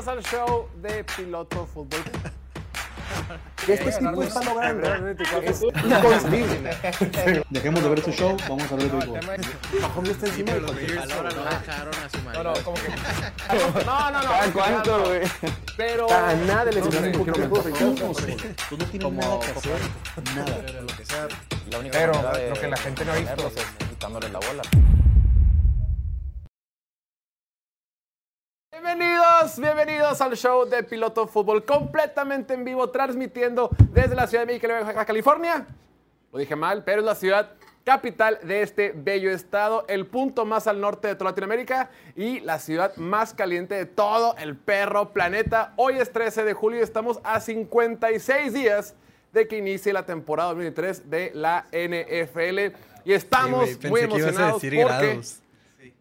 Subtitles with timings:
[0.00, 2.00] Bienvenidos al show de Piloto Fútbol.
[3.68, 4.88] Este tipo está logrando
[5.42, 7.44] es inconcebible.
[7.50, 9.20] Dejemos de ver este show, vamos a ver el béisbol.
[9.82, 12.88] Mahomes está encima del A su No, no, como que.
[13.84, 14.28] No, no, no.
[14.30, 15.20] ¿Cada cuánto, güey?
[15.76, 16.10] Pero.
[16.10, 17.62] A nada le No sé, un poquito quiero mejor.
[17.62, 17.94] comentar.
[17.94, 18.36] Tú, José,
[18.70, 19.80] tú no tienes nada que hacer.
[20.34, 20.80] Nada.
[20.80, 21.28] Lo que sea.
[21.70, 22.12] La única Pero
[22.54, 23.48] lo que la gente no ha visto.
[23.48, 24.62] es quitándole la bola.
[28.82, 34.54] Bienvenidos, bienvenidos al show de Piloto Fútbol, completamente en vivo, transmitiendo desde la ciudad de
[34.54, 34.72] México,
[35.06, 35.66] California.
[36.32, 37.50] Lo dije mal, pero es la ciudad
[37.84, 42.58] capital de este bello estado, el punto más al norte de toda Latinoamérica y la
[42.58, 45.74] ciudad más caliente de todo el perro planeta.
[45.76, 48.94] Hoy es 13 de julio y estamos a 56 días
[49.34, 54.70] de que inicie la temporada 2023 de la NFL y estamos Sí, muy emocionados porque
[54.70, 55.40] grados.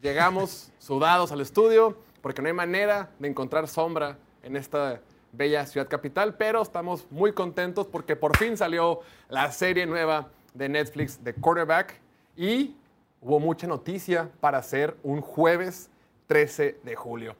[0.02, 5.01] llegamos sudados al estudio porque no hay manera de encontrar sombra en esta
[5.31, 10.69] bella ciudad capital, pero estamos muy contentos porque por fin salió la serie nueva de
[10.69, 11.99] Netflix de Quarterback
[12.35, 12.75] y
[13.21, 15.89] hubo mucha noticia para hacer un jueves
[16.27, 17.35] 13 de julio.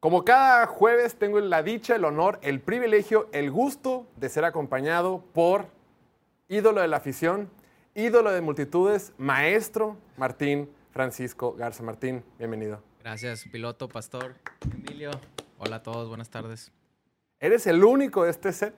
[0.00, 5.24] Como cada jueves tengo la dicha, el honor, el privilegio, el gusto de ser acompañado
[5.32, 5.66] por
[6.48, 7.48] ídolo de la afición,
[7.94, 11.82] ídolo de multitudes, maestro Martín Francisco Garza.
[11.82, 12.93] Martín, bienvenido.
[13.04, 14.34] Gracias, piloto, pastor,
[14.72, 15.10] Emilio.
[15.58, 16.72] Hola a todos, buenas tardes.
[17.38, 18.74] Eres el único de este set,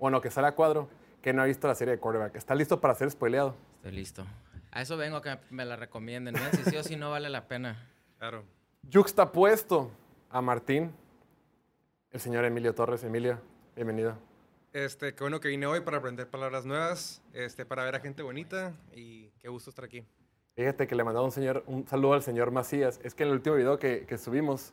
[0.00, 0.90] bueno, que sale a cuadro,
[1.22, 2.34] que no ha visto la serie de quarterback.
[2.34, 3.54] ¿Está listo para ser spoileado?
[3.76, 4.26] Estoy listo.
[4.72, 6.34] A eso vengo que me la recomienden.
[6.56, 7.88] Si sí o si no vale la pena.
[8.18, 8.42] Claro.
[8.92, 9.92] Juxtapuesto
[10.28, 10.92] a Martín,
[12.10, 13.04] el señor Emilio Torres.
[13.04, 13.40] Emilio,
[13.76, 14.18] bienvenido.
[14.72, 18.24] Este, qué bueno que vine hoy para aprender palabras nuevas, este, para ver a gente
[18.24, 20.04] bonita y qué gusto estar aquí.
[20.58, 22.98] Fíjate que le mandaba un, señor, un saludo al señor Macías.
[23.04, 24.72] Es que en el último video que, que subimos,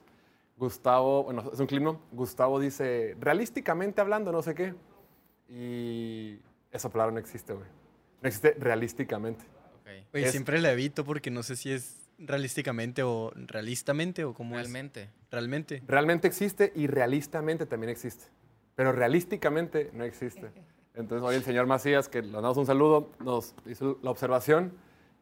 [0.57, 2.01] Gustavo, bueno, es un clip, ¿no?
[2.11, 4.73] Gustavo dice, realísticamente hablando, no sé qué.
[5.47, 6.39] Y
[6.71, 7.67] esa palabra no existe, güey.
[8.19, 9.45] No existe realísticamente.
[9.81, 9.87] Ok.
[10.15, 14.55] Oye, Es- siempre la evito porque no sé si es realísticamente o realistamente o cómo
[14.55, 15.03] Realmente.
[15.03, 15.09] es.
[15.29, 15.83] Realmente.
[15.87, 18.25] Realmente existe y realistamente también existe.
[18.73, 20.49] Pero realísticamente no existe.
[20.95, 24.73] Entonces hoy el señor Macías, que le damos un saludo, nos hizo la observación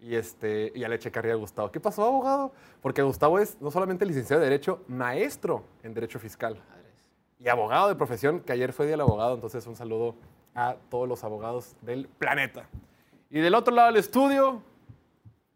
[0.04, 1.72] y, este, y ya le checaría a Gustavo.
[1.72, 2.52] ¿Qué pasó, abogado?
[2.82, 6.62] Porque Gustavo es no solamente licenciado de Derecho, maestro en Derecho Fiscal.
[7.40, 10.16] Y abogado de profesión, que ayer fue Día del Abogado, entonces un saludo
[10.56, 12.68] a todos los abogados del planeta.
[13.30, 14.62] Y del otro lado del estudio,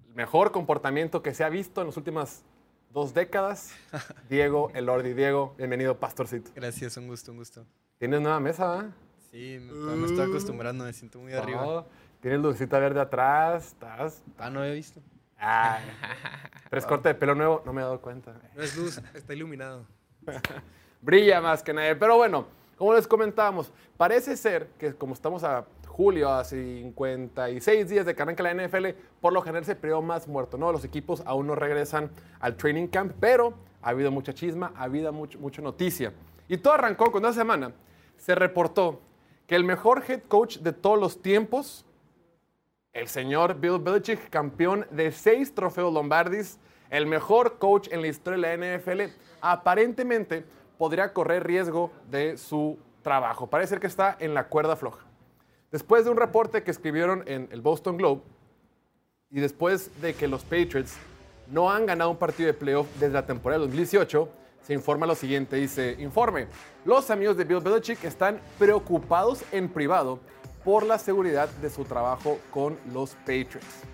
[0.07, 2.43] el mejor comportamiento que se ha visto en las últimas
[2.91, 3.73] dos décadas,
[4.29, 5.13] Diego Elordi.
[5.13, 6.51] Diego, bienvenido, pastorcito.
[6.55, 7.65] Gracias, un gusto, un gusto.
[7.99, 8.91] Tienes nueva mesa, ¿va?
[9.29, 11.85] Sí, me, me estoy acostumbrando, me siento muy arriba.
[12.22, 14.23] Tienes lucecita verde atrás, estás...
[14.38, 15.01] Ah, no había visto.
[15.38, 15.83] Ay.
[16.69, 18.33] Tres cortes de pelo nuevo, no me he dado cuenta.
[18.55, 19.85] No es luz, está iluminado.
[21.01, 21.95] brilla más que nadie.
[21.95, 28.06] Pero bueno, como les comentábamos, parece ser que como estamos a julio, a 56 días
[28.06, 28.88] de que arranca la NFL,
[29.19, 30.72] por lo general es el periodo más muerto, ¿no?
[30.72, 35.11] Los equipos aún no regresan al training camp, pero ha habido mucha chisma, ha habido
[35.11, 36.13] mucho, mucha noticia.
[36.47, 37.72] Y todo arrancó cuando esa semana
[38.17, 39.01] se reportó
[39.47, 41.85] que el mejor head coach de todos los tiempos,
[42.97, 46.57] el señor Bill Belichick, campeón de seis trofeos Lombardis,
[46.89, 49.01] el mejor coach en la historia de la NFL,
[49.39, 50.43] aparentemente
[50.79, 53.45] podría correr riesgo de su trabajo.
[53.45, 55.05] Parece que está en la cuerda floja.
[55.71, 58.21] Después de un reporte que escribieron en el Boston Globe
[59.29, 60.97] y después de que los Patriots
[61.51, 64.27] no han ganado un partido de playoff desde la temporada del 2018,
[64.63, 66.47] se informa lo siguiente, dice, informe,
[66.83, 70.19] los amigos de Bill Belichick están preocupados en privado
[70.67, 73.85] por la seguridad de su trabajo con los Patriots.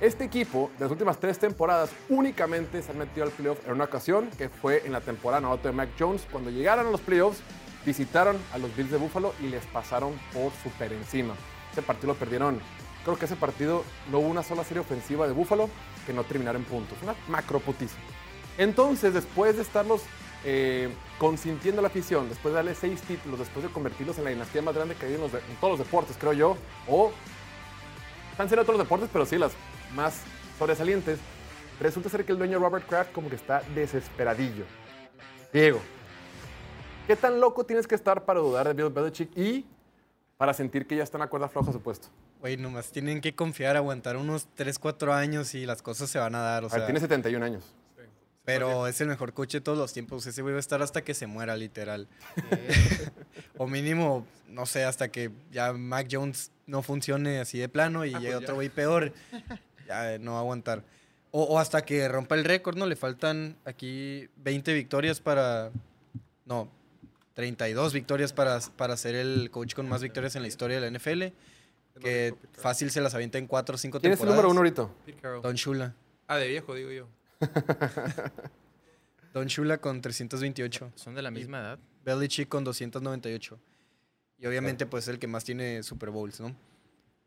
[0.00, 3.84] Este equipo, de las últimas tres temporadas, únicamente se ha metido al playoff en una
[3.84, 6.26] ocasión, que fue en la temporada novato de Mac Jones.
[6.32, 7.42] Cuando llegaron a los playoffs,
[7.84, 11.34] visitaron a los Bills de Buffalo y les pasaron por super encima.
[11.72, 12.58] Ese partido lo perdieron.
[13.04, 15.68] Creo que ese partido no hubo una sola serie ofensiva de Buffalo
[16.06, 16.96] que no terminara en puntos.
[17.02, 17.98] Una macro putiza.
[18.56, 20.00] Entonces, después de estarlos
[20.44, 20.88] eh,
[21.18, 24.74] consintiendo la afición, después de darle seis títulos, después de convertirlos en la dinastía más
[24.74, 26.56] grande que hay en, los de- en todos los deportes, creo yo,
[26.86, 27.10] o
[28.30, 29.52] están siendo otros deportes, pero sí las
[29.94, 30.22] más
[30.58, 31.18] sobresalientes,
[31.80, 34.64] resulta ser que el dueño Robert Kraft como que está desesperadillo.
[35.52, 35.80] Diego,
[37.06, 39.64] ¿qué tan loco tienes que estar para dudar de Bill Belichick y
[40.36, 42.08] para sentir que ya está en la cuerda floja su puesto?
[42.40, 46.36] Oye, nomás tienen que confiar, aguantar unos 3, 4 años y las cosas se van
[46.36, 46.64] a dar.
[46.64, 47.64] O A ver, tiene 71 años.
[48.48, 50.26] Pero es el mejor coche de todos los tiempos.
[50.26, 52.08] Ese güey va a estar hasta que se muera, literal.
[53.58, 58.14] o mínimo, no sé, hasta que ya Mac Jones no funcione así de plano y
[58.14, 59.12] llegue otro güey peor.
[59.86, 60.82] Ya no va a aguantar.
[61.30, 62.86] O, o hasta que rompa el récord, ¿no?
[62.86, 65.70] Le faltan aquí 20 victorias para,
[66.46, 66.70] No,
[67.34, 70.98] 32 victorias para, para ser el coach con más victorias en la historia de la
[70.98, 71.24] NFL.
[72.00, 74.36] Que fácil se las avienta en 4 o 5 ¿Quién es el temporadas.
[74.36, 75.42] número uno ahorita?
[75.42, 75.94] Don Shula.
[76.26, 77.08] Ah, de viejo, digo yo.
[79.32, 80.92] Don Shula con 328.
[80.94, 81.78] Son de la misma edad.
[82.04, 83.58] Belichick con 298.
[84.38, 86.54] Y obviamente, pues, el que más tiene Super Bowls, ¿no?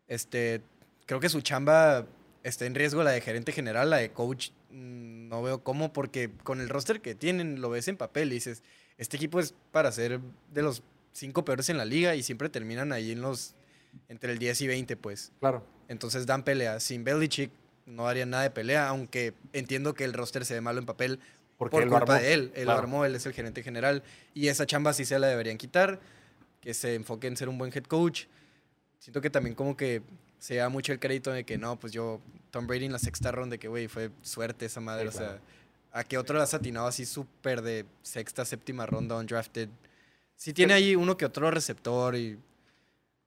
[0.08, 0.62] Este,
[1.06, 2.08] creo que su chamba
[2.44, 4.50] está en riesgo, la de gerente general, la de coach.
[4.72, 8.36] mm, No veo cómo, porque con el roster que tienen, lo ves en papel y
[8.36, 8.64] dices,
[8.98, 10.20] este equipo es para ser
[10.54, 10.84] de los
[11.14, 13.56] cinco peores en la liga y siempre terminan ahí en los,
[14.10, 15.32] entre el 10 y 20, pues.
[15.40, 15.66] Claro.
[15.88, 16.80] Entonces dan pelea.
[16.80, 17.52] Sin Belichick
[17.86, 21.20] no harían nada de pelea, aunque entiendo que el roster se ve malo en papel
[21.58, 22.52] Porque por él culpa de él.
[22.56, 22.72] Él Claro.
[22.74, 24.04] lo armó, él es el gerente general.
[24.34, 26.00] Y esa chamba sí se la deberían quitar,
[26.62, 28.26] que se enfoque en ser un buen head coach.
[29.00, 30.02] Siento que también como que
[30.40, 32.20] se da mucho el crédito de que no, pues yo,
[32.52, 35.12] Tom Brady en la sexta ronda, que güey, fue suerte esa madre.
[35.12, 35.34] Sí, o claro.
[35.34, 35.42] sea,
[36.00, 39.70] a que otro la has atinado así súper de sexta, séptima ronda undrafted.
[40.36, 42.40] Sí tiene ahí uno que otro receptor, y,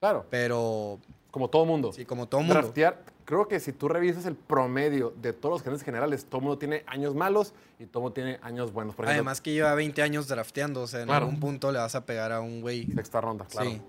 [0.00, 0.26] Claro.
[0.30, 0.98] pero
[1.30, 1.92] Como todo mundo.
[1.92, 2.54] sí, como todo mundo.
[2.54, 6.59] Draftear, creo que si tú revisas el promedio de todos los gerentes generales, todo mundo
[6.59, 8.94] tiene años malos y todo mundo tiene años buenos.
[8.94, 11.26] Por ejemplo, Además que lleva 20 años drafteando, o sea, en Claro.
[11.26, 12.87] algún punto le vas a pegar a un güey.
[12.93, 13.71] sexta ronda, claro.
[13.71, 13.82] Sí.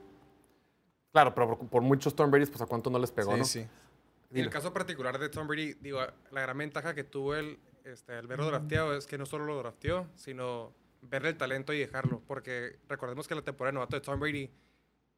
[1.12, 3.46] Claro, pero por, por muchos Tom Brady's, pues a cuánto no les pegó, Sí, ¿no?
[3.46, 3.60] sí.
[3.60, 3.70] En
[4.32, 4.44] Dile.
[4.48, 6.00] el caso particular de Tom Brady, digo,
[6.32, 9.58] la gran ventaja que tuvo él, este, el verlo drafteado es que no solo lo
[9.58, 10.74] drafteó, sino
[11.04, 12.22] verle el talento y dejarlo.
[12.28, 14.50] Porque recordemos que la temporada de novato de Tom Brady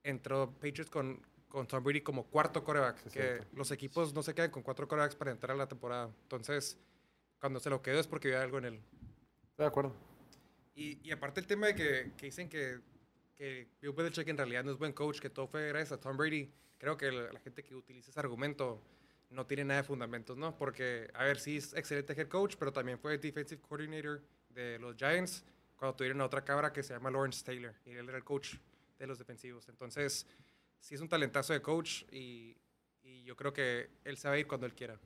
[0.04, 2.98] entró Patriots con, con Tom Brady como cuarto coreback.
[2.98, 3.48] Sí, que cierto.
[3.54, 6.10] los equipos no se quedan con cuatro corebacks para entrar a la temporada.
[6.24, 6.78] Entonces,
[7.40, 8.82] cuando se lo quedó es porque había algo en él.
[9.58, 9.94] De acuerdo.
[10.76, 12.80] Y, y aparte el tema de que, que dicen que,
[13.36, 16.18] que Bill Belichick en realidad no es buen coach, que todo fue gracias a Tom
[16.18, 18.82] Brady, creo que la, la gente que utiliza ese argumento
[19.30, 20.56] no tiene nada de fundamentos, ¿no?
[20.56, 24.96] Porque, a ver, sí es excelente head coach, pero también fue defensive coordinator de los
[24.96, 25.44] Giants
[25.76, 28.56] cuando tuvieron a otra cabra que se llama Lawrence Taylor, y él era el coach
[28.98, 29.68] de los defensivos.
[29.70, 30.26] Entonces,
[30.80, 32.58] sí es un talentazo de coach y,
[33.04, 34.98] y yo creo que él a ir cuando él quiera.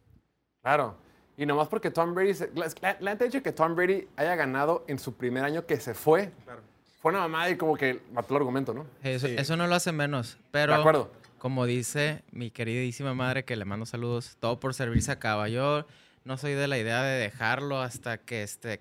[0.62, 0.96] Claro.
[1.38, 2.34] Y nomás porque Tom Brady.
[2.34, 5.94] se- la neta, hecho que Tom Brady haya ganado en su primer año que se
[5.94, 6.62] fue, Claro.
[7.02, 8.86] fue una mamada y como que mató el argumento, ¿no?
[9.02, 9.36] Eso, Sí.
[9.38, 10.38] eso no lo hace menos.
[10.52, 11.12] Pero, De acuerdo.
[11.40, 15.48] como dice mi queridísima madre, que le mando saludos, todo por servirse acaba.
[15.50, 15.86] Yo
[16.26, 18.80] no soy de la idea de dejarlo hasta que este,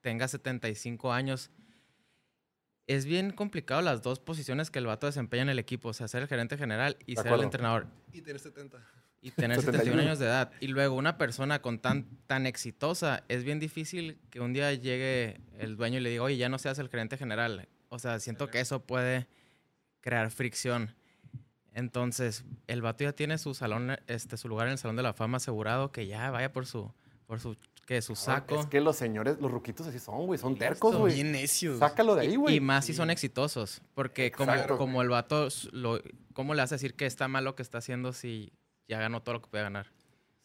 [0.00, 1.50] tenga 75 años.
[2.92, 6.08] Es bien complicado las dos posiciones que el vato desempeña en el equipo, o sea,
[6.08, 7.42] ser el gerente general y De ser acuerdo.
[7.42, 7.86] el entrenador.
[8.12, 8.78] Y tiene 70.
[9.22, 9.78] Y tener 71.
[9.78, 10.52] 71 años de edad.
[10.60, 15.40] Y luego una persona con tan, tan exitosa, es bien difícil que un día llegue
[15.58, 17.68] el dueño y le diga, oye, ya no seas el gerente general.
[17.88, 19.28] O sea, siento que eso puede
[20.00, 20.94] crear fricción.
[21.72, 25.14] Entonces, el vato ya tiene su salón, este, su lugar en el Salón de la
[25.14, 26.92] Fama asegurado, que ya vaya por su,
[27.26, 27.56] por su,
[27.86, 28.60] que su saco.
[28.60, 30.38] Es que los señores, los ruquitos así son, güey.
[30.38, 31.14] Son tercos, güey.
[31.14, 31.78] Bien necios.
[31.78, 32.56] Sácalo de ahí, Y- güey.
[32.56, 34.78] Y más si son exitosos, porque como, Exacto.
[34.78, 36.00] como el vato, lo,
[36.34, 38.52] ¿cómo le hace decir que está mal lo que está haciendo si
[38.88, 39.86] ya ganó todo lo que puede ganar?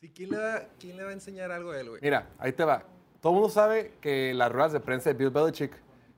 [0.01, 2.01] Sí, ¿quién le, va, ¿quién le va a enseñar algo a él, güey?
[2.01, 2.83] Mira, ahí te va.
[3.21, 5.71] Todo el mundo sabe que las ruedas de prensa de Bill Belichick,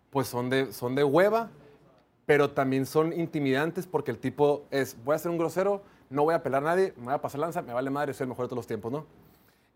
[0.09, 1.49] pues son de, son de hueva,
[2.25, 6.33] pero también son intimidantes porque el tipo es, voy a ser un grosero, no voy
[6.35, 8.45] a pelar a nadie, me voy a pasar lanza, me vale madre, soy el mejor
[8.45, 9.05] de todos los tiempos, ¿no?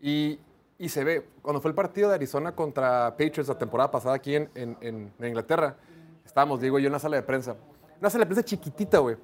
[0.00, 0.38] Y,
[0.78, 4.34] y se ve, cuando fue el partido de Arizona contra Patriots la temporada pasada aquí
[4.34, 5.76] en, en- Inglaterra,
[6.24, 7.56] estábamos, digo yo, en una sala de prensa.
[8.00, 9.16] Una sala de prensa chiquitita, güey.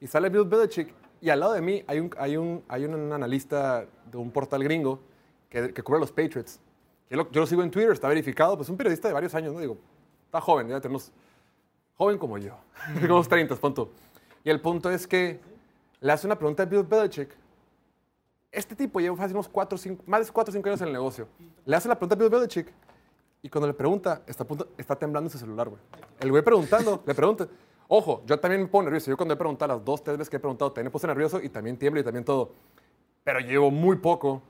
[0.00, 3.12] Y sale Bill Belichick y al lado de mí hay un, hay un, hay un
[3.12, 5.00] analista de un portal gringo
[5.48, 6.60] que, que cubre los Patriots.
[7.10, 9.60] Yo lo, sigo en Twitter, está verificado, pues un periodista de varios años, ¿no?
[9.60, 9.76] Digo,
[10.26, 11.12] está joven, ya tenemos,
[11.96, 12.56] joven como yo,
[12.94, 13.90] como unos 30, punto.
[14.42, 15.38] Y el punto es que
[16.00, 17.28] le hace una pregunta a Bill Belichick.
[18.54, 20.92] Este tipo lleva fácil unos 4, 5, más de 4 o 5 años en el
[20.92, 21.26] negocio.
[21.64, 22.72] Le hace la pregunta a Bill Belichick
[23.42, 25.80] y cuando le pregunta, está, punto- está temblando su celular, güey.
[26.20, 27.46] El güey preguntando, le pregunta.
[27.88, 29.10] Ojo, yo también me pongo nervioso.
[29.10, 31.40] Yo cuando he preguntado las dos, tres veces que he preguntado, también me puse nervioso
[31.42, 32.52] y también tiemblo y también todo.
[33.24, 34.40] Pero llevo muy poco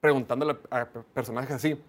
[0.00, 1.80] preguntándole a pe- personajes así.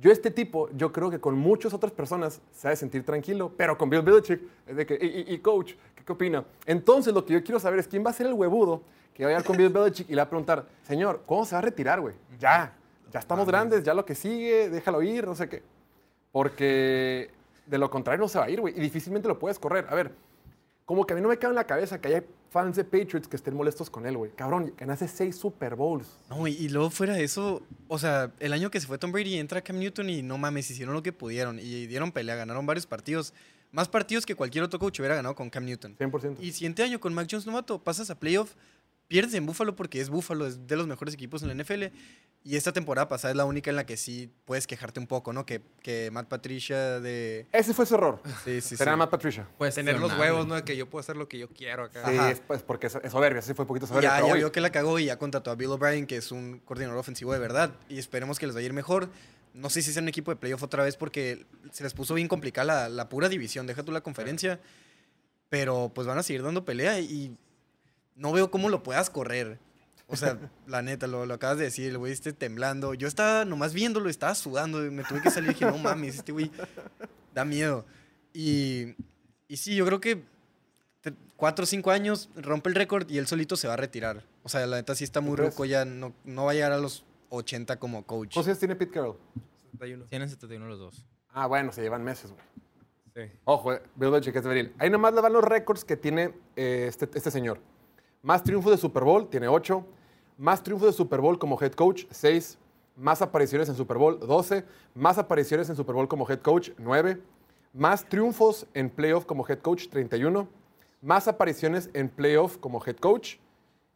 [0.00, 3.52] Yo este tipo, yo creo que con muchas otras personas se ha de sentir tranquilo,
[3.56, 5.74] pero con Bill Belichick de que, y, coach,
[6.04, 6.44] ¿qué, opina?
[6.66, 9.30] Entonces lo que yo quiero saber es quién va a ser el huevudo que va
[9.30, 11.62] a llegar con Bill Belichick y le va a preguntar, señor, ¿cómo se va a
[11.62, 12.14] retirar, güey?
[12.38, 12.72] Ya,
[13.12, 15.62] ya estamos grandes, ya lo que sigue, déjalo ir, no sé qué.
[16.30, 17.30] Porque
[17.66, 19.86] de lo contrario no se va a ir, güey, y difícilmente lo puedes correr.
[19.90, 20.12] A ver,
[20.88, 23.28] como que a mí no me cabe en la cabeza que haya fans de Patriots
[23.28, 24.30] que estén molestos con él, güey.
[24.30, 26.06] Cabrón, ganaste seis Super Bowls.
[26.30, 29.12] No, y, y luego fuera de eso, o sea, el año que se fue Tom
[29.12, 32.64] Brady entra Cam Newton y no mames, hicieron lo que pudieron y dieron pelea, ganaron
[32.64, 33.34] varios partidos.
[33.70, 35.94] Más partidos que cualquier otro coach hubiera ganado con Cam Newton.
[35.98, 36.38] 100%.
[36.40, 38.54] Y siguiente año con Mac Jones novato, pasas a playoff,
[39.08, 41.94] pierdes en Buffalo porque es Buffalo, es de los mejores equipos en la NFL.
[42.48, 45.34] Y esta temporada pasada es la única en la que sí puedes quejarte un poco,
[45.34, 45.44] ¿no?
[45.44, 47.46] Que, que Matt Patricia de...
[47.52, 48.22] Ese fue su error.
[48.42, 48.76] Sí, sí, sí.
[48.78, 49.46] Será Matt Patricia.
[49.58, 50.54] Pues Tener los huevos, ¿no?
[50.54, 52.08] De que yo puedo hacer lo que yo quiero acá.
[52.08, 52.30] Sí, Ajá.
[52.30, 54.20] es, pues, porque es, es soberbia, sí fue un poquito soberbia.
[54.20, 56.60] Ya, ya vio que la cagó y ya contrató a Bill O'Brien, que es un
[56.60, 57.70] coordinador ofensivo de verdad.
[57.90, 59.10] Y esperemos que les vaya a ir mejor.
[59.52, 62.28] No sé si sea un equipo de playoff otra vez porque se les puso bien
[62.28, 63.66] complicada la, la pura división.
[63.66, 64.58] Deja tú la conferencia.
[65.50, 67.36] Pero pues van a seguir dando pelea y
[68.16, 69.58] no veo cómo lo puedas correr.
[70.10, 72.94] O sea, la neta, lo, lo acabas de decir, el güey esté temblando.
[72.94, 74.78] Yo estaba nomás viéndolo, estaba sudando.
[74.90, 76.50] me tuve que salir y dije, no mames, este güey
[77.34, 77.84] da miedo.
[78.32, 78.94] Y,
[79.48, 80.24] y sí, yo creo que
[81.36, 84.24] cuatro o cinco años rompe el récord y él solito se va a retirar.
[84.42, 86.78] O sea, la neta sí está muy ruco, ya no, no va a llegar a
[86.78, 88.34] los 80 como coach.
[88.34, 89.18] ¿Cuántos años tiene Pete Carroll?
[89.72, 90.06] 71.
[90.06, 91.04] Tienen 71 los dos.
[91.28, 92.42] Ah, bueno, se llevan meses, güey.
[93.14, 93.32] Sí.
[93.44, 94.74] Ojo, eh, Bill Belichick es veril.
[94.78, 97.60] Ahí nomás le van los récords que tiene eh, este, este señor.
[98.22, 99.86] Más triunfos de Super Bowl, tiene 8.
[100.38, 102.58] Más triunfos de Super Bowl como head coach, 6.
[102.94, 104.64] Más apariciones en Super Bowl, 12.
[104.94, 107.20] Más apariciones en Super Bowl como head coach, 9.
[107.74, 110.46] Más triunfos en playoff como head coach, 31.
[111.02, 113.38] Más apariciones en playoff como head coach.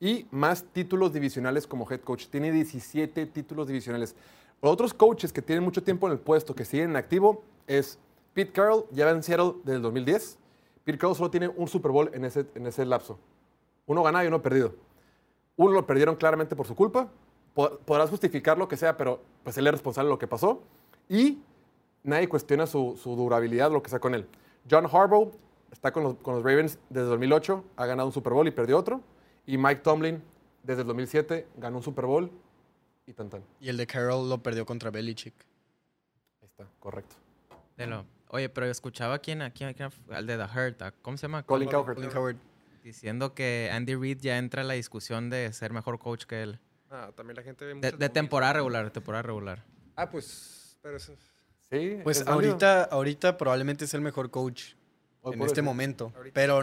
[0.00, 2.26] Y más títulos divisionales como head coach.
[2.26, 4.16] Tiene 17 títulos divisionales.
[4.60, 8.00] Otros coaches que tienen mucho tiempo en el puesto, que siguen en activo, es
[8.34, 10.38] Pete Carroll, lleva en Seattle desde el 1010.
[10.82, 13.16] Pete Carroll solo tiene un Super Bowl en ese, en ese lapso.
[13.86, 14.74] Uno ganado y uno perdido.
[15.56, 17.08] Uno lo perdieron claramente por su culpa.
[17.54, 20.62] Po- Podrás justificar lo que sea, pero pues él es responsable de lo que pasó.
[21.08, 21.38] Y
[22.02, 24.26] nadie cuestiona su, su durabilidad, lo que sea con él.
[24.70, 25.32] John Harbaugh
[25.70, 28.78] está con los, con los Ravens desde 2008, ha ganado un Super Bowl y perdió
[28.78, 29.00] otro.
[29.46, 30.22] Y Mike Tomlin
[30.62, 32.30] desde el 2007 ganó un Super Bowl
[33.06, 33.42] y tan tan.
[33.60, 35.34] Y el de Carroll lo perdió contra Belichick.
[36.40, 37.16] Ahí está, correcto.
[37.76, 40.80] De lo- Oye, pero escuchaba a quién, a quién, a quién- al de The Hurt,
[40.82, 41.42] ¿a- ¿cómo se llama?
[41.42, 41.96] Colin Colin Cowherd.
[41.96, 42.36] Colin Howard.
[42.82, 46.58] Diciendo que Andy Reid ya entra en la discusión de ser mejor coach que él.
[46.90, 49.64] Ah, también la gente ve De, de temporada regular, de temporada regular.
[49.96, 51.14] Ah, pues, pero eso.
[51.70, 52.50] Sí, Pues es válido.
[52.50, 54.74] ahorita, ahorita probablemente es el mejor coach
[55.22, 56.12] Hoy en este momento.
[56.16, 56.34] Ahorita.
[56.34, 56.60] Pero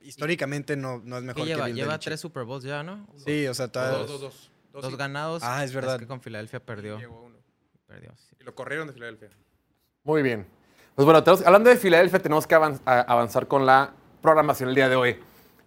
[0.00, 2.04] históricamente no, no es Que mejor que lleva, Bill lleva Belichick.
[2.04, 3.06] tres Super Bowls ya, ¿no?
[3.24, 4.50] Sí, o sea, todavía- Dos, dos, dos.
[4.72, 5.42] Dos, Dos y- ganados.
[5.44, 5.98] Ah, es verdad.
[5.98, 6.98] que con Filadelfia perdió.
[6.98, 7.36] Llegó uno.
[7.86, 8.36] Perdió, sí.
[8.40, 9.28] Y lo corrieron de Filadelfia.
[10.04, 10.46] Muy bien.
[10.94, 14.74] Pues bueno, tenemos- hablando de Filadelfia, tenemos que avan- a- avanzar con la programación el
[14.74, 15.16] día de hoy.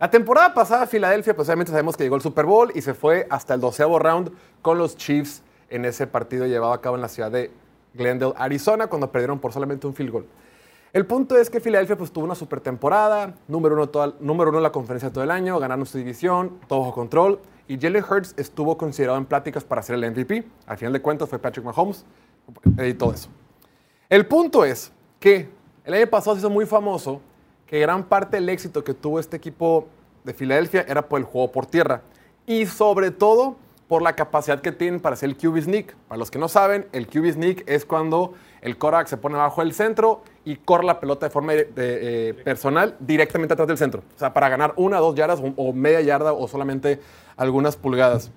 [0.03, 3.25] La temporada pasada, Filadelfia, pues obviamente sabemos que llegó el Super Bowl y se fue
[3.29, 7.07] hasta el doceavo round con los Chiefs en ese partido llevado a cabo en la
[7.07, 7.51] ciudad de
[7.93, 10.25] Glendale, Arizona, cuando perdieron por solamente un field goal.
[10.91, 14.59] El punto es que Filadelfia pues, tuvo una super temporada, número uno, toda- número uno
[14.59, 18.33] en la conferencia todo el año, ganaron su división, todo bajo control, y Jalen Hurts
[18.35, 20.43] estuvo considerado en pláticas para ser el MVP.
[20.65, 22.05] Al final de cuentas fue Patrick Mahomes
[22.85, 23.29] y todo eso.
[24.09, 24.91] El punto es
[25.21, 25.49] que
[25.85, 27.21] el año pasado se hizo muy famoso
[27.67, 29.87] que gran parte del éxito que tuvo este equipo
[30.23, 32.01] de Filadelfia era por el juego por tierra
[32.45, 35.95] y sobre todo por la capacidad que tienen para hacer el QB sneak.
[36.07, 39.61] Para los que no saben, el QB sneak es cuando el quarterback se pone abajo
[39.61, 44.01] del centro y corre la pelota de forma eh, personal directamente atrás del centro.
[44.15, 46.99] O sea, para ganar una, dos yardas o, media yarda o solamente
[47.35, 48.31] algunas pulgadas.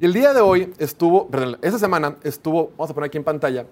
[0.00, 3.24] Y el día de hoy estuvo, perdón, esta semana estuvo, vamos a poner aquí en
[3.24, 3.66] pantalla,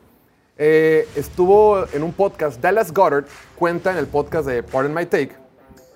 [0.56, 3.24] eh, estuvo en un podcast, Dallas Goddard
[3.56, 5.32] cuenta en el podcast de Pardon My Take,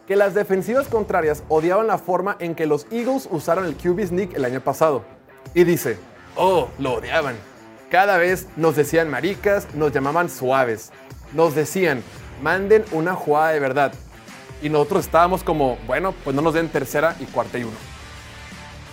[0.07, 4.35] que las defensivas contrarias odiaban la forma en que los Eagles usaron el QB sneak
[4.35, 5.05] el año pasado.
[5.55, 5.99] Y dice,
[6.37, 7.37] oh, lo odiaban.
[7.91, 10.91] Cada vez nos decían maricas, nos llamaban suaves.
[11.33, 12.03] Nos decían,
[12.43, 13.93] manden una jugada de verdad.
[14.63, 17.77] Y nosotros estábamos como, bueno, pues no nos den tercera y cuarta y uno.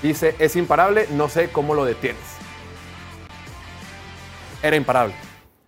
[0.01, 2.21] Dice, es imparable, no sé cómo lo detienes.
[4.63, 5.15] Era imparable.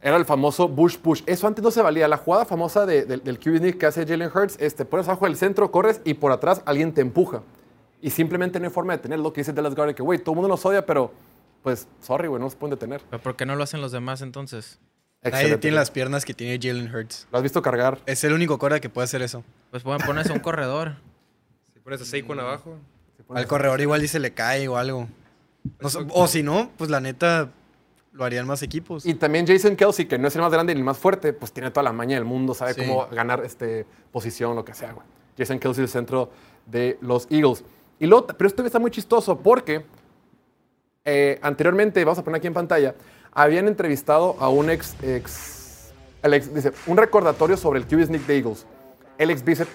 [0.06, 1.24] Era el famoso Bush Push.
[1.26, 2.08] Eso antes no se valía.
[2.10, 5.26] La jugada famosa de- del- del QB sneak que hace Jalen Hurts, este, pones abajo
[5.26, 7.42] del centro, corres y por atrás alguien te empuja.
[8.02, 9.24] Y simplemente no hay forma de detenerlo.
[9.24, 11.14] Lo que dice Dallas Goddard, que güey, todo el mundo nos odia, pero
[11.64, 13.02] pues, sorry, güey, no nos pueden detener.
[13.10, 14.78] ¿Pero por qué no lo hacen los demás entonces?
[15.24, 15.58] Nadie Excelente.
[15.62, 17.28] tiene las piernas que tiene Jalen Hurts.
[17.32, 18.00] ¿Lo has visto cargar?
[18.06, 19.42] Es el único cora que puede hacer eso.
[19.72, 20.96] Pues pueden ponerse un corredor.
[21.74, 22.76] Si pones a Saquon abajo.
[23.34, 25.08] Al corredor igual y se le cae o algo.
[25.80, 27.52] No sé, o si no, pues la neta
[28.14, 29.06] lo harían más equipos.
[29.06, 31.52] Y también Jason Kelsey, que no es el más grande ni el más fuerte, pues
[31.52, 32.82] tiene toda la maña del mundo, sabe Sí.
[32.82, 35.06] cómo ganar este, posición, lo que sea, güey.
[35.38, 36.30] Jason Kelsey, el centro
[36.66, 37.64] de los Eagles.
[38.00, 39.84] Y luego, pero esto está muy chistoso porque
[41.06, 42.96] eh, anteriormente, vamos a poner aquí en pantalla,
[43.34, 45.92] habían entrevistado a un ex, ex,
[46.22, 48.66] el ex- dice, un recordatorio sobre el QB Sneak de Eagles.
[49.18, 49.66] El ex, vice,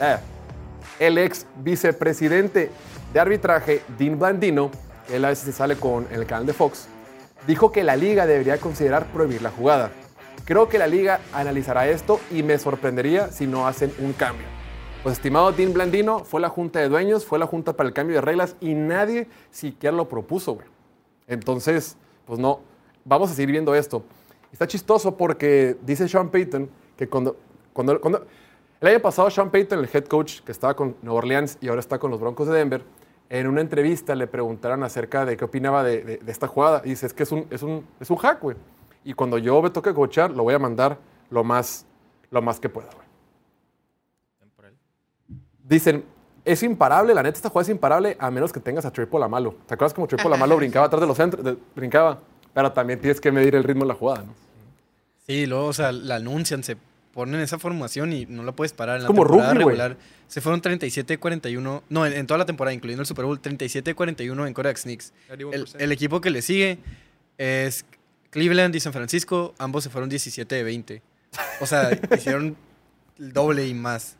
[0.00, 0.20] ah,
[0.98, 2.70] el ex vicepresidente
[3.12, 4.70] de arbitraje, Dean Blandino,
[5.06, 6.88] que él a veces sale con el canal de Fox,
[7.46, 9.90] dijo que la liga debería considerar prohibir la jugada.
[10.44, 14.46] Creo que la liga analizará esto y me sorprendería si no hacen un cambio.
[15.02, 18.16] Pues estimado Dean Blandino, fue la junta de dueños, fue la junta para el cambio
[18.16, 20.66] de reglas y nadie siquiera lo propuso, güey.
[21.26, 22.60] Entonces, pues no,
[23.04, 24.02] vamos a seguir viendo esto.
[24.52, 27.36] Está chistoso porque dice Sean Payton que cuando,
[27.72, 28.26] cuando,
[28.80, 31.80] el año pasado Sean Payton, el head coach que estaba con Nueva Orleans y ahora
[31.80, 32.82] está con los Broncos de Denver,
[33.30, 36.82] en una entrevista le preguntaron acerca de qué opinaba de, de- de esta jugada.
[36.84, 38.56] Y dice, es que es un, es un, es un hack, güey.
[39.04, 40.98] Y cuando yo me toque coachar, lo voy a mandar
[41.30, 41.86] lo más,
[42.30, 43.06] lo más que pueda, güey.
[45.64, 46.04] Dicen,
[46.44, 49.54] es imparable, la neta esta jugada es imparable a menos que tengas a Triple Amalo.
[49.66, 51.44] ¿Te acuerdas como Triple Amalo brincaba atrás de los centros?
[51.44, 52.18] de- brincaba,
[52.54, 54.32] pero también tienes que medir el ritmo de la jugada, ¿no?
[55.26, 56.78] Sí, luego, o sea, la anuncian, se
[57.18, 58.98] ponen esa formación y no la puedes parar.
[58.98, 59.96] En la como temporada rugby, regular
[60.28, 64.54] se fueron 37-41, no, en, en toda la temporada, incluyendo el Super Bowl, 37-41 en
[64.54, 65.12] Kodak Sneaks.
[65.28, 65.76] El, 31%.
[65.80, 66.78] el equipo que le sigue
[67.36, 67.84] es
[68.30, 71.02] Cleveland y San Francisco, ambos se fueron 17 de 20.
[71.60, 72.56] O sea, hicieron
[73.18, 74.14] el doble y más.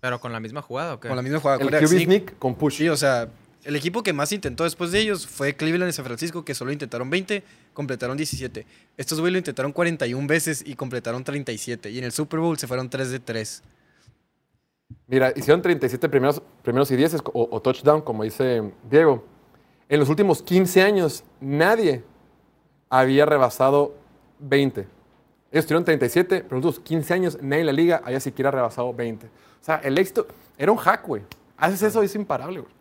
[0.00, 1.08] Pero con la misma jugada, ¿o qué?
[1.08, 1.58] Con la misma jugada.
[1.58, 2.76] El Kodak QB Sneak sneak con push.
[2.76, 3.30] Sí, o sea,
[3.64, 6.72] el equipo que más intentó después de ellos fue Cleveland y San Francisco, que solo
[6.72, 7.42] intentaron 20,
[7.74, 8.66] completaron 17.
[8.96, 11.90] Estos güey lo intentaron 41 veces y completaron 37.
[11.90, 13.62] Y en el Super Bowl se fueron 3 de 3.
[15.06, 19.24] Mira, hicieron 37 primeros, primeros y 10 o, touchdown, como dice Diego.
[19.88, 22.02] En los últimos 15 años, nadie
[22.88, 23.94] había rebasado
[24.38, 24.86] 20.
[25.52, 28.50] Ellos tuvieron 37, pero en los últimos 15 años, nadie en la liga había siquiera
[28.50, 29.26] rebasado 20.
[29.26, 30.26] O sea, el éxito
[30.56, 31.22] era un hack, güey.
[31.56, 32.79] Haces eso y es imparable, güey.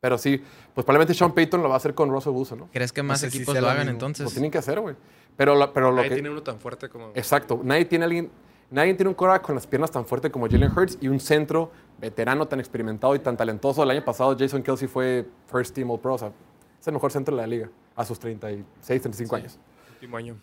[0.00, 0.42] Pero sí,
[0.74, 2.68] pues probablemente Sean Payton lo va a hacer con Russell Wilson, ¿no?
[2.72, 4.24] ¿Crees que más sé equipos lo hagan entonces?
[4.24, 4.96] Lo tienen que hacer, güey.
[5.36, 6.14] Pero, la- pero lo Nadie que...
[6.16, 7.10] tiene uno tan fuerte como...
[7.14, 7.60] Exacto.
[7.62, 8.30] Nadie tiene alguien,
[8.70, 11.70] nadie tiene un quarterback con las piernas tan fuerte como Jalen Hurts y un centro
[11.98, 13.82] veterano tan experimentado y tan talentoso.
[13.82, 16.32] El año pasado Jason Kelsey fue First Team All Pro, o sea,
[16.80, 18.64] es el mejor centro de la liga a sus 36,
[19.02, 19.58] 35 años.
[19.92, 20.36] último año.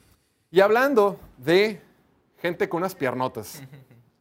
[0.52, 1.82] Y hablando de
[2.38, 3.64] gente con unas piernotas,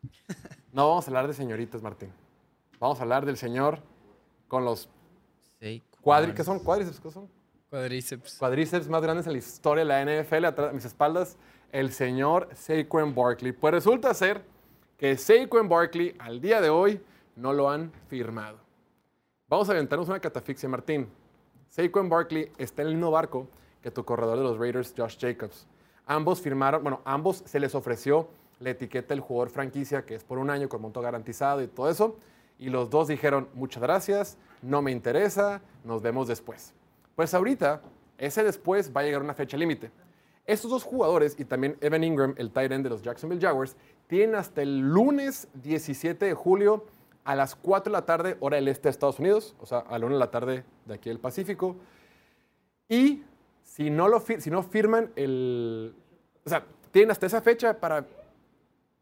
[0.73, 2.11] no vamos a hablar de señoritas, Martín.
[2.81, 3.81] Vamos a hablar del señor
[4.49, 4.90] con los Sí,
[6.00, 6.60] cuadri, ¿qué son?
[6.60, 7.00] ¿Cuádriceps?
[7.00, 7.28] ¿Qué son?
[7.70, 8.38] Cuadríceps.
[8.38, 11.36] cuadríceps más grandes en la historia de la NFL, atrás de mis espaldas,
[11.72, 13.52] el señor Saquon Barkley.
[13.52, 14.42] Pues resulta ser
[14.96, 17.00] que Saquon Barkley al día de hoy
[17.34, 18.58] no lo han firmado.
[19.48, 21.09] Vamos a aventarnos una catafixia, Martín.
[21.68, 23.48] Saquon Barkley está en el mismo barco
[23.83, 25.66] que tu corredor de los Raiders, Josh Jacobs.
[26.07, 28.28] Ambos firmaron, bueno, ambos se les ofreció
[28.61, 31.90] la etiqueta del jugador franquicia, que es por un año con monto garantizado y todo
[31.90, 32.16] eso.
[32.59, 36.73] Y los dos dijeron, muchas gracias, no me interesa, nos vemos después.
[37.14, 37.83] Pues ahorita,
[38.19, 39.90] ese después va a llegar una fecha límite.
[40.47, 44.37] Estos dos jugadores y también Evan Ingram, el tight end de los Jacksonville Jaguars, tienen
[44.37, 46.87] hasta el lunes 17 de julio
[47.25, 49.99] a las 4 de la tarde, hora del este de Estados Unidos, o sea, a
[49.99, 51.77] la 1 de la tarde de aquí del Pacífico.
[52.88, 53.25] Y
[53.64, 55.95] si no, lo, si no firman el...
[56.45, 58.07] O sea, tienen hasta esa fecha para,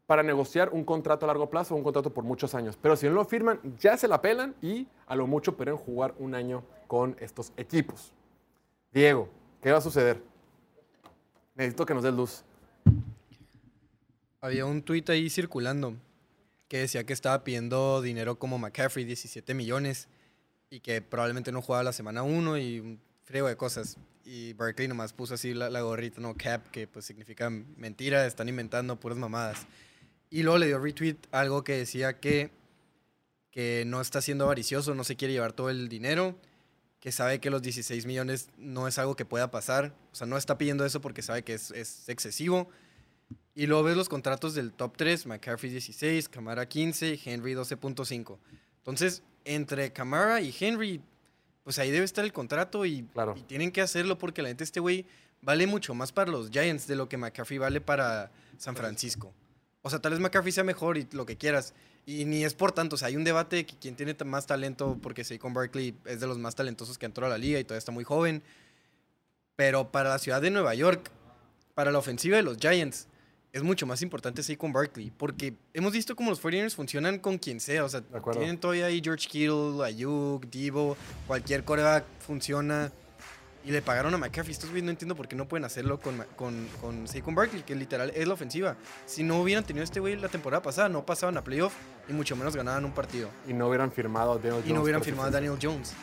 [0.07, 2.77] para negociar un contrato a largo plazo, un contrato por muchos años.
[2.81, 6.13] Pero si no lo firman, ya se la pelan y a lo mucho pueden jugar
[6.19, 8.11] un año con estos equipos.
[8.91, 9.29] Diego,
[9.61, 10.21] ¿qué va a suceder?
[11.55, 12.43] Necesito que nos des luz.
[14.41, 15.95] Había un tuit ahí circulando
[16.67, 20.07] que decía que estaba pidiendo dinero como McCaffrey, 17 millones,
[20.69, 23.97] y que probablemente no jugaba la semana 1 y un friego de cosas.
[24.23, 28.49] Y Barkley nomás puso así la, la gorrita, no cap, que pues significa mentira, están
[28.49, 29.65] inventando puras mamadas.
[30.35, 32.51] Y luego le dio retweet algo que decía que,
[33.51, 36.37] que no está siendo avaricioso, no se quiere llevar todo el dinero,
[36.99, 39.95] que sabe que los 16 millones no es algo que pueda pasar.
[40.11, 42.67] O sea, no está pidiendo eso porque sabe que es, es excesivo.
[43.53, 48.37] Y luego ves los contratos del top 3, McCaffrey 16, Camara 15 y Henry 12.5.
[48.79, 50.99] Entonces, entre Camara y Henry,
[51.63, 53.35] pues ahí debe estar el contrato y, Claro.
[53.37, 55.05] y tienen que hacerlo porque la neta este güey
[55.41, 59.33] vale mucho más para los Giants de lo que McCaffrey vale para San Francisco.
[59.85, 61.75] O sea, tal vez McCaffrey sea mejor y lo que quieras.
[62.07, 64.47] Y ni es por tanto, o sea, hay un debate de que quién tiene más
[64.47, 67.63] talento, porque Saquon Barkley es de los más talentosos que entró a la liga y
[67.63, 68.41] todavía está muy joven.
[69.55, 71.11] Pero para la ciudad de Nueva York,
[71.75, 73.07] para la ofensiva de los Giants,
[73.53, 77.59] es mucho más importante Saquon Barkley, porque hemos visto cómo los 49ers funcionan con quien
[77.59, 82.91] sea, o sea, tienen todavía ahí George Kittle, Ayuk, Divo, cualquier coreback funciona,
[83.65, 86.23] y le pagaron a McCaffrey, estos güeyes no entiendo por qué no pueden hacerlo con,
[86.35, 88.75] con, con Saquon Barkley, que literal es la ofensiva.
[89.07, 91.73] Si no hubieran tenido este güey la temporada pasada, no pasaban a playoff,
[92.07, 94.83] y mucho menos ganaban un partido, Y no hubieran firmado a Daniel y no Jones
[94.83, 95.93] hubieran firmado a Daniel Jones.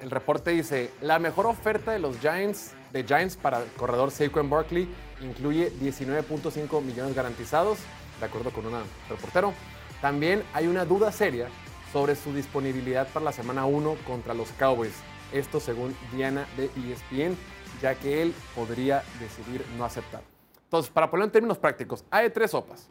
[0.00, 4.48] El reporte dice, la mejor oferta de los Giants, de Giants para el corredor Saquon
[4.48, 4.88] Barkley
[5.20, 7.78] incluye 19.5 millones garantizados,
[8.18, 8.72] de acuerdo con un
[9.10, 9.52] reportero.
[10.00, 11.48] También hay una duda seria
[11.92, 14.94] sobre su disponibilidad para la semana 1 contra los Cowboys.
[15.34, 17.36] Esto según Diana de ESPN,
[17.82, 20.22] ya que él podría decidir no aceptar.
[20.64, 22.88] Entonces, para ponerlo en términos prácticos, hay tres sopas.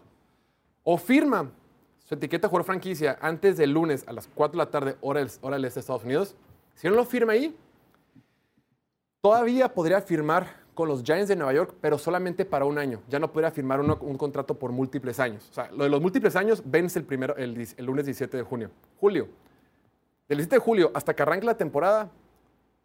[0.83, 1.49] O firma
[2.03, 5.21] su etiqueta de jugador franquicia antes del lunes a las 4 de la tarde, hora
[5.21, 6.35] del, hora del este de Estados Unidos.
[6.75, 7.55] Si no lo firma ahí,
[9.21, 12.99] Todavía podría firmar con los Giants de Nueva York, pero solamente para un año.
[13.07, 15.47] Ya no podría firmar uno- un contrato por múltiples años.
[15.49, 18.43] O sea, lo de los múltiples años vence el, primero, el, el lunes 17 de
[18.43, 18.69] junio.
[18.99, 19.29] Julio.
[20.27, 22.09] Del 17 de julio hasta que arranque la temporada,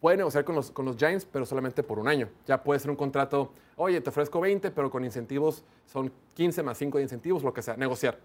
[0.00, 2.28] puede negociar con los, con los Giants, pero solamente por un año.
[2.46, 6.78] Ya puede ser un contrato, oye, te ofrezco 20, pero con incentivos son 15 más
[6.78, 8.18] 5 de incentivos, lo que sea, negociar.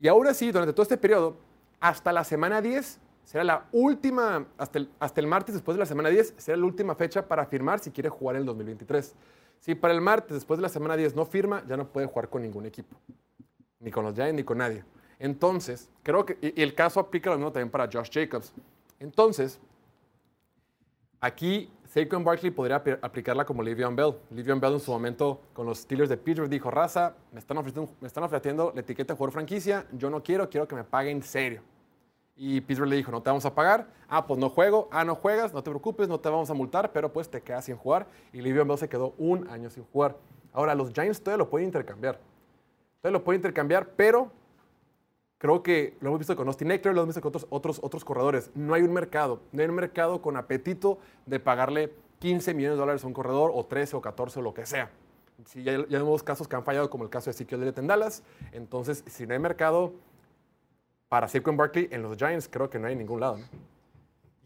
[0.00, 1.36] Y ahora sí, durante todo este periodo,
[1.80, 5.86] hasta la semana 10, será la última, hasta el, hasta el martes después de la
[5.86, 9.14] semana 10, será la última fecha para firmar si quiere jugar en el 2023.
[9.60, 12.28] Si para el martes después de la semana 10 no firma, ya no puede jugar
[12.28, 12.96] con ningún equipo.
[13.80, 14.84] Ni con los Giants ni con nadie.
[15.18, 18.52] Entonces, creo que, y, el caso aplica lo mismo también para Josh Jacobs.
[19.00, 19.60] Entonces,
[21.20, 24.14] Aquí Saquon Barkley podría ap- aplicarla como Livion Bell.
[24.30, 27.92] Livion Bell en su momento con los Steelers de Pittsburgh dijo, raza, me están ofreciendo,
[28.00, 31.22] me están ofreciendo la etiqueta de jugador franquicia, yo no quiero, quiero que me paguen
[31.22, 31.62] serio.
[32.36, 33.88] Y Pittsburgh le dijo, no te vamos a pagar.
[34.08, 34.88] Ah, pues no juego.
[34.92, 37.64] Ah, no juegas, no te preocupes, no te vamos a multar, pero pues te quedas
[37.64, 38.06] sin jugar.
[38.32, 40.16] Y Livion Bell se quedó un año sin jugar.
[40.52, 42.20] Ahora, los Giants todavía lo pueden intercambiar.
[43.02, 44.30] Todavía lo pueden intercambiar, pero
[45.38, 48.04] creo que lo hemos visto con Austin Eckler, lo hemos visto con otros, otros, otros
[48.04, 48.50] corredores.
[48.54, 52.80] No hay un mercado, no hay un mercado con apetito de pagarle 15 millones de
[52.80, 54.90] dólares a un corredor, o 13 o 14 o lo que sea.
[55.46, 57.86] Si ya, ya vemos casos que han fallado, como el caso de Ezekiel Elliott en
[57.86, 59.94] Dallas, entonces si no hay mercado
[61.08, 63.38] para Saquon Barkley en los Giants, creo que no hay en ningún lado.
[63.38, 63.46] ¿no?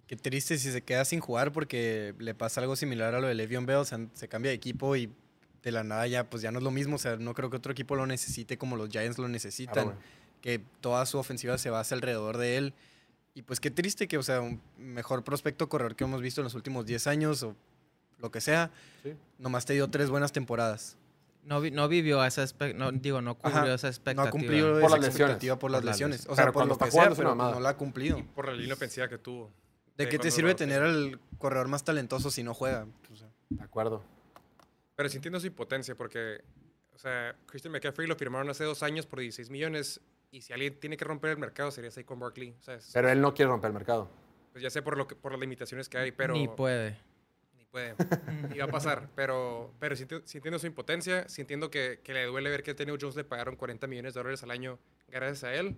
[0.06, 3.34] Qué triste si se queda sin jugar porque le pasa algo similar a lo de
[3.34, 5.10] Le'Veon Bell, o sea, se cambia de equipo y
[5.62, 7.56] de la nada ya pues ya no es lo mismo, o sea, no creo que
[7.56, 9.98] otro equipo lo necesite como los Giants lo necesitan, Claro.
[10.42, 12.74] Que toda su ofensiva se basa alrededor de él.
[13.34, 16.44] Y pues qué triste que, o sea, un mejor prospecto corredor que hemos visto en
[16.44, 17.56] los últimos 10 años o
[18.18, 18.70] lo que sea,
[19.02, 19.14] Sí.
[19.38, 20.98] nomás te dio tres buenas temporadas.
[21.44, 24.28] No, vi- no vivió esa expectativa, no, digo, no cubrió Ajá, esa No expectativa.
[24.28, 25.16] ha cumplido Por esa las lesiones.
[25.20, 26.16] expectativa por las Por las lesiones.
[26.18, 26.32] lesiones.
[26.32, 28.18] O sea, Pero por cuando lo que sea, pero no la ha cumplido.
[28.18, 29.50] Y por la línea ofensiva que tuvo.
[29.96, 32.86] ¿De Eh, qué te sirve tener al corredor más talentoso si no juega?
[33.12, 34.04] O sea, De acuerdo.
[34.94, 36.42] Pero sí entiendo su impotencia porque,
[36.94, 40.00] o sea, Christian McCaffrey lo firmaron hace dos años por 16 millones
[40.32, 42.56] y si alguien tiene que romper el mercado sería Saquon Barkley.
[42.58, 44.10] O sea, es- Pero él no quiere romper el mercado.
[44.50, 46.34] pues ya sé por, lo que, por las limitaciones que hay, pero...
[46.34, 46.96] Ni puede.
[47.54, 47.94] Ni puede.
[48.50, 49.08] Ni va a pasar.
[49.14, 51.28] Pero, pero entiendo su impotencia.
[51.28, 54.14] Sí entiendo que, que le duele ver que a Daniel Jones le pagaron 40 millones
[54.14, 55.76] de dólares al año gracias a él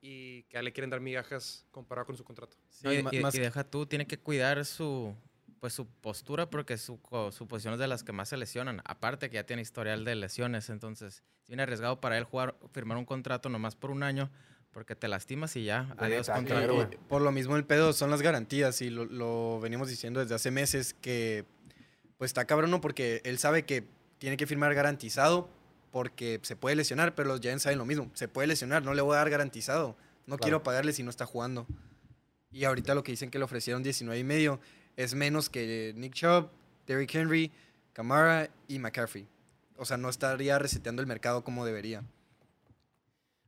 [0.00, 2.56] y que a él le quieren dar migajas comparado con su contrato.
[2.68, 5.14] sí, No, y, ma- y- más y deja tú, tiene que cuidar su
[5.62, 6.98] pues su postura porque su,
[7.30, 8.82] su posición es de las que más se lesionan.
[8.84, 12.98] Aparte que ya tiene historial de lesiones, entonces es bien arriesgado para él jugar, firmar
[12.98, 14.28] un contrato nomás por un año
[14.72, 16.28] porque te lastimas y ya, adiós
[17.08, 20.50] por lo mismo el pedo son las garantías y lo, lo venimos diciendo desde hace
[20.50, 21.44] meses que
[22.18, 22.80] pues está cabrón ¿no?
[22.80, 23.86] porque él sabe que
[24.18, 25.48] tiene que firmar garantizado
[25.92, 29.02] porque se puede lesionar, pero los Giants saben lo mismo, se puede lesionar, no le
[29.02, 29.96] voy a dar garantizado,
[30.26, 30.38] no Claro.
[30.40, 31.68] quiero pagarle si no está jugando.
[32.50, 34.60] Y ahorita lo que dicen que le ofrecieron 19 y medio
[34.96, 36.48] es menos que Nick Chubb,
[36.86, 37.52] Derrick Henry,
[37.92, 39.26] Kamara y McCaffrey.
[39.76, 42.00] O sea, no estaría reseteando el mercado como debería.
[42.00, 42.06] Va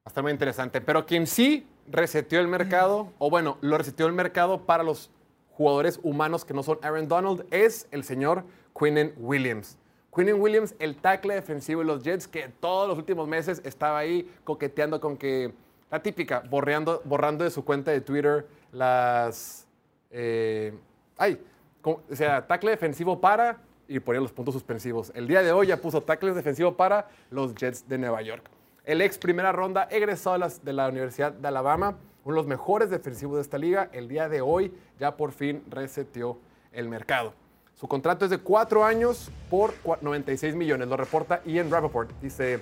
[0.07, 0.80] a estar muy interesante.
[0.80, 5.11] Pero quien sí reseteó el mercado, o bueno, lo reseteó el mercado para los
[5.50, 8.44] jugadores humanos que no son Aaron Donald, es el señor
[8.78, 9.78] Quinnen Williams.
[10.14, 14.30] Quinnen Williams, el tackle defensivo de los Jets, que todos los últimos meses estaba ahí
[14.44, 15.52] coqueteando con que,
[15.90, 19.66] la típica, borreando, borrando de su cuenta de Twitter las...
[20.11, 20.74] eh,
[21.16, 21.40] ay,
[21.83, 25.12] o sea, tackle defensivo para y ponía los puntos suspensivos.
[25.14, 28.48] El día de hoy ya puso tackle defensivo para los Jets de Nueva York.
[28.85, 33.37] El ex primera ronda egresado de, la Universidad de Alabama, uno de los mejores defensivos
[33.37, 36.38] de esta liga, el día de hoy ya por fin reseteó
[36.72, 37.35] el mercado.
[37.74, 42.11] Su contrato es de cuatro años por cua- 96 millones, lo reporta Ian Rappaport.
[42.22, 42.61] Dice,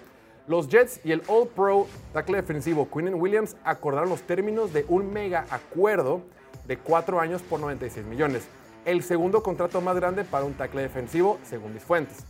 [0.49, 5.13] los Jets y el All Pro tackle defensivo Quinnen Williams acordaron los términos de un
[5.13, 6.23] mega acuerdo
[6.67, 8.49] de cuatro años por 96 millones.
[8.85, 12.25] El segundo contrato más grande para un tackle defensivo, según mis fuentes.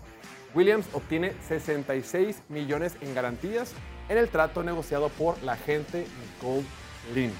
[0.54, 3.74] Williams obtiene 66 millones en garantías
[4.08, 6.64] en el trato negociado por la agente Nicole
[7.14, 7.32] Lynn.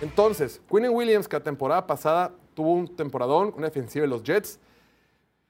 [0.00, 4.60] Entonces, Quinnen Williams, que la temporada pasada tuvo un temporadón, una defensiva de los Jets,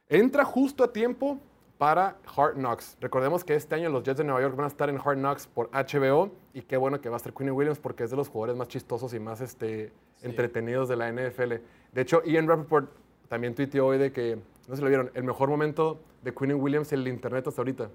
[0.09, 1.39] entra justo a tiempo
[1.77, 2.97] para Hard Knocks.
[3.01, 5.47] Recordemos que este año los Jets de Nueva York van a estar en Hard Knocks
[5.47, 8.29] por HBO y qué bueno que va a estar Quinnen Williams porque es de los
[8.29, 9.93] jugadores más chistosos y más este,
[10.25, 11.55] entretenidos de la NFL.
[11.93, 12.91] De hecho, Ian Rappaport
[13.29, 16.93] también tuiteó hoy de que, no se lo vieron, el mejor momento de Quinnen Williams
[16.93, 17.91] en el internet hasta ahorita.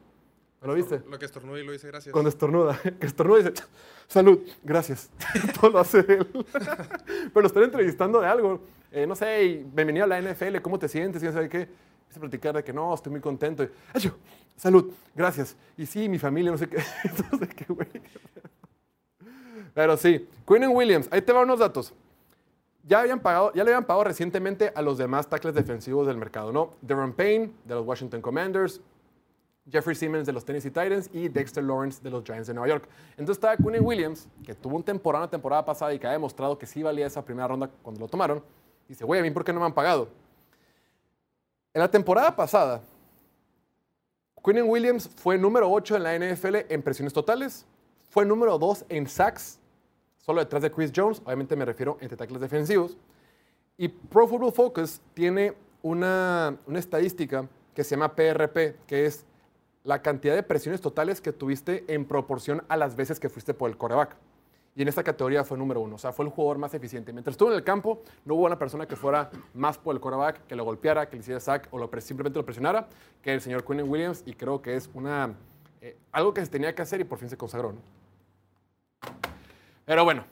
[0.61, 1.01] ¿No lo viste?
[1.09, 2.11] Lo que estornuda y lo dice gracias.
[2.11, 3.63] Cuando estornuda, que estornuda y dice,
[4.07, 5.09] salud, gracias.
[5.59, 6.27] Todo lo hace él.
[6.33, 8.61] Pero lo están entrevistando de algo.
[8.91, 11.23] Eh, no sé, y bienvenido a la NFL, ¿cómo te sientes?
[11.23, 11.61] Y no sé qué.
[11.61, 13.63] Empieza a platicar de que no, estoy muy contento.
[13.63, 14.15] Y, "Ayo,
[14.55, 15.55] salud, gracias.
[15.77, 16.77] Y sí, mi familia, no sé qué.
[17.31, 17.87] no sé qué, güey.
[19.73, 21.93] Pero sí, Quinnen Williams, ahí te van unos datos.
[22.83, 23.11] Ya, le
[23.61, 26.71] habían pagado recientemente a los demás tackles defensivos del mercado, ¿no?
[26.81, 28.81] Deron Payne, de los Washington Commanders,
[29.69, 32.89] Jeffrey Simmons de los Tennessee Titans y Dexter Lawrence de los Giants de Nueva York.
[33.11, 36.57] Entonces estaba Quinn Williams, que tuvo un temporada, una temporada pasada y que ha demostrado
[36.57, 38.43] que sí valía esa primera ronda cuando lo tomaron.
[38.87, 40.09] Dice, güey, a mí, ¿por qué no me han pagado?
[41.73, 42.81] En la temporada pasada,
[44.43, 47.65] Quinn Williams fue número 8 en la NFL en presiones totales,
[48.09, 49.58] fue número 2 en sacks,
[50.29, 52.95] solo detrás de Chris Jones, obviamente me refiero entre tackles defensivos.
[53.79, 59.25] Y Pro Football Focus tiene una, una estadística que se llama PRP, que es
[59.83, 63.71] la cantidad de presiones totales que tuviste en proporción a las veces que fuiste por
[63.71, 64.17] el coreback.
[64.75, 67.11] Y en esta categoría fue número uno, o sea, fue el jugador más eficiente.
[67.11, 70.45] Mientras estuvo en el campo, no hubo una persona que fuera más por el coreback,
[70.45, 72.87] que lo golpeara, que le hiciera sack o lo, simplemente lo presionara,
[73.23, 74.21] que el señor Quinn Williams.
[74.27, 75.33] Y creo que es una,
[75.81, 77.71] eh, algo que se tenía que hacer y por fin se consagró.
[77.71, 77.98] ¿no?
[79.89, 80.23] Pero bueno,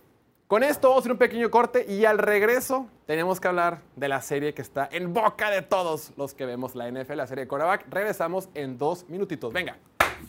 [0.45, 4.07] con esto vamos a hacer un pequeño corte y al regreso tenemos que hablar de
[4.07, 7.45] la serie que está en boca de todos los que vemos la NFL, la serie
[7.45, 7.87] de coreback.
[7.89, 9.51] Regresamos en dos minutitos.
[9.51, 9.75] Venga.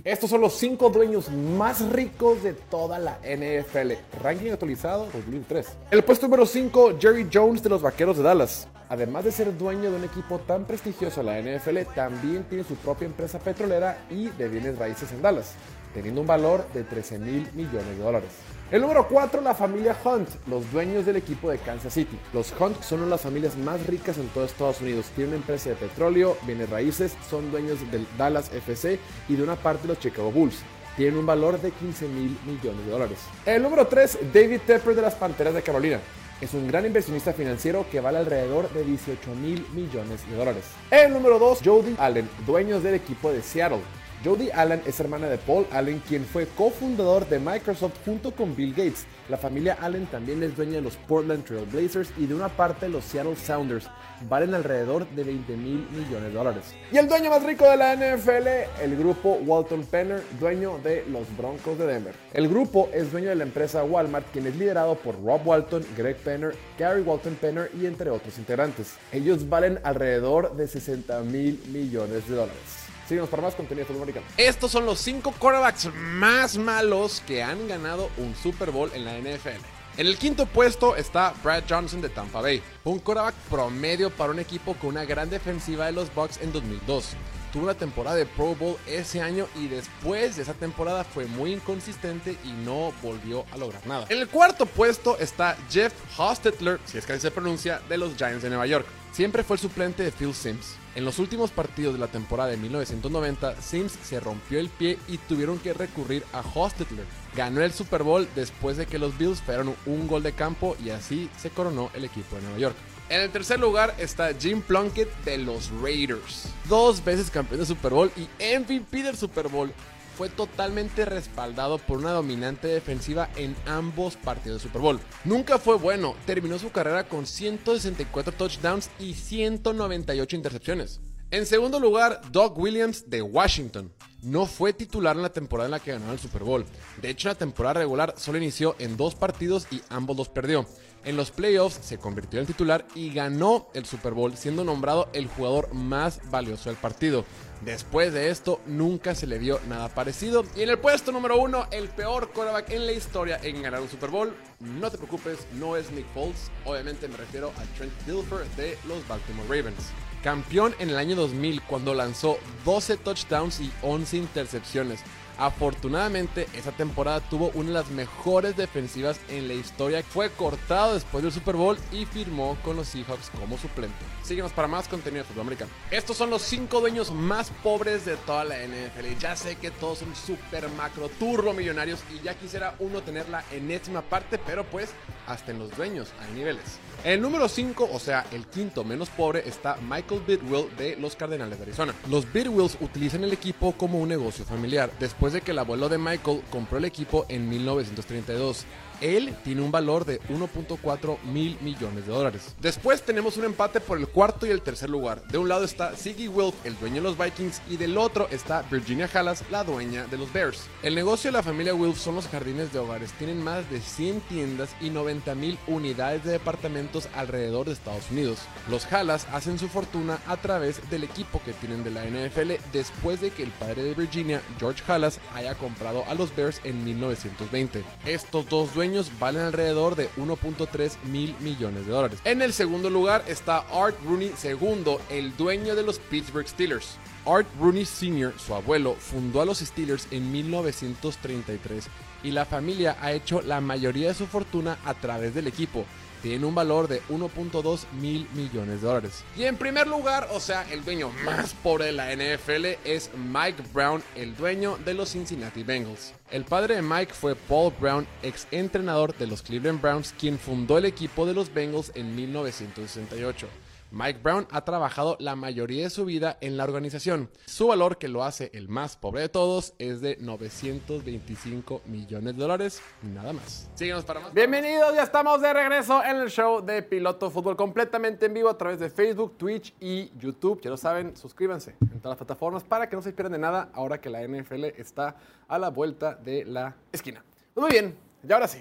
[0.02, 3.92] Estos son los cinco dueños más ricos de toda la NFL.
[4.22, 5.76] Ranking actualizado 2003.
[5.90, 8.66] El puesto número 5, Jerry Jones de los Vaqueros de Dallas.
[8.88, 13.04] Además de ser dueño de un equipo tan prestigioso la NFL, también tiene su propia
[13.04, 15.52] empresa petrolera y de bienes raíces en Dallas,
[15.92, 18.30] teniendo un valor de 13 mil millones de dólares.
[18.70, 22.18] El número 4, la familia Hunt, los dueños del equipo de Kansas City.
[22.34, 25.06] Los Hunt son una de las familias más ricas en todo Estados Unidos.
[25.16, 29.56] Tienen una empresa de petróleo, bienes raíces, son dueños del Dallas FC y de una
[29.56, 30.58] parte de los Chicago Bulls.
[30.98, 33.18] Tienen un valor de 15 mil millones de dólares.
[33.46, 36.00] El número 3, David Tepper de las Panteras de Carolina.
[36.42, 40.64] Es un gran inversionista financiero que vale alrededor de 18 mil millones de dólares.
[40.90, 43.80] El número 2, Jody Allen, dueños del equipo de Seattle.
[44.24, 48.70] Jody Allen es hermana de Paul Allen, quien fue cofundador de Microsoft junto con Bill
[48.70, 49.06] Gates.
[49.28, 52.86] La familia Allen también es dueña de los Portland Trail Blazers y de una parte
[52.86, 53.88] de los Seattle Sounders.
[54.28, 56.64] Valen alrededor de 20 mil millones de dólares.
[56.90, 61.24] Y el dueño más rico de la NFL, el grupo Walton Penner, dueño de los
[61.36, 62.14] Broncos de Denver.
[62.32, 66.16] El grupo es dueño de la empresa Walmart, quien es liderado por Rob Walton, Greg
[66.16, 68.94] Penner, Gary Walton Penner y entre otros integrantes.
[69.12, 72.77] Ellos valen alrededor de 60 mil millones de dólares.
[73.08, 74.26] Síguenos para más contenido de fútbol americano.
[74.36, 79.18] Estos son los cinco quarterbacks más malos que han ganado un Super Bowl en la
[79.18, 79.64] NFL.
[79.96, 84.38] En el quinto puesto está Brad Johnson de Tampa Bay, un quarterback promedio para un
[84.38, 87.14] equipo con una gran defensiva de los Bucks en 2002.
[87.52, 91.54] Tuvo una temporada de Pro Bowl ese año y después de esa temporada fue muy
[91.54, 94.06] inconsistente y no volvió a lograr nada.
[94.10, 98.14] En el cuarto puesto está Jeff Hostetler, si es que así se pronuncia, de los
[98.16, 98.86] Giants de Nueva York.
[99.18, 100.76] Siempre fue el suplente de Phil Sims.
[100.94, 105.18] En los últimos partidos de la temporada de 1990, Sims se rompió el pie y
[105.18, 107.04] tuvieron que recurrir a Hostetler.
[107.34, 110.90] Ganó el Super Bowl después de que los Bills fallaron un gol de campo y
[110.90, 112.76] así se coronó el equipo de Nueva York.
[113.08, 116.44] En el tercer lugar está Jim Plunkett de los Raiders.
[116.68, 119.72] Dos veces campeón de Super Bowl y MVP del Super Bowl
[120.18, 124.98] fue totalmente respaldado por una dominante defensiva en ambos partidos de Super Bowl.
[125.22, 131.00] Nunca fue bueno, terminó su carrera con 164 touchdowns y 198 intercepciones.
[131.30, 133.92] En segundo lugar, Doug Williams de Washington.
[134.20, 136.66] No fue titular en la temporada en la que ganó el Super Bowl.
[137.00, 140.66] De hecho, la temporada regular solo inició en dos partidos y ambos los perdió.
[141.04, 145.26] En los playoffs se convirtió en titular y ganó el Super Bowl, siendo nombrado el
[145.26, 147.24] jugador más valioso del partido.
[147.60, 150.44] Después de esto, nunca se le dio nada parecido.
[150.54, 153.88] Y en el puesto número uno, el peor quarterback en la historia en ganar un
[153.88, 154.34] Super Bowl.
[154.60, 156.50] No te preocupes, no es Nick Foles.
[156.64, 159.86] Obviamente me refiero a Trent Dilfer de los Baltimore Ravens.
[160.22, 165.00] Campeón en el año 2000 cuando lanzó 12 touchdowns y 11 intercepciones.
[165.38, 170.02] Afortunadamente, esa temporada tuvo una de las mejores defensivas en la historia.
[170.02, 173.96] Fue cortado después del Super Bowl y firmó con los Seahawks como suplente.
[174.24, 175.70] Síguenos para más contenido de fútbol americano.
[175.90, 179.18] Estos son los cinco dueños más pobres de toda la NFL.
[179.20, 183.44] Ya sé que todos son super macro turbo millonarios y ya quisiera uno tener la
[183.52, 184.90] enésima parte, pero pues
[185.26, 186.64] hasta en los dueños hay niveles.
[187.04, 191.56] El número 5, o sea, el quinto menos pobre, está Michael Bidwill de los Cardenales
[191.56, 191.94] de Arizona.
[192.10, 195.98] Los Bidwills utilizan el equipo como un negocio familiar, después de que el abuelo de
[195.98, 198.66] Michael compró el equipo en 1932.
[199.00, 202.54] Él tiene un valor de 1.4 mil millones de dólares.
[202.60, 205.22] Después tenemos un empate por el cuarto y el tercer lugar.
[205.28, 208.62] De un lado está Siggy Wilf, el dueño de los Vikings, y del otro está
[208.70, 210.66] Virginia Hallas, la dueña de los Bears.
[210.82, 213.12] El negocio de la familia Wilf son los jardines de hogares.
[213.12, 218.40] Tienen más de 100 tiendas y 90 mil unidades de departamentos alrededor de Estados Unidos.
[218.68, 223.20] Los Hallas hacen su fortuna a través del equipo que tienen de la NFL después
[223.20, 227.84] de que el padre de Virginia, George Hallas, haya comprado a los Bears en 1920.
[228.04, 228.87] Estos dos dueños
[229.18, 232.18] valen alrededor de 1.3 mil millones de dólares.
[232.24, 236.96] En el segundo lugar está Art Rooney II, el dueño de los Pittsburgh Steelers.
[237.26, 241.84] Art Rooney Sr., su abuelo, fundó a los Steelers en 1933
[242.22, 245.84] y la familia ha hecho la mayoría de su fortuna a través del equipo.
[246.22, 249.24] Tiene un valor de 1.2 mil millones de dólares.
[249.36, 253.62] Y en primer lugar, o sea, el dueño más pobre de la NFL es Mike
[253.72, 256.12] Brown, el dueño de los Cincinnati Bengals.
[256.30, 260.78] El padre de Mike fue Paul Brown, ex entrenador de los Cleveland Browns, quien fundó
[260.78, 263.46] el equipo de los Bengals en 1968.
[263.90, 267.30] Mike Brown ha trabajado la mayoría de su vida en la organización.
[267.46, 272.42] Su valor, que lo hace el más pobre de todos, es de 925 millones de
[272.42, 273.70] dólares, nada más.
[273.74, 274.34] Síguenos para más.
[274.34, 278.58] Bienvenidos, ya estamos de regreso en el show de Piloto Fútbol completamente en vivo a
[278.58, 280.60] través de Facebook, Twitch y YouTube.
[280.60, 283.70] Ya lo saben, suscríbanse en todas las plataformas para que no se pierdan de nada
[283.72, 285.16] ahora que la NFL está
[285.48, 287.24] a la vuelta de la esquina.
[287.54, 288.58] Pues Muy bien, y ahora sí,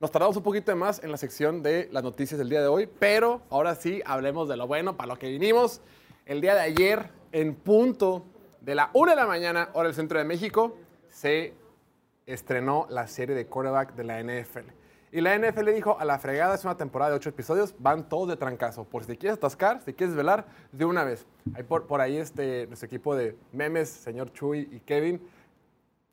[0.00, 2.86] nos tardamos un poquito más en la sección de las noticias del día de hoy,
[2.86, 5.82] pero ahora sí hablemos de lo bueno para lo que vinimos.
[6.24, 8.24] El día de ayer, en punto
[8.62, 10.74] de la 1 de la mañana, hora del centro de México,
[11.10, 11.52] se
[12.24, 14.70] estrenó la serie de quarterback de la NFL.
[15.12, 18.28] Y la NFL dijo, a la fregada es una temporada de 8 episodios, van todos
[18.28, 18.84] de trancazo.
[18.84, 21.26] Por si te quieres atascar, si quieres velar, de una vez.
[21.52, 25.20] Hay por, por ahí este, nuestro equipo de memes, señor Chuy y Kevin,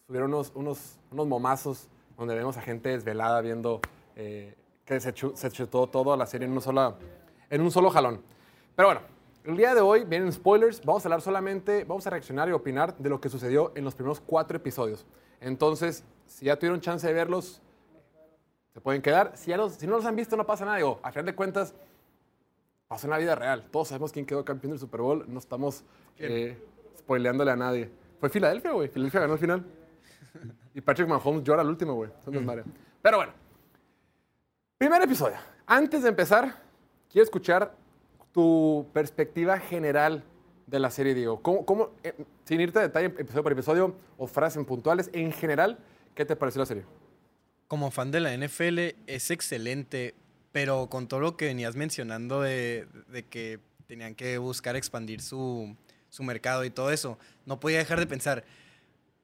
[0.07, 3.79] subieron unos, unos, unos momazos donde vemos a gente desvelada viendo
[4.15, 6.95] eh, que se, se chutó toda la serie en, una sola,
[7.49, 8.21] en un solo jalón.
[8.75, 9.01] Pero bueno,
[9.43, 10.83] el día de hoy vienen spoilers.
[10.83, 13.95] Vamos a hablar solamente, vamos a reaccionar y opinar de lo que sucedió en los
[13.95, 15.05] primeros cuatro episodios.
[15.39, 17.61] Entonces, si ya tuvieron chance de verlos,
[18.73, 19.31] se pueden quedar.
[19.35, 20.77] Si, ya los- si no los han visto, no pasa nada.
[20.77, 21.73] Digo, a final de cuentas,
[22.87, 23.67] pasó en la vida real.
[23.71, 25.25] Todos sabemos quién quedó campeón del Super Bowl.
[25.27, 25.83] No estamos
[26.17, 26.57] eh,
[26.97, 27.89] spoileándole a nadie.
[28.19, 28.87] Fue Filadelfia, güey.
[28.87, 29.65] Filadelfia ganó el final.
[30.73, 32.09] Y Patrick Mahomes llora al último, güey.
[32.23, 32.63] Son desmadre.
[33.01, 33.33] Pero bueno.
[34.77, 35.37] Primer episodio.
[35.65, 36.55] Antes de empezar,
[37.09, 37.73] quiero escuchar
[38.31, 40.23] tu perspectiva general
[40.67, 41.41] de la serie, Diego.
[41.41, 45.79] ¿Cómo, cómo, eh, sin irte a detalle episodio por episodio o frases puntuales, en general,
[46.13, 46.85] ¿qué te pareció la serie?
[47.67, 50.13] Como fan de la NFL es excelente,
[50.51, 55.75] pero con todo lo que venías mencionando de, de que tenían que buscar expandir su,
[56.09, 58.43] su mercado y todo eso, no podía dejar de pensar,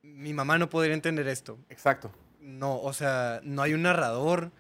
[0.04, 1.58] mi mamá no podría entender esto.
[1.70, 2.12] Exacto.
[2.40, 4.52] No, o sea, no hay un narrador.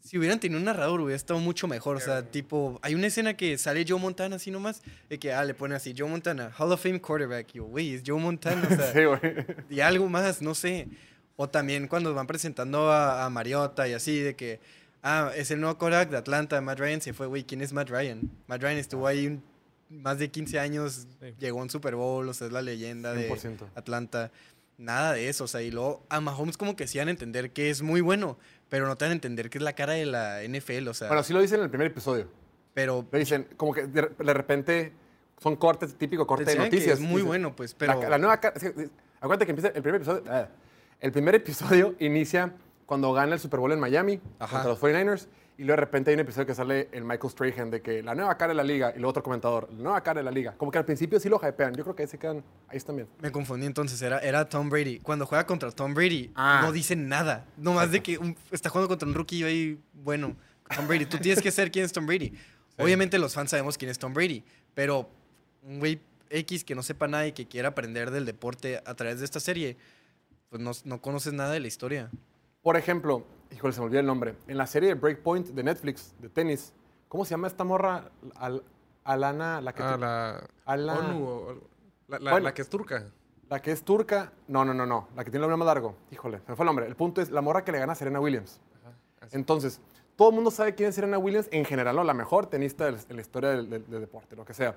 [0.00, 1.96] Si hubieran tenido un narrador, hubiera estado mucho mejor.
[1.96, 5.44] O sea, tipo, hay una escena que sale Joe Montana así nomás, de que, ah,
[5.44, 7.48] le pone así, Joe Montana, Hall of Fame quarterback.
[7.54, 8.68] Y yo, güey, es Joe Montana.
[8.70, 9.20] O sea, Sí, güey.
[9.68, 10.86] y algo más, no sé.
[11.34, 14.60] O también cuando van presentando a, a Mariota y así, de que,
[15.02, 17.90] ah, es el nuevo quarterback de Atlanta, Matt Ryan se fue, güey, ¿quién es Matt
[17.90, 18.30] Ryan?
[18.46, 19.42] Matt Ryan estuvo ahí un-
[19.88, 21.06] más de 15 años,
[21.38, 23.58] llegó a un Super Bowl, o sea, es la leyenda de 100%.
[23.74, 24.30] Atlanta.
[24.78, 27.50] Nada de eso, o sea, y luego a Mahomes como que sí dan a entender
[27.52, 28.36] que es muy bueno,
[28.68, 31.08] pero no te dan a entender que es la cara de la NFL, o sea,
[31.08, 32.28] Bueno, sí lo dicen en el primer episodio.
[32.74, 34.92] pero Le dicen, como que de, de repente
[35.40, 36.98] son cortes, típico corte de decían que noticias.
[36.98, 38.10] es muy Dicen, bueno, pues, La, pero...
[38.10, 38.54] la nueva cara.
[39.20, 40.22] Acuérdate que empieza el primer episodio.
[40.28, 40.48] ah,
[41.00, 42.52] el primer episodio inicia
[42.84, 44.62] cuando gana el Super Bowl en Miami Ajá.
[44.62, 45.26] contra los 49ers.
[45.58, 48.14] Y luego de repente hay un episodio que sale el Michael Strahan de que la
[48.14, 48.90] nueva cara de la liga.
[48.94, 50.54] Y luego otro comentador, la nueva cara de la liga.
[50.58, 51.74] Como que al principio sí lo hypean.
[51.74, 52.44] Yo creo que ahí se quedan.
[52.68, 53.08] Ahí están bien.
[53.22, 54.98] Me confundí entonces, era, era Tom Brady.
[55.00, 56.60] Cuando juega contra Tom Brady, Ah.
[56.62, 57.46] no dicen nada.
[57.56, 60.36] Nomás de que un- está jugando contra un rookie ahí, bueno,
[60.74, 61.06] Tom Brady.
[61.06, 62.34] Tú tienes que saber quién es Tom Brady.
[62.76, 65.08] Obviamente los fans sabemos quién es Tom Brady, pero
[65.62, 69.20] un güey X que no sepa nada y que quiera aprender del deporte a través
[69.20, 69.78] de esta serie,
[70.50, 72.10] pues no, no conoces nada de la historia.
[72.62, 74.36] Por ejemplo, híjole, se me olvidó el nombre.
[74.46, 76.72] En la serie de Breakpoint de Netflix, de tenis,
[77.08, 78.10] ¿cómo se llama esta morra?
[78.36, 78.62] Al-
[79.04, 81.54] Alana, la que, Ah, te- la Ala- ONU o.
[82.08, 82.44] La, la- Bueno.
[82.44, 83.04] la que es turca.
[83.48, 84.32] la que es turca.
[84.48, 85.08] No, no, no, no.
[85.14, 85.94] La que tiene el nombre más largo.
[86.10, 86.86] Híjole, se me fue el nombre.
[86.86, 88.60] El punto es la morra que le gana a Serena Williams.
[89.32, 89.80] Entonces,
[90.16, 92.02] todo el mundo sabe quién es Serena Williams en general, ¿no?
[92.04, 94.74] La mejor tenista en la historia del, del- del deporte, lo que sea.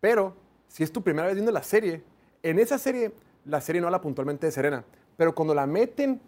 [0.00, 0.34] Pero,
[0.68, 2.02] si es tu primera vez viendo la serie,
[2.42, 3.12] en esa serie,
[3.46, 4.84] la serie no habla puntualmente de Serena.
[5.16, 6.20] Pero cuando la meten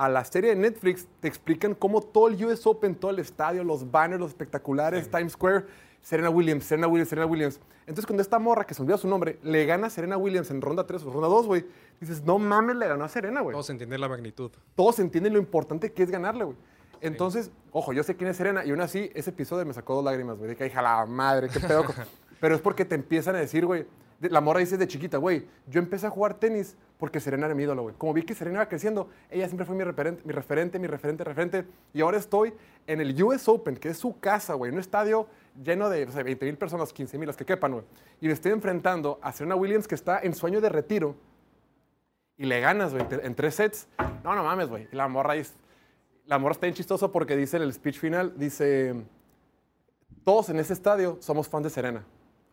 [0.00, 3.62] a la serie de Netflix, te explican cómo todo el US Open, todo el estadio,
[3.62, 5.66] los banners, los espectaculares, Times Square,
[6.00, 7.60] Serena Williams, Serena Williams, Serena Williams.
[7.80, 10.62] Entonces, cuando esta morra, que se olvidó su nombre, le gana a Serena Williams en
[10.62, 11.66] ronda 3 o ronda 2, güey,
[12.00, 14.50] dices, no mames, le ganó a Serena, güey Todos entienden la magnitud.
[14.74, 16.56] todos entienden lo importante que es ganarle, güey.
[17.02, 20.04] Entonces, ojo, yo sé quién es Serena y aún así ese episodio me sacó dos
[20.04, 20.48] lágrimas, güey.
[20.48, 21.84] De que, hija la madre, qué pedo.
[21.84, 21.94] con-".
[22.40, 23.84] Pero es porque te empiezan a decir, güey,
[24.28, 27.62] la morra dice de chiquita, güey, yo empecé a jugar tenis porque Serena era mi
[27.62, 27.94] ídolo, güey.
[27.96, 31.24] Como vi que Serena iba creciendo, ella siempre fue mi referente, mi referente, mi referente,
[31.24, 31.64] referente.
[31.94, 32.52] Y ahora estoy
[32.86, 35.26] en el US Open, que es su casa, güey, un estadio
[35.64, 37.84] lleno de, no sé, 20 mil personas, 15 mil, las que quepan, güey.
[38.20, 41.14] Y me estoy enfrentando a Serena Williams, que está en sueño de retiro,
[42.36, 43.88] y le ganas, güey, en tre- en tres sets.
[44.22, 44.86] No, no mames, güey.
[44.92, 45.42] La morra ahí
[46.26, 48.94] la morra está bien chistoso porque dice en el speech final, dice,
[50.24, 52.04] todos en ese estadio somos fans de Serena.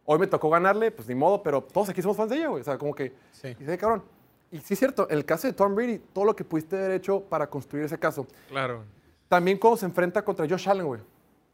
[0.09, 2.61] Hoy me tocó ganarle, pues ni modo, pero todos aquí somos fans de ella, güey.
[2.61, 3.49] O sea, como que, Sí.
[3.49, 4.03] y dice, cabrón.
[4.49, 6.91] Y sí es cierto, en el caso de Tom Brady, todo lo que pudiste haber
[6.91, 8.25] hecho para construir ese caso.
[8.47, 8.85] Claro.
[9.27, 11.01] También cómo se enfrenta contra Josh Allen, güey.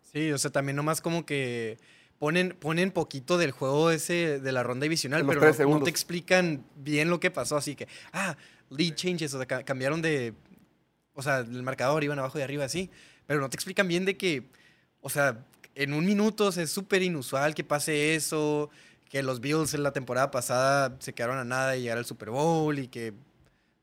[0.03, 1.79] Sí, o sea, también nomás como que
[2.19, 7.09] ponen, ponen poquito del juego ese de la ronda divisional, pero no, te explican bien
[7.09, 7.57] lo que pasó.
[7.57, 8.37] Así que, ah,
[8.69, 10.35] lead changes, o sea, ca- cambiaron de.
[11.15, 12.91] O sea, el marcador iban abajo y arriba, así.
[13.25, 14.43] Pero no te explican bien de que,
[15.01, 15.43] o sea,
[15.75, 18.69] en un minuto o sea, es súper inusual que pase eso,
[19.09, 22.29] que los Bills en la temporada pasada se quedaron a nada de llegar al Super
[22.29, 23.13] Bowl y que.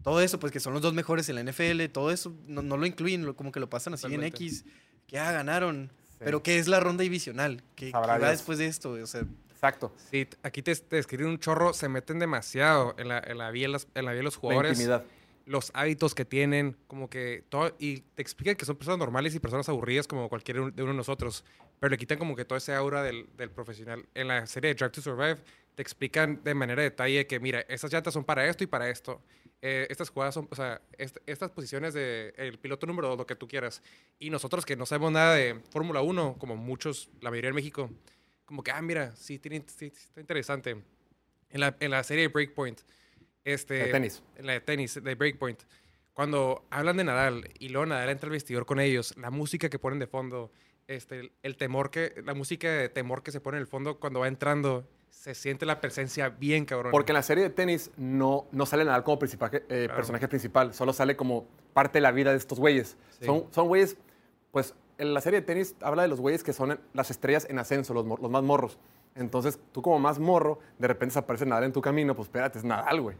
[0.02, 2.78] Todo eso, pues que son los dos mejores en la NFL, todo eso no, no
[2.78, 4.28] lo incluyen, como que lo pasan así Totalmente.
[4.28, 4.64] en X,
[5.06, 5.90] que ah, ganaron.
[6.12, 6.16] Sí.
[6.20, 7.62] Pero ¿qué es la ronda divisional?
[7.76, 8.92] ¿Qué, qué Sabrá va después de esto?
[8.92, 9.92] O sea, Exacto.
[10.10, 13.76] Sí, aquí te, te describen un chorro, se meten demasiado en la, en la, vida,
[13.94, 14.72] en la vida de los La jugadores.
[14.72, 15.04] intimidad.
[15.44, 19.38] los hábitos que tienen, como que todo, y te explican que son personas normales y
[19.38, 21.44] personas aburridas como cualquiera de uno de nosotros,
[21.80, 24.06] pero le quitan como que todo ese aura del, del profesional.
[24.14, 25.38] En la serie de Drive to Survive
[25.74, 28.88] te explican de manera de detalle que, mira, estas llantas son para esto y para
[28.90, 29.22] esto.
[29.62, 33.26] Eh, estas jugadas son, o sea, est- estas posiciones de el piloto número dos, lo
[33.26, 33.82] que tú quieras.
[34.18, 37.90] Y nosotros que no sabemos nada de Fórmula 1, como muchos, la mayoría en México,
[38.44, 40.82] como que, ah, mira, sí, tiene, sí está interesante.
[41.50, 42.80] En la, en la serie de Breakpoint,
[43.44, 44.22] este, De tenis.
[44.36, 45.60] en la de tenis, de Breakpoint,
[46.12, 49.78] cuando hablan de Nadal y luego Nadal entra al vestidor con ellos, la música que
[49.78, 50.52] ponen de fondo,
[50.90, 53.98] este, el, el temor que, la música de temor que se pone en el fondo
[54.00, 56.90] cuando va entrando, se siente la presencia bien cabrón.
[56.90, 60.74] Porque en la serie de tenis no, no sale Nadal como principal, eh, personaje principal,
[60.74, 62.96] solo sale como parte de la vida de estos güeyes.
[63.18, 63.24] Sí.
[63.26, 63.96] Son, son güeyes,
[64.50, 67.58] pues en la serie de tenis habla de los güeyes que son las estrellas en
[67.58, 68.78] ascenso, los, los más morros.
[69.14, 72.64] Entonces, tú como más morro, de repente aparece Nadal en tu camino, pues espérate, es
[72.64, 73.16] Nadal, güey.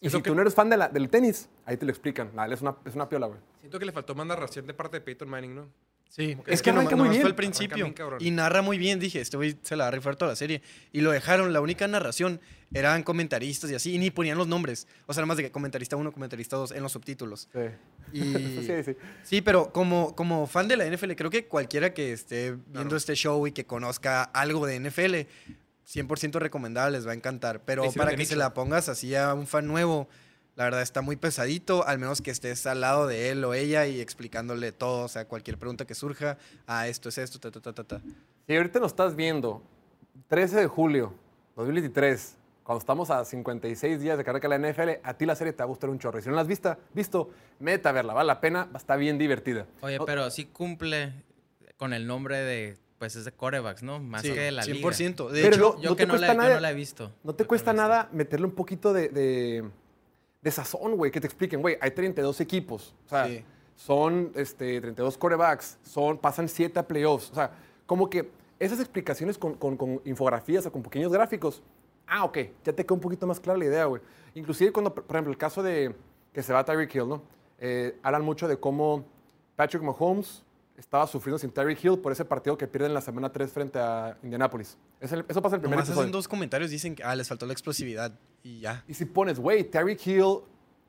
[0.00, 1.90] Y Eso si que- tú no eres fan de la- del tenis, ahí te lo
[1.90, 2.30] explican.
[2.34, 3.40] Nadal es una, es una piola, güey.
[3.60, 5.68] Siento que le faltó más narración de parte de Peyton Manning, ¿no?
[6.08, 6.36] Sí.
[6.44, 7.20] que Es que arranca nomás, muy nomás bien.
[7.22, 7.76] fue al Arranca principio.
[7.84, 8.18] bien, cabrón.
[8.22, 8.98] y narra muy bien.
[9.00, 10.62] Dije, este güey se la va a rifar toda la serie.
[10.92, 11.52] Y lo dejaron.
[11.52, 12.40] La única narración
[12.72, 13.94] eran comentaristas y así.
[13.94, 14.86] Y ni ponían los nombres.
[15.06, 17.48] O sea, nada más de que comentarista 1, comentarista 2 en los subtítulos.
[17.52, 17.60] Sí.
[18.12, 18.20] Y,
[18.66, 18.96] sí, sí.
[19.22, 22.96] Sí, pero como, como fan de la NFL, creo que cualquiera que esté viendo Claro.
[22.96, 25.14] este show y que conozca algo de NFL,
[25.88, 27.62] 100% recomendable, les va a encantar.
[27.64, 30.08] Pero para que se la pongas así a un fan nuevo,
[30.56, 33.86] la verdad está muy pesadito, al menos que estés al lado de él o ella
[33.86, 37.60] y explicándole todo, o sea, cualquier pregunta que surja, ah, esto es esto, ta, ta,
[37.60, 38.00] ta, ta, ta.
[38.46, 39.62] Si ahorita nos estás viendo,
[40.28, 41.12] 13 de julio
[41.56, 45.52] 2023, cuando estamos a 56 días de carrera de la NFL, a ti la serie
[45.52, 46.18] te va a gustar un chorro.
[46.18, 47.30] Y si no la has visto, visto
[47.60, 49.66] meta a verla, vale la pena, está bien divertida.
[49.82, 51.12] Oye, No- pero sí cumple
[51.76, 54.00] con el nombre de, pues es de corebacks, ¿no?
[54.00, 54.78] Más Sí, que de la liga.
[54.88, 55.28] 100%.
[55.30, 56.74] De Pero hecho, no- Yo, te que, no cuesta la, yo nada- no la he
[56.74, 57.12] visto.
[57.22, 59.64] No te cuesta no nada meterle un poquito de, de,
[60.46, 62.94] de sazón, güey, que te expliquen, güey, hay 32 equipos.
[63.06, 63.44] O sea, Sí.
[63.74, 67.32] son este, 32 corebacks, son, pasan 7 a playoffs.
[67.32, 67.50] O sea,
[67.84, 68.30] como que
[68.60, 71.62] esas explicaciones con, con- con infografías o con pequeños gráficos,
[72.06, 74.00] ah, ok, ya te queda un poquito más clara la idea, güey.
[74.34, 75.94] Inclusive cuando, por ejemplo, el caso de
[76.32, 77.22] que se va Tyreek Hill, ¿no?
[77.58, 79.04] Eh, hablan mucho de cómo
[79.56, 80.44] Patrick Mahomes
[80.76, 84.16] estaba sufriendo sin Tyreek Hill por ese partido que pierden la semana 3 frente a
[84.22, 84.78] Indianapolis.
[85.00, 86.02] Es el- eso pasa en el primer nomás episodio.
[86.02, 88.82] hacen dos comentarios, dicen que ah, les faltó la explosividad y ya.
[88.88, 90.38] Y si pones, güey, Tyreek Hill,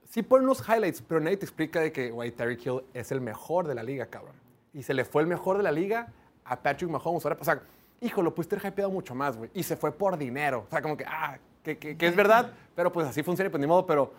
[0.10, 3.20] sí ponen los highlights, pero nadie te explica de que, güey, Tyreek Hill es el
[3.22, 4.36] mejor de la liga, cabrón.
[4.74, 6.08] Y se le fue el mejor de la liga
[6.46, 7.26] a Patrick Mahomes.
[7.26, 7.62] Ahora, o sea,
[8.00, 9.50] hijo, lo pudiste haber hypeado mucho más, güey.
[9.54, 10.66] Y se fue por dinero.
[10.68, 13.52] O sea, como que, ah, que, que- que es verdad, pero pues así funciona, y
[13.52, 13.86] pues ni modo.
[13.86, 14.14] Pero,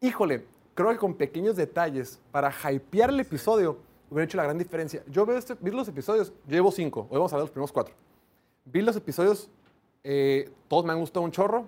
[0.00, 3.78] híjole, creo que con pequeños detalles para hypear el episodio
[4.10, 5.02] hubiera hecho la gran diferencia.
[5.08, 7.72] Yo veo este, vi los episodios, yo llevo cinco, hoy vamos a ver los primeros
[7.72, 7.94] cuatro.
[8.70, 9.48] Vi los episodios,
[10.04, 11.66] eh, todos me han gustado un chorro.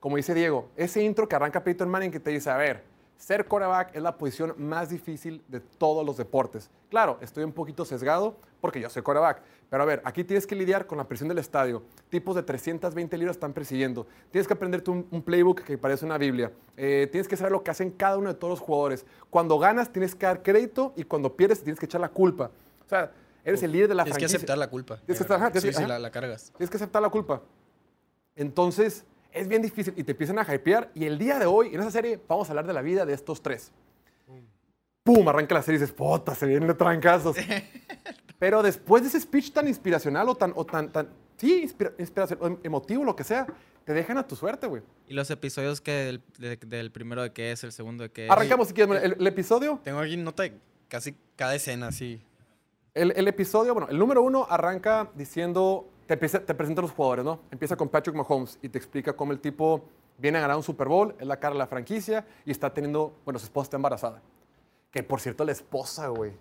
[0.00, 2.82] Como dice Diego, ese intro que arranca Peyton Manning que te dice, a ver,
[3.16, 6.70] ser quarterback es la posición más difícil de todos los deportes.
[6.88, 10.56] Claro, estoy un poquito sesgado porque yo soy quarterback, pero a ver, aquí tienes que
[10.56, 11.82] lidiar con la presión del estadio.
[12.08, 14.06] Tipos de 320 libras están persiguiendo.
[14.32, 16.50] Tienes que aprenderte un, un playbook que parece una Biblia.
[16.76, 19.06] Eh, tienes que saber lo que hacen cada uno de todos los jugadores.
[19.28, 22.50] Cuando ganas tienes que dar crédito y cuando pierdes tienes que echar la culpa.
[22.86, 23.12] O sea,
[23.44, 24.36] eres el líder de la Tienes que franquicia.
[24.38, 24.96] aceptar la culpa.
[24.98, 26.52] Tienes que aceptar- ajá, tienes sí, que- sí, la, la cargas.
[26.56, 27.42] Tienes que aceptar la culpa.
[28.36, 30.90] Entonces, es bien difícil y te empiezan a hypear.
[30.94, 33.12] Y el día de hoy, en esa serie, vamos a hablar de la vida de
[33.14, 33.72] estos tres.
[35.02, 35.26] ¡Pum!
[35.28, 37.36] Arranca la serie y dices, puta, se vienen de trancazos.
[38.38, 42.38] Pero después de ese speech tan inspiracional o tan, o tan, tan sí, inspira- inspiración-
[42.40, 43.46] o emotivo, lo que sea,
[43.84, 44.82] te dejan a tu suerte, güey.
[45.08, 48.26] Y los episodios que del, de- del primero de qué es, el segundo de qué
[48.26, 48.30] es.
[48.30, 49.80] Arrancamos, si quieres, el, el episodio.
[49.82, 52.22] Tengo aquí nota de casi cada escena, sí.
[52.94, 57.24] El, el episodio, bueno, el número uno arranca diciendo, te, te presenta a los jugadores,
[57.24, 57.40] ¿no?
[57.50, 59.84] Empieza con Patrick Mahomes y te explica cómo el tipo
[60.18, 63.14] viene a ganar un Super Bowl, es la cara de la franquicia y está teniendo,
[63.24, 64.20] bueno, su esposa está embarazada.
[64.90, 66.32] Que por cierto, la esposa, güey.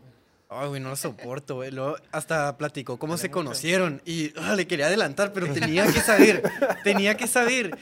[0.49, 1.69] Ay, güey, no lo soporto, güey.
[1.69, 6.41] Luego hasta platicó cómo se conocieron y ah, le quería adelantar, pero tenía que saber.
[6.83, 7.77] tenía que saber.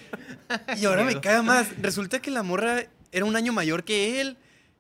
[0.75, 1.69] Y ahora me cae más.
[1.81, 4.37] Resulta que la morra era un año mayor que él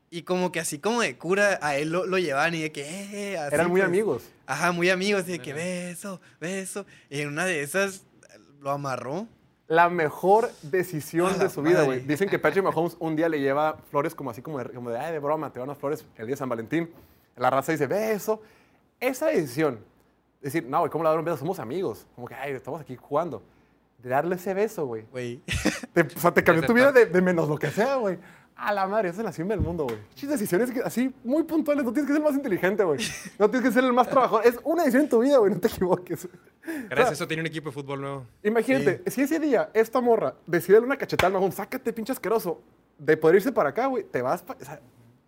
[0.09, 2.81] y como que así como de cura a él lo, lo llevaban y de que...
[2.83, 3.89] Eh, así, Eran muy pues.
[3.89, 4.23] amigos.
[4.45, 6.85] Ajá, muy amigos y de que beso, beso.
[7.09, 8.05] Y en una de esas
[8.61, 9.27] lo amarró.
[9.67, 11.99] La mejor decisión de su vida, güey.
[11.99, 12.07] madre.
[12.07, 14.97] Dicen que Patrick Mahomes un día le lleva flores como así como de, como de,
[14.97, 16.89] ay, de broma, te van unas flores el día de San Valentín.
[17.35, 18.41] La raza dice, beso.
[18.99, 19.79] Esa decisión,
[20.41, 21.37] decir, no, güey, ¿cómo le dar un beso?
[21.37, 22.07] Somos amigos.
[22.15, 23.43] Como que, ay, estamos aquí jugando.
[23.99, 25.05] De darle ese beso, güey.
[25.11, 25.41] Güey.
[25.93, 28.17] Te, o sea, te cambió tu vida de, de menos lo que sea, güey.
[28.59, 29.97] A la madre, esa es la cima del mundo, güey.
[30.09, 31.85] Muchas decisiones que- así muy puntuales.
[31.85, 32.99] No tienes que ser el más inteligente, güey.
[33.37, 34.45] No tienes que ser el más trabajador.
[34.47, 35.53] Es una decisión en tu vida, güey.
[35.53, 36.27] No te equivoques.
[36.89, 38.25] Gracias eso tiene un equipo de fútbol nuevo.
[38.43, 42.59] Imagínate, si ese día esta morra decide darle una cachetada al Mahomes, sácate, pinche asqueroso,
[42.97, 44.59] de poder irse para acá, güey, te vas para...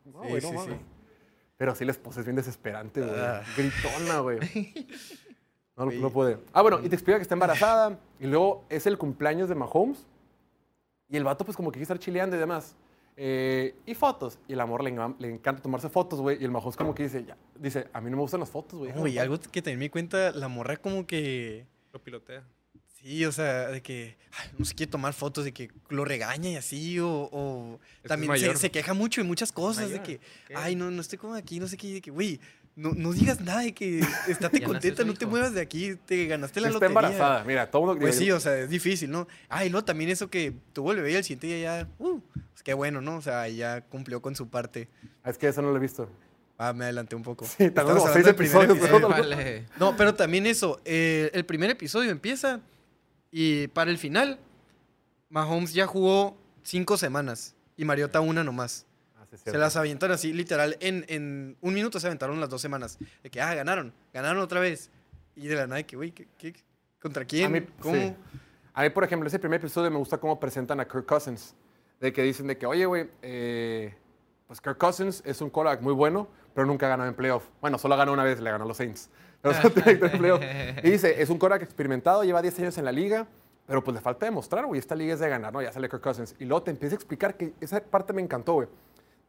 [0.05, 0.73] no, Sí, güey, no sí, mames.
[0.75, 0.86] sí.
[1.55, 3.13] Pero sí, la esposa es bien desesperante, güey.
[3.19, 3.43] Ah.
[3.55, 4.39] Gritona, güey.
[5.77, 5.99] No, no, Sí.
[6.01, 6.39] no puede.
[6.51, 10.05] Ah, bueno, y te explica que está embarazada, y luego es el cumpleaños de Mahomes,
[11.07, 12.75] y el vato pues como que quiere estar chileando y demás.
[13.22, 14.39] Eh, y fotos.
[14.47, 16.41] Y el amor le, le encanta tomarse fotos, güey.
[16.41, 18.80] Y el Mahomes como que dice, ya, dice, a mí no me gustan las fotos,
[18.80, 18.93] güey.
[18.93, 21.65] No, y algo que también me cuenta, la morra como que...
[21.91, 22.45] Lo pilotea.
[23.01, 26.49] Sí, o sea, de que ay, no se quiere tomar fotos, de que lo regaña
[26.49, 30.53] y así, o, o también se, se queja mucho de muchas cosas, de que, ¿qué?
[30.55, 32.39] ay, no, no estoy como aquí, no sé qué, de que, güey,
[32.80, 35.32] no, no digas nada, de que estate contenta, no te hijo.
[35.32, 36.89] muevas de aquí, te ganaste la Está lotería.
[36.89, 37.43] embarazada.
[37.43, 37.99] Mira, todo mundo...
[37.99, 39.27] Pues sí, o sea, es difícil, ¿no?
[39.49, 42.19] Ay, no, también eso que tuvo el bebé y el siguiente día ya, uh,
[42.53, 43.17] pues qué bueno, ¿no?
[43.17, 44.88] O sea, ya cumplió con su parte.
[45.25, 46.09] Es que eso no lo he visto.
[46.57, 47.45] Ah, me adelanté un poco.
[47.57, 49.07] Sí, tal vez Estamos seis episodios, episodio.
[49.07, 49.65] pero- Vale.
[49.80, 52.61] No, pero también eso, eh, el primer episodio empieza
[53.32, 54.39] y para el final,
[55.30, 58.86] Mahomes ya jugó cinco semanas y Mariota una nomás.
[59.32, 62.97] Es Se las aventaron así, literal, en, en un minuto se aventaron las dos semanas.
[63.23, 64.89] De que, ah, ganaron, ganaron otra vez.
[65.36, 66.53] Y de la nada, que, güey, ¿qué, qué-
[67.01, 67.45] contra quién?
[67.45, 67.95] A mí, ¿Cómo?
[67.95, 68.15] sí.
[68.73, 71.55] A mí, por ejemplo, ese primer episodio me gusta cómo presentan a Kirk Cousins.
[71.99, 73.93] De que dicen de que, oye, güey, eh,
[74.47, 77.43] pues Kirk Cousins es un quarterback muy bueno, pero nunca ha ganado en playoff.
[77.61, 79.09] Bueno, solo ganó una vez, le ganó a los Saints.
[79.41, 80.41] Pero en playoff.
[80.84, 83.25] Y dice, es un quarterback experimentado, lleva 10 años en la liga,
[83.65, 85.61] pero pues le falta demostrar, güey, esta liga es de ganar, ¿no?
[85.61, 86.36] Ya sale Kirk Cousins.
[86.39, 88.67] Y luego te empieza a explicar que esa parte me encantó, güey.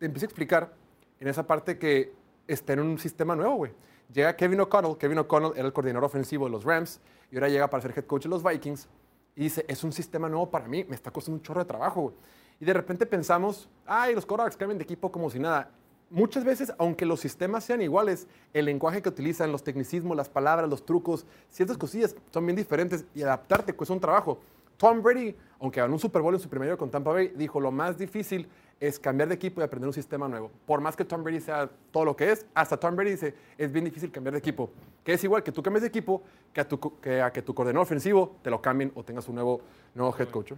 [0.00, 0.72] Te empieza a explicar
[1.20, 2.14] en esa parte que
[2.48, 3.72] está en un sistema nuevo, güey.
[4.10, 7.68] Llega Kevin O'Connell, Kevin O'Connell era el coordinador ofensivo de los Rams y ahora llega
[7.68, 8.88] para ser head coach de los Vikings
[9.36, 12.00] y dice, es un sistema nuevo para mí, me está costando un chorro de trabajo,
[12.00, 12.14] güey.
[12.60, 15.70] Y de repente pensamos, ay, los quarterbacks cambian de equipo como si nada.
[16.08, 20.70] Muchas veces, aunque los sistemas sean iguales, el lenguaje que utilizan, los tecnicismos, las palabras,
[20.70, 24.40] los trucos, ciertas cosillas son bien diferentes y adaptarte cuesta un trabajo.
[24.78, 27.60] Tom Brady, aunque ganó un Super Bowl en su primer año con Tampa Bay, dijo
[27.60, 28.48] lo más difícil
[28.80, 30.50] es cambiar de equipo y aprender un sistema nuevo.
[30.66, 33.70] Por más que Tom Brady sea todo lo que es, hasta Tom Brady dice, es
[33.70, 34.72] bien difícil cambiar de equipo.
[35.04, 36.22] Que es igual que tú cambies de equipo
[36.52, 39.34] que a, tu, que a que tu coordinador ofensivo te lo cambien o tengas un
[39.34, 39.60] nuevo,
[39.94, 40.52] nuevo head coach.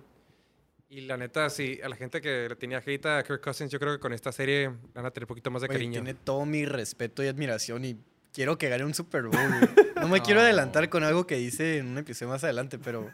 [0.89, 3.81] Y la neta, sí, a la gente que le tenía hate a Kirk Cousins, yo
[3.81, 5.93] creo que con esta serie van a tener un poquito más de Güey, cariño.
[6.03, 7.97] tiene todo mi respeto y admiración y
[8.33, 9.33] quiero que gane un Super Bowl.
[10.03, 10.47] No me quiero No.
[10.47, 13.09] adelantar con algo que dice en un episodio más adelante, pero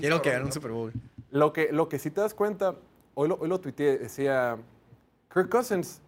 [0.00, 0.52] quiero que gane un.
[0.52, 0.92] Super Bowl.
[1.30, 2.74] Lo que, lo que sí te das cuenta,
[3.14, 4.56] hoy lo, hoy lo tuiteé, decía,
[5.32, 6.00] Kirk Cousins,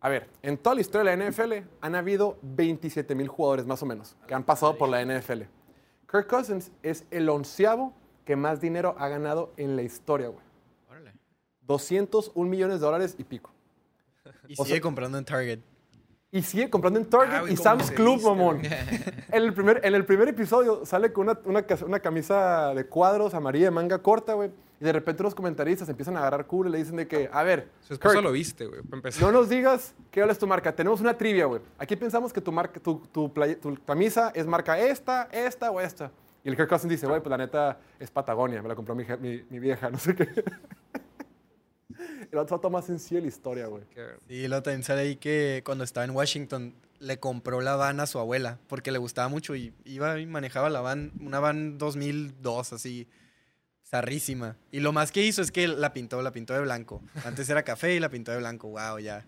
[0.00, 3.82] a ver, en toda la historia de la NFL han habido 27 mil jugadores más
[3.82, 5.42] o menos que han pasado por la NFL.
[6.10, 7.92] Kirk Cousins es el onceavo
[8.24, 10.44] que más dinero ha ganado en la historia, güey.
[10.90, 11.12] Órale.
[11.62, 13.50] 201 millones de dólares y pico.
[14.48, 15.60] Y O sigue sea- comprando en Target.
[16.34, 18.62] Y sigue comprando en Target Ah, y Sam's Club, viste, mamón.
[19.32, 23.66] En el, primer, en el primer episodio sale con una, una, camisa de cuadros amarilla
[23.66, 24.50] de manga corta, güey.
[24.80, 27.42] Y de repente los comentaristas empiezan a agarrar culo y le dicen de que, a
[27.42, 28.80] ver, Su esposa Kirk, lo viste, güey,
[29.20, 30.74] no nos digas qué es tu marca.
[30.74, 31.60] Tenemos una trivia, güey.
[31.78, 33.30] Aquí pensamos que tu, marca, tu, tu,
[33.86, 36.10] camisa es marca esta, esta o esta.
[36.44, 38.62] Y el Kirk Cousins dice, güey, pues la neta es Patagonia.
[38.62, 40.28] Me la compró mi, mi, mi vieja, no sé qué.
[42.30, 43.84] El otro más sencillo de la historia, güey.
[44.28, 48.06] Sí, luego también sale ahí que cuando estaba en Washington le compró la van a
[48.06, 52.72] su abuela porque le gustaba mucho y iba y manejaba la van, una van 2002
[52.72, 53.08] así,
[53.84, 54.56] zarrísima.
[54.70, 57.02] Y lo más que hizo es que la pintó, la pintó de blanco.
[57.24, 59.24] Antes era café y la pintó de blanco, wow, ya.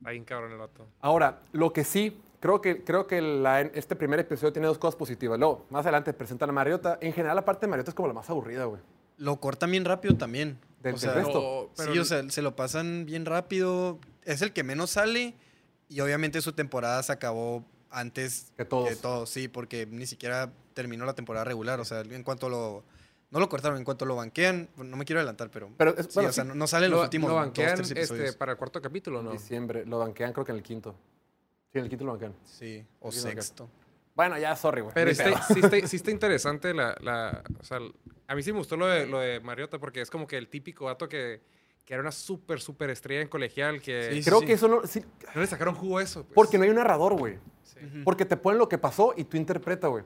[0.00, 0.86] Bien cabrón el vato.
[1.00, 4.96] Ahora, lo que sí, creo que, creo que la- este primer episodio tiene dos cosas
[4.96, 5.38] positivas.
[5.38, 6.98] Luego, más adelante presentan a Mariota.
[7.00, 8.80] En general, la parte de Mariota es como la más aburrida, güey.
[9.16, 10.58] Lo cortan bien rápido también.
[10.82, 11.70] Del- o del sea, resto.
[11.76, 13.98] Pero sí, o sea, se lo pasan bien rápido.
[14.24, 15.34] Es el que menos sale
[15.88, 18.88] y obviamente su temporada se acabó antes Que todos.
[18.88, 21.80] que todos, sí, porque ni siquiera terminó la temporada regular.
[21.80, 22.84] O sea, en cuanto lo
[23.30, 23.76] No lo cortaron.
[23.76, 25.68] En cuanto lo banquean, no me quiero adelantar, pero.
[25.76, 26.48] Pero es- sí, bueno, o sea, sí.
[26.48, 28.80] no, no sale en los Lo, últimos lo dos, banquean tres este, para el cuarto
[28.80, 29.32] capítulo, ¿no?
[29.32, 29.84] Diciembre.
[29.84, 30.94] Lo banquean creo que en el quinto.
[31.70, 32.34] Sí, en el quinto lo banquean.
[32.46, 33.68] Sí, o sexto.
[34.18, 34.92] Bueno, ya, sorry, güey.
[34.94, 37.78] Pero está, sí, está, sí está interesante la, la- o sea,
[38.26, 40.48] a mí sí me gustó lo de, lo de Mariota porque es como que el
[40.48, 41.40] típico vato que,
[41.84, 44.84] que era una súper, súper estrella en colegial que Sí, Creo que eso no...
[44.88, 45.04] sí,
[45.36, 46.24] no le sacaron jugo a eso.
[46.24, 46.34] pues.
[46.34, 47.38] porque no hay un narrador, güey.
[47.62, 47.78] Sí.
[48.04, 50.02] Porque te ponen lo que pasó y tú interpretas, güey.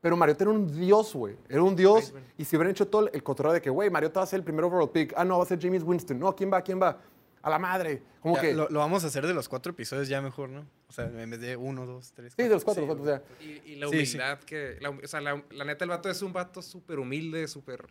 [0.00, 1.36] Pero Mariota era un dios, güey.
[1.46, 2.14] Era un dios.
[2.38, 4.44] Y si hubieran hecho todo el control de que, güey, Mariota va a ser el
[4.44, 5.12] primer overall pick.
[5.14, 6.18] Ah, no, va a ser James Winston.
[6.18, 6.62] No, ¿quién va?
[6.62, 6.98] ¿Quién va?
[7.42, 8.02] A la madre.
[8.20, 8.54] Como Ya, que...
[8.54, 10.64] lo, lo vamos a hacer de los cuatro episodios ya mejor, ¿no?
[10.88, 12.34] O sea, en vez de uno, dos, tres.
[12.36, 13.22] Sí, de los cuatro, los cuatro, o sea.
[13.46, 14.16] Y, y la Sí, sí.
[14.16, 14.78] humildad que...
[14.80, 17.86] La, o sea, la, la neta, el vato es un vato súper humilde, súper...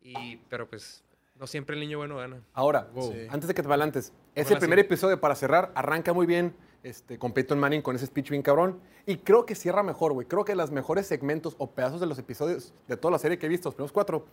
[0.00, 1.02] Y, pero pues,
[1.36, 2.42] no siempre el niño bueno gana.
[2.52, 3.26] Ahora, Sí.
[3.30, 4.84] antes de que te adelantes, ese Ojalá primer sí.
[4.84, 8.78] episodio para cerrar arranca muy bien este, con Peyton Manning con ese speech bien cabrón.
[9.06, 10.28] Y creo que cierra mejor, güey.
[10.28, 13.46] Creo que los mejores segmentos o pedazos de los episodios de toda la serie que
[13.46, 14.26] he visto, los primeros cuatro,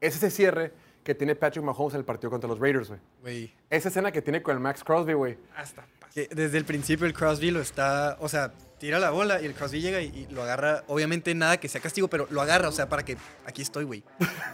[0.00, 0.72] es ese cierre
[1.04, 3.00] que tiene Patrick Mahomes en el partido contra los Raiders, güey.
[3.22, 3.54] Güey.
[3.70, 5.38] Esa escena que tiene con el Max Crosby, güey.
[5.56, 5.86] Hasta.
[6.14, 9.54] Que desde el principio el Crosby lo está, o sea, tira la bola y el
[9.54, 10.84] Crosby llega y, y lo agarra.
[10.88, 14.02] Obviamente nada que sea castigo, pero lo agarra, o sea, para que aquí estoy, güey.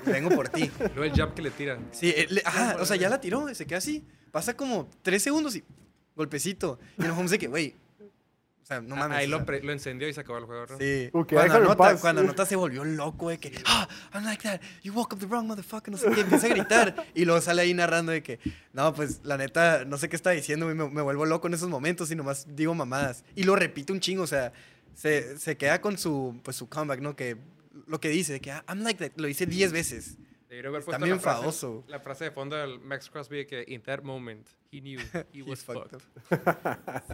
[0.04, 0.70] Vengo por ti.
[0.78, 1.88] Luego el jab que le tiran.
[1.92, 4.04] Sí, eh, le- ajá, o sea, ya la tiró, se queda así.
[4.32, 5.64] Pasa como tres segundos y
[6.16, 6.78] golpecito.
[6.98, 7.74] Y el Holmes de que, güey,
[8.64, 9.18] o sea, no mames.
[9.18, 10.64] Ahí lo, lo encendió y se acabó el juego.
[10.70, 10.78] ¿no?
[10.78, 11.10] Sí.
[11.12, 14.94] Ok, cuando, anota, cuando anota se volvió loco de que, ah, I'm like that, you
[14.94, 17.06] woke up the wrong motherfucker, no sé qué, empieza a gritar.
[17.14, 18.40] Y luego sale ahí narrando de que,
[18.72, 21.68] no, pues la neta, no sé qué está diciendo, me, me vuelvo loco en esos
[21.68, 23.22] momentos y nomás digo mamadas.
[23.36, 24.50] Y lo repite un chingo, o sea,
[24.94, 27.14] se, se queda con su, pues su comeback, ¿no?
[27.16, 27.36] Que
[27.86, 30.16] lo que dice, de que "Ah, I'm like that, lo dice 10 veces.
[30.54, 31.84] Debería haber Está puesto bien la frase, enfadoso.
[31.88, 35.00] la frase de fondo del Max Crosby que in that moment he knew
[35.32, 36.00] he was fucked.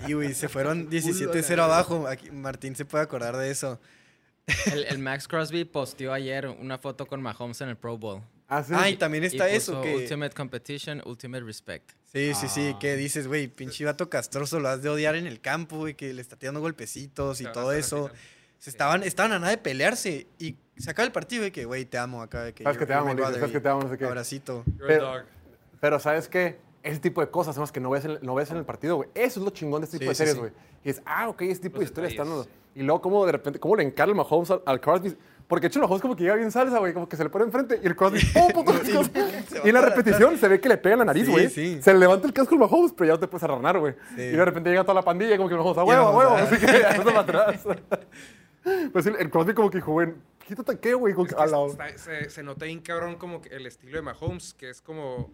[0.06, 2.06] Y, güey, se fueron 17-0 abajo.
[2.06, 3.80] Aquí, Martín se puede acordar de eso.
[4.70, 8.22] El, el Max Crosby posteó ayer una foto con Mahomes en el Pro Bowl.
[8.46, 8.72] Ah, sí.
[8.76, 9.94] Ah, y también Y está eso, que...
[9.94, 11.92] Ultimate Competition, Ultimate Respect.
[12.12, 15.40] Sí, sí, sí, que dices, güey, pinche vato castroso, lo has de odiar en el
[15.40, 18.10] campo, güey, que le está tirando golpecitos y todo eso.
[18.58, 21.84] Se estaban, estaban a nada de pelearse y se acaba el partido y que, güey,
[21.84, 22.42] te amo acá.
[22.44, 24.04] de Que Sabes que te amo, brother, sabes que y te amo, no sé qué.
[24.06, 24.64] Abracito.
[24.86, 25.22] Pero- dog.
[25.80, 26.58] Pero ¿sabes qué?
[26.82, 28.96] Ese tipo de cosas son las que no ves en, no ves en el partido,
[28.96, 29.08] güey.
[29.14, 30.40] Eso es lo chingón de este tipo Sí, de sí, series, sí.
[30.40, 30.52] güey.
[30.84, 32.28] Y es, ah, ok, ese tipo de Los historias están.
[32.74, 35.16] Y luego, cómo de repente, cómo le encarga el Mahomes al, al Crosby.
[35.48, 36.94] Porque de hecho, el Mahomes como que llega bien salsa, güey.
[36.94, 38.76] Como que se le pone enfrente y el Crosby, ¡pum, pum, pum!
[38.84, 38.98] Sí, se
[39.58, 41.48] va y en la repetición se ve que le pega en la nariz, Sí, güey.
[41.50, 41.82] sí.
[41.82, 43.94] Se le levanta el casco al Mahomes, pero ya no te puedes arranar, güey.
[44.14, 44.22] Sí.
[44.22, 46.08] Y de repente llega toda la pandilla, como que el Mahomes, a Y el huevo,
[46.08, 46.30] a huevo.
[46.30, 47.62] Mahomes, Así que ya para atrás.
[48.92, 50.08] Pues sí, el Crosby como que dijo, güey,
[50.50, 51.14] quítate qué, güey.
[51.14, 54.02] Como que, a la- Está- se, se nota bien cabrón como que el estilo de
[54.02, 55.32] Mahomes, que es como,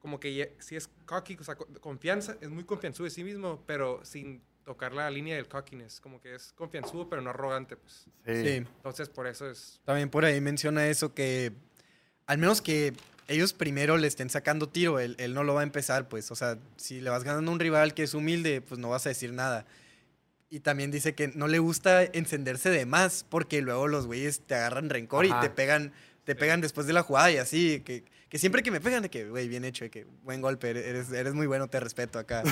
[0.00, 3.62] como que si es cocky, o sea, co- confianza, es muy confianzudo de sí mismo,
[3.66, 8.04] pero sin tocar la línea del cockiness, como que es confianzudo pero no arrogante, pues.
[8.26, 8.34] Sí.
[8.44, 8.50] Sí.
[8.58, 9.80] Entonces por eso es...
[9.84, 11.52] También por ahí menciona eso que
[12.26, 12.92] al menos que
[13.26, 16.30] ellos primero le estén sacando tiro, él, él no lo va a empezar, pues.
[16.30, 19.06] O sea, si le vas ganando a un rival que es humilde, pues no vas
[19.06, 19.66] a decir nada.
[20.50, 24.56] Y también dice que no le gusta encenderse de más porque luego los güeyes te
[24.56, 25.38] agarran rencor Ajá.
[25.38, 25.92] y te pegan,
[26.24, 27.80] te pegan después de la jugada y así.
[27.84, 30.70] Que, que siempre que me pegan, de que, güey, bien hecho, de que buen golpe,
[30.70, 32.42] eres, eres muy bueno, te respeto acá.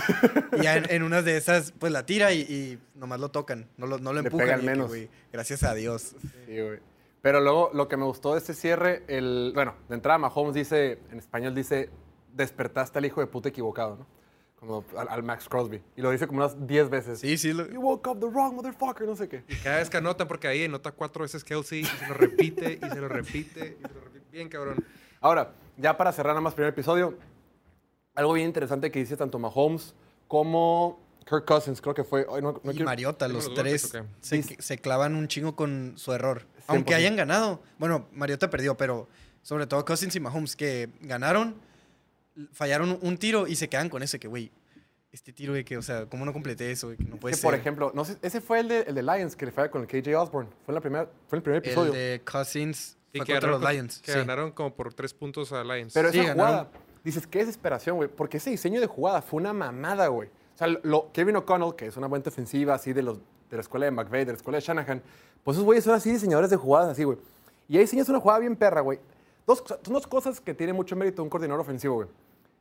[0.57, 3.69] y ya en, en unas de esas, pues la tira y, y nomás lo tocan,
[3.77, 4.47] no lo, no lo Le empujan.
[4.47, 4.89] pegan de que, menos.
[4.89, 6.15] güey, gracias a Dios.
[6.47, 6.79] Sí, güey.
[7.21, 11.01] Pero luego lo que me gustó de este cierre, el, bueno, de entrada Mahomes dice,
[11.11, 11.91] en español dice,
[12.33, 14.07] despertaste al hijo de puta equivocado, ¿no?
[14.61, 15.81] Como al, al Max Crosby.
[15.97, 17.21] Y lo dice como unas 10 veces.
[17.21, 19.45] Sí, sí, lo- You woke up the wrong motherfucker, no sé qué.
[19.49, 22.79] Y cada vez que anota, porque ahí anota cuatro veces Kelsey y se lo repite
[22.85, 24.27] y se lo repite y se lo repite.
[24.33, 24.85] Bien cabrón.
[25.21, 27.17] Ahora, ya para cerrar nada más primer episodio,
[28.15, 29.95] algo bien interesante que dice tanto Mahomes
[30.27, 32.27] como Kirk Cousins, creo que fue.
[32.33, 35.93] ay, no, no y quiero- Mariota, ¿Tenemos los tres se, se clavan un chingo con
[35.97, 36.43] su error.
[36.67, 36.97] Aunque 100%.
[36.97, 37.63] hayan ganado.
[37.79, 39.09] Bueno, Mariota perdió, pero
[39.43, 41.55] sobre todo Cousins y Mahomes que ganaron,
[42.53, 44.51] fallaron un tiro y se quedan con ese que, güey,
[45.13, 46.89] este tiro de que, o sea, ¿cómo no completé eso?
[46.89, 46.99] güey?
[46.99, 47.49] Que no puede que, ser.
[47.51, 49.83] por ejemplo, no sé, ese fue el de, el de Lions que le falla con
[49.83, 50.51] el KJ Osborne.
[50.65, 51.93] Fue en, la primera, fue en el primer el episodio.
[51.93, 53.99] de Cousins Y fue que contra ganaron, los con- Lions.
[54.03, 54.19] que sí.
[54.19, 55.93] ganaron como por tres puntos a Lions.
[55.95, 56.67] Pero Sí, esa ganaron.
[56.67, 56.71] jugada,
[57.05, 58.09] dices, qué desesperación, güey.
[58.09, 60.29] Porque ese diseño de jugada fue una mamada, güey.
[60.29, 63.19] O sea, lo, Kevin O'Connell, que es una buena ofensiva así de, los,
[63.49, 65.03] de la escuela de McVeigh, de la escuela de Shanahan,
[65.43, 67.17] pues esos güeyes son así diseñadores de jugadas así, güey.
[67.69, 68.99] Y ahí diseñas una jugada bien perra, güey.
[69.47, 72.09] Dos, son dos cosas que tiene mucho mérito un coordinador ofensivo, güey.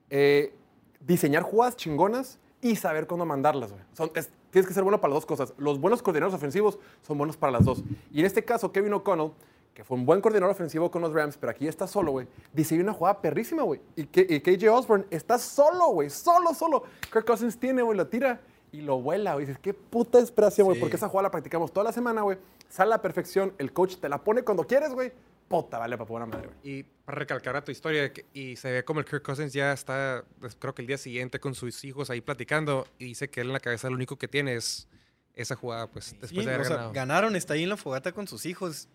[0.09, 0.53] Eh,
[0.99, 3.83] diseñar jugadas chingonas y saber cuándo mandarlas, güey.
[3.93, 5.53] Son- es- tienes que ser bueno para las dos cosas.
[5.57, 7.83] Los buenos coordinadores ofensivos son buenos para las dos.
[8.11, 9.31] Y en este caso, Kevin O'Connell,
[9.73, 12.81] que fue un buen coordinador ofensivo con los Rams, pero aquí está solo, güey, diseñó
[12.81, 13.79] una jugada perrísima, güey.
[13.95, 16.83] Y, y KJ Osborne está solo, güey, solo, solo.
[17.11, 18.41] Kirk Cousins tiene, güey, lo tira
[18.71, 19.45] y lo vuela, güey.
[19.45, 20.81] Dices, qué puta desesperación, güey, Sí.
[20.81, 22.37] porque esa jugada la practicamos toda la semana, güey.
[22.69, 25.11] Sale a la perfección, el coach te la pone cuando quieres, güey.
[25.47, 26.77] puta, vale, para buena madre, güey.
[26.79, 30.25] Y para recalcar a tu historia, y se ve como el Kirk Cousins ya está,
[30.41, 33.47] pues, creo que el día siguiente con sus hijos ahí platicando, y dice que él
[33.47, 34.89] en la cabeza lo único que tiene es
[35.33, 36.91] esa jugada, pues, después Sí, de haber o sea, ganado.
[36.91, 38.89] ganaron, está ahí en la fogata con sus hijos.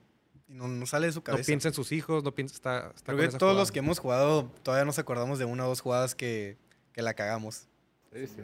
[0.46, 1.46] Y no, no sale de su No cabeza.
[1.46, 3.62] piensa en sus hijos, no piensa, está, está Creo con que esa todos jugada.
[3.62, 6.58] los que hemos jugado todavía nos acordamos de una o dos jugadas que,
[6.92, 7.66] que la cagamos.
[8.12, 8.42] Sí, sí.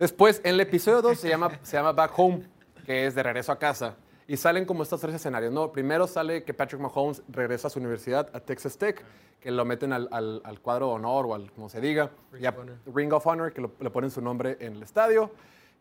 [0.00, 2.42] Después, en el episodio 2 se llama, se llama Back Home,
[2.86, 3.94] que es de regreso a casa.
[4.30, 5.72] Y salen como estos tres escenarios, ¿no?
[5.72, 9.02] Primero sale que Patrick Mahomes regresa a su universidad, a Texas Tech,
[9.40, 12.42] que lo meten al, al- al cuadro de honor o al, como se diga, Ring
[12.44, 12.76] y a- of Honor.
[12.94, 15.32] Ring of Honor, que lo- le ponen su nombre en el estadio.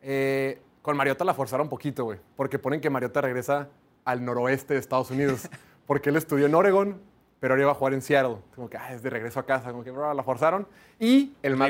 [0.02, 3.68] Eh, con Mariota la forzaron un poquito, güey, porque ponen que Mariota regresa
[4.04, 5.47] al noroeste de Estados Unidos,
[5.86, 7.00] porque él estudió en Oregon,
[7.39, 8.38] pero ahora iba a jugar en Seattle.
[8.56, 10.68] Como que, ah, es de regreso a casa, como que bro, la forzaron.
[11.00, 11.70] Y el más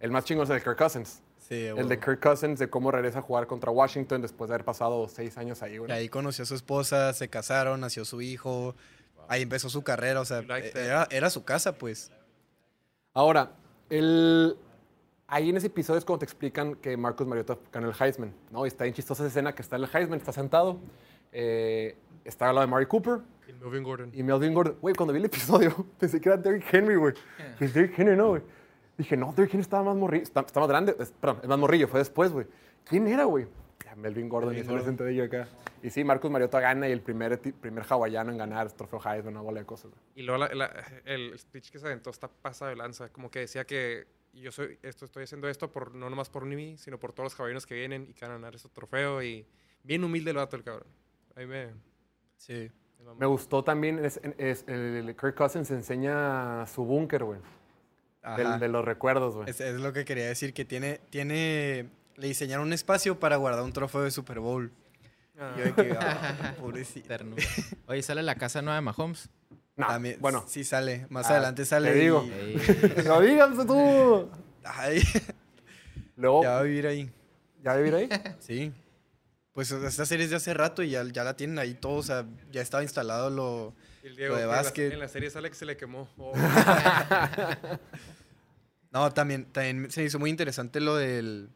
[0.00, 1.22] el más chingón es el Kirk Cousins.
[1.48, 4.64] Sí, El de Kirk Cousins, de cómo regresa a jugar contra Washington después de haber
[4.64, 5.90] pasado seis años ahí, güey.
[5.90, 8.74] Y ahí conoció a su esposa, se casaron, nació su hijo.
[9.28, 10.80] Ahí empezó su carrera, o sea, like that.
[10.82, 12.12] era, era su casa, pues.
[13.12, 13.52] Ahora,
[13.90, 14.56] el...
[15.26, 18.64] ahí en ese episodio es cuando te explican que Marcus Mariota ganó el Heisman, ¿no?
[18.64, 20.78] Y está bien chistosa esa escena que está en el Heisman, está sentado,
[21.32, 23.18] eh, está al lado de Mari Cooper
[23.48, 24.10] Y Melvin Gordon.
[24.14, 24.76] y Melvin Gordon.
[24.80, 27.14] Güey, cuando vi el episodio, pensé que era Derrick Henry, güey.
[27.60, 28.42] Y es Derrick Henry, no, güey.
[28.98, 31.58] Dije, no, Derrick Henry estaba más morrillo, está, está más grande, es- perdón, es más
[31.58, 32.46] morrillo, fue después, güey.
[32.84, 33.46] ¿Quién era, güey?
[33.96, 34.96] Melvin Gordon, y Melvin sale Gordon.
[34.96, 35.48] sentadillo acá.
[35.82, 39.34] Y sí, Marcus Mariota gana y el primer, primer hawaiano en ganar el trofeo Heisman,
[39.34, 40.00] una bola de cosas, güey.
[40.14, 40.72] Y luego la- la-
[41.04, 43.10] el speech que se aventó está pasado de lanza.
[43.10, 46.78] Como que decía que yo soy esto, estoy haciendo esto por, no nomás por mí,
[46.78, 49.22] sino por todos los caballeros que vienen y que van a ganar ese trofeo.
[49.22, 49.46] Y
[49.82, 50.88] bien humilde el vato, el cabrón.
[51.36, 51.68] Ahí me...
[52.38, 52.70] Sí.
[53.18, 57.40] me gustó también, es, es- el Kirk Cousins enseña su búnker, güey.
[58.36, 58.58] Del- Ajá.
[58.58, 59.50] De, los recuerdos, güey.
[59.50, 63.62] Es, es lo que quería decir, que tiene, tiene, le diseñaron un espacio para guardar
[63.64, 64.72] un trofeo de Super Bowl.
[65.38, 65.52] Ah.
[65.56, 67.08] Y yo de que, ah, pobrecito.
[67.08, 67.42] Ternura.
[67.86, 69.28] Oye, ¿sale la casa nueva de Mahomes?
[69.76, 71.92] No, También, bueno, sí sale, más Ah, adelante sale.
[71.92, 72.22] te digo.
[72.24, 72.56] y- Ey,
[73.06, 74.30] no digas tú.
[74.64, 75.02] Ay,
[76.16, 77.10] Luego, ya va ¿ya, a vivir ahí.
[77.66, 78.08] va a vivir ahí?
[78.38, 78.72] Sí.
[79.52, 82.02] Pues esta serie es de hace rato y ya, ya la tienen ahí todo, o
[82.02, 83.74] sea, ya estaba instalado lo...
[84.02, 84.92] El Diego, Lo de que en la- básquet.
[84.94, 86.08] En la, serie sale que se le quemó.
[86.18, 86.32] Oh,
[88.90, 91.48] No, también, también se me hizo muy interesante lo del...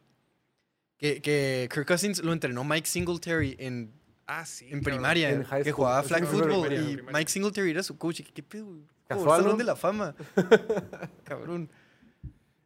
[0.98, 3.92] Que, que Kirk Cousins lo entrenó Mike Singletary en,
[4.26, 4.66] ah, sí.
[4.70, 5.76] en primaria, En high que school.
[5.84, 7.18] jugaba Sí, flag en football y primaria.
[7.18, 8.22] Mike Singletary era su coach.
[8.32, 8.78] ¿Qué pedo?
[9.06, 9.58] Casual, Salón ¿no?
[9.58, 10.14] de la fama.
[11.24, 11.70] Cabrón.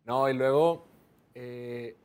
[0.04, 0.86] No, y luego,
[1.34, 1.96] eh,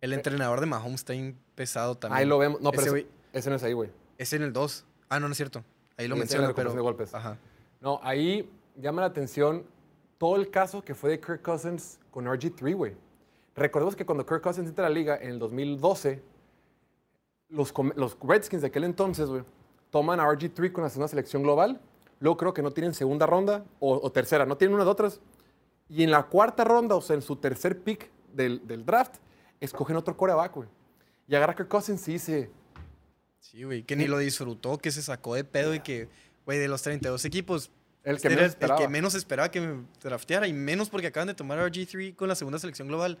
[0.00, 1.12] El entrenador de Mahomes está
[1.58, 2.18] pesado también.
[2.20, 2.60] ahí lo vemos.
[2.60, 3.90] No, pero Ese ese, güey- ese no es ahí, güey.
[4.16, 4.84] Es en el 2.
[5.10, 5.64] Ah, no, no es cierto.
[5.96, 6.72] Ahí lo era menciona, pero...
[6.72, 7.12] de golpes.
[7.14, 7.36] Ajá.
[7.80, 9.64] No, ahí llama la atención
[10.16, 12.94] todo el caso que fue de Kirk Cousins con RG3, güey.
[13.54, 16.22] Recordemos que cuando Kirk Cousins entra a la liga en el 2012,
[17.48, 19.42] los, los Redskins de aquel entonces, güey,
[19.90, 21.80] toman a RG3 con la segunda selección global.
[22.20, 25.20] Luego creo que no tienen segunda ronda o, o tercera, no tienen una de otras.
[25.88, 29.16] Y en la cuarta ronda, o sea, en su tercer pick del, del draft,
[29.60, 30.68] escogen otro coreback, güey.
[31.28, 32.50] Y agarra a Kirk Cousins y dice,
[33.40, 36.08] Sí, güey, que ni lo disfrutó, que se sacó de pedo y que,
[36.44, 37.70] güey, de los 32 equipos,
[38.04, 38.80] el que menos el esperaba.
[38.80, 42.28] que menos esperaba que me drafteara y menos porque acaban de tomar a RG3 con
[42.28, 43.18] la segunda selección global.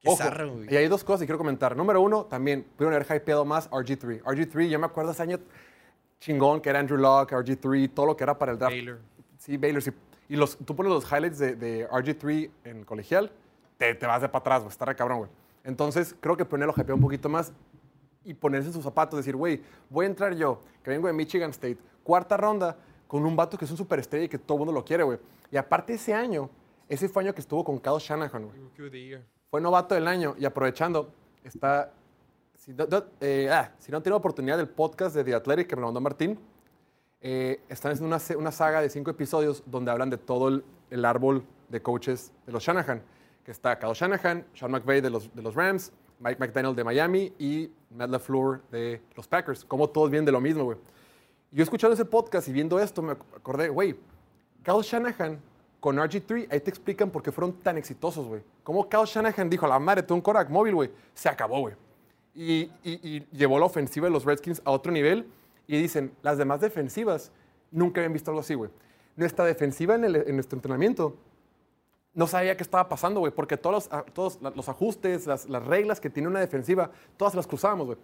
[0.00, 0.72] Qué Ojo, zarra, güey.
[0.72, 1.76] y hay dos cosas que quiero comentar.
[1.76, 4.22] Número uno, también pudieron haber hypeado más RG3.
[4.22, 5.38] RG3, yo me acuerdo ese año
[6.20, 8.72] chingón que era Andrew Luck, RG3, todo lo que era para el draft.
[8.74, 9.00] Baylor.
[9.38, 9.82] Sí, Baylor.
[9.82, 9.92] sí.
[10.28, 13.30] Y los, tú pones los highlights de, de RG3 en colegial,
[13.78, 14.70] te, te vas de para atrás, güey.
[14.70, 15.30] Está re cabrón, güey.
[15.64, 17.52] Entonces, creo que ponerlo hypeado un poquito más
[18.22, 19.60] y ponerse en sus zapatos, decir, güey,
[19.90, 22.76] voy a entrar yo, que vengo de Michigan State, cuarta ronda,
[23.08, 25.18] con un vato que es un superestrella y que todo el mundo lo quiere, güey.
[25.50, 26.48] Y aparte ese año,
[26.88, 29.18] ese fue año que estuvo con Kyle Shanahan, güey
[29.54, 31.12] fue novato del año y aprovechando,
[31.44, 31.92] está.
[32.56, 35.68] Si no, no, eh, ah, si no han tenido oportunidad del podcast de The Athletic
[35.68, 36.40] que me lo mandó Martín,
[37.20, 41.04] eh, están haciendo una, una saga de cinco episodios donde hablan de todo el, el
[41.04, 43.00] árbol de coaches de los Shanahan,
[43.44, 47.32] que está Kyle Shanahan, Sean McVay de los, de los Rams, Mike McDaniel de Miami
[47.38, 49.64] y Matt LaFleur de los Packers.
[49.64, 50.78] Como todos vienen de lo mismo, güey.
[51.50, 53.94] Yo escuchando ese podcast y viendo esto, me acordé, güey,
[54.62, 55.38] Kyle Shanahan
[55.78, 58.42] con RG3, ahí te explican por qué fueron tan exitosos, güey.
[58.62, 61.74] Cómo Kyle Shanahan dijo, a la madre, tú un Korak móvil, güey, se acabó, güey.
[62.34, 65.28] Y, y- llevó la ofensiva de los Redskins a otro nivel.
[65.66, 67.30] Y dicen, las demás defensivas
[67.70, 68.70] nunca habían visto algo así, güey.
[69.16, 71.16] Nuestra defensiva en nuestro entrenamiento
[72.14, 75.64] no sabía qué estaba pasando, güey, porque todos los, a- todos los ajustes, las, las
[75.66, 77.98] reglas que tiene una defensiva, todas las cruzábamos, güey.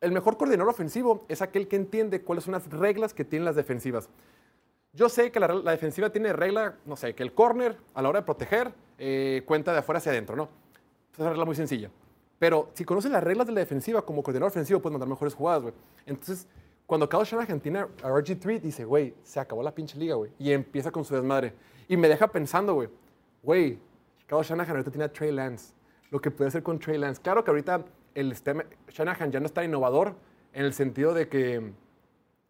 [0.00, 3.56] El mejor coordinador ofensivo es aquel que entiende cuáles son las reglas que tienen las
[3.56, 4.08] defensivas.
[4.92, 8.08] Yo sé que la, la defensiva tiene regla, no sé, que el corner a la
[8.08, 10.48] hora de proteger eh, cuenta de afuera hacia adentro, ¿no?
[11.12, 11.90] Es una regla muy sencilla.
[12.38, 15.62] Pero si conoces las reglas de la defensiva como coordinador ofensivo, puedes mandar mejores jugadas,
[15.62, 15.74] güey.
[16.06, 16.46] Entonces,
[16.86, 20.30] Cuando Kyle Shanahan tiene a RG3, dice, güey, se acabó la pinche liga, güey.
[20.38, 21.52] Y empieza con su desmadre.
[21.86, 22.88] Y me deja pensando, güey,
[23.42, 23.78] güey,
[24.26, 25.72] Kyle Shanahan ahorita tiene a Trey Lance.
[26.10, 27.20] Lo que puede hacer con Trey Lance.
[27.20, 27.84] Claro que ahorita
[28.14, 30.14] el sistema- Shanahan ya no está innovador
[30.52, 31.72] en el sentido de que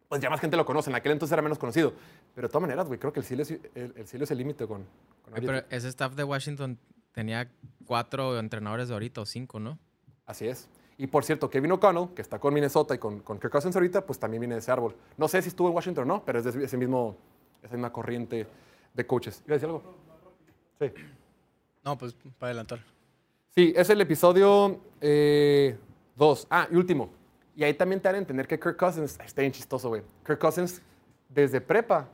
[0.07, 0.89] pues ya más gente lo conoce.
[0.89, 1.93] En aquel entonces era menos conocido.
[2.33, 3.61] Pero de todas maneras, güey, creo que el cielo es el,
[3.95, 4.85] el cielo es el límite con,
[5.23, 5.45] con Oye, RG3.
[5.45, 6.79] Pero ese staff de Washington
[7.11, 7.49] tenía
[7.85, 9.77] cuatro entrenadores de ahorita o cinco, ¿no?
[10.25, 10.67] Así es.
[10.97, 14.05] Y por cierto, Kevin O'Connell, que está con Minnesota y con, con Kirk Cousins ahorita,
[14.05, 14.95] pues también viene de ese árbol.
[15.17, 17.15] No sé si estuvo en Washington o no, pero es de ese mismo,
[17.61, 18.47] esa misma corriente
[18.93, 19.41] de coaches.
[19.45, 19.83] ¿Iba a decir algo?
[20.79, 20.91] Sí.
[21.83, 22.79] No, pues para adelantar.
[23.55, 24.79] Sí, es el episodio
[26.15, 26.47] 2.
[26.49, 27.09] ah, y último.
[27.55, 30.01] Y ahí también te dan a entender que Kirk Cousins, está bien chistoso, güey.
[30.25, 30.81] Kirk Cousins,
[31.27, 32.07] desde prepa,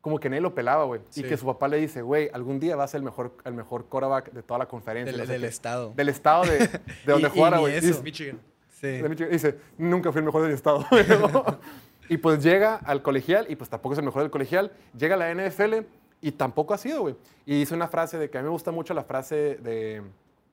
[0.00, 1.00] como que nadie lo pelaba, güey.
[1.16, 3.54] Y que su papá le dice, güey, algún día vas a ser el mejor, el
[3.54, 5.10] mejor quarterback de toda la conferencia.
[5.10, 5.48] Del, no sé del qué.
[5.48, 5.92] estado.
[5.96, 7.80] Del estado de, de donde jugara, güey.
[8.04, 8.38] Michigan.
[8.80, 8.86] Sí.
[8.86, 9.32] de Michigan.
[9.32, 10.86] Dice, nunca fui el mejor del estado.
[12.08, 14.70] y pues llega al colegial y pues tampoco es el mejor del colegial.
[14.96, 15.84] Llega a la NFL
[16.28, 17.16] y tampoco ha sido, güey.
[17.44, 20.02] Y dice una frase de que a mí me gusta mucho la frase de, de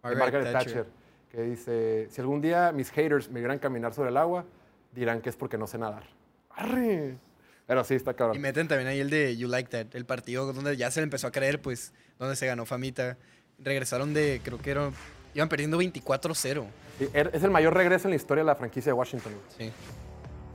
[0.03, 0.74] Margaret Margaret, Thatcher.
[0.74, 0.86] Thatcher.
[1.32, 4.45] que dice, si algún día mis haters me vieran caminar sobre el agua,
[4.93, 6.03] dirán que es porque no sé nadar.
[6.51, 7.17] ¡Arre!
[7.65, 8.41] Pero sí, está Y cabrón.
[8.41, 11.28] meten también ahí el de You Like That, el partido donde ya se le empezó
[11.28, 13.17] a creer, pues, donde se ganó famita.
[13.57, 14.93] Regresaron de, creo que eran,
[15.34, 16.65] iban perdiendo 24-0.
[16.99, 19.34] Sí, er- es el mayor regreso en la historia de la franquicia de Washington.
[19.57, 19.71] Sí.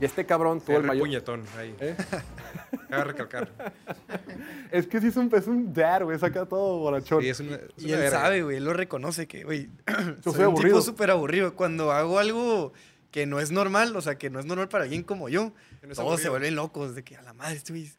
[0.01, 1.03] Y este cabrón tuvo el mayor...
[1.05, 1.75] puñetón ahí.
[1.79, 1.95] ¿Eh?
[2.89, 3.49] Cabe recalcar.
[4.71, 7.21] Es que sí es un, es un dad, güey, saca todo borrachón.
[7.23, 8.21] Sí, es una, es Y una él verga.
[8.21, 10.77] sabe, güey, él lo reconoce que, güey, Yo soy, soy un aburrido.
[10.77, 11.55] tipo súper aburrido.
[11.55, 12.71] Cuando hago algo
[13.11, 15.89] que no es normal, o sea, que no es normal para alguien como yo, no
[15.91, 16.31] es todos se aburrido.
[16.31, 17.97] vuelven locos de que a la madre, este güey es.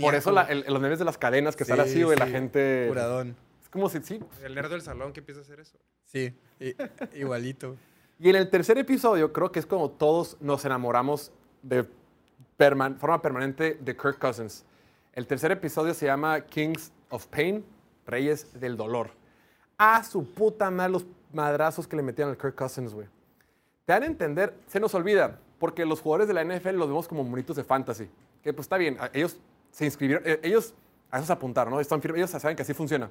[0.00, 2.26] Por eso la- el- los memes de las cadenas que sale Sí, así, güey, la
[2.26, 2.86] sí, gente...
[2.88, 3.36] Curadón.
[3.62, 4.18] Es como si, sí.
[4.42, 5.78] El nerd del salón que empieza a hacer eso.
[6.04, 6.34] Sí,
[7.14, 7.76] igualito.
[8.20, 11.30] Y en el tercer episodio creo que es como todos nos enamoramos
[11.62, 11.88] de
[12.98, 14.64] forma permanente de Kirk Cousins.
[15.12, 17.64] El tercer episodio se llama Kings of Pain,
[18.06, 19.10] Reyes del Dolor.
[19.76, 23.06] A su puta madre los madrazos que le metían al Kirk Cousins, güey.
[23.86, 27.06] Te dan a entender, se nos olvida, porque los jugadores de la NFL los vemos
[27.06, 28.10] como monitos de fantasy.
[28.42, 29.38] Que pues está bien, ellos
[29.70, 30.74] se inscribieron, eh, ellos
[31.12, 31.78] a eso se apuntaron, ¿no?
[31.78, 33.08] Están firmes, ellos saben que así funciona.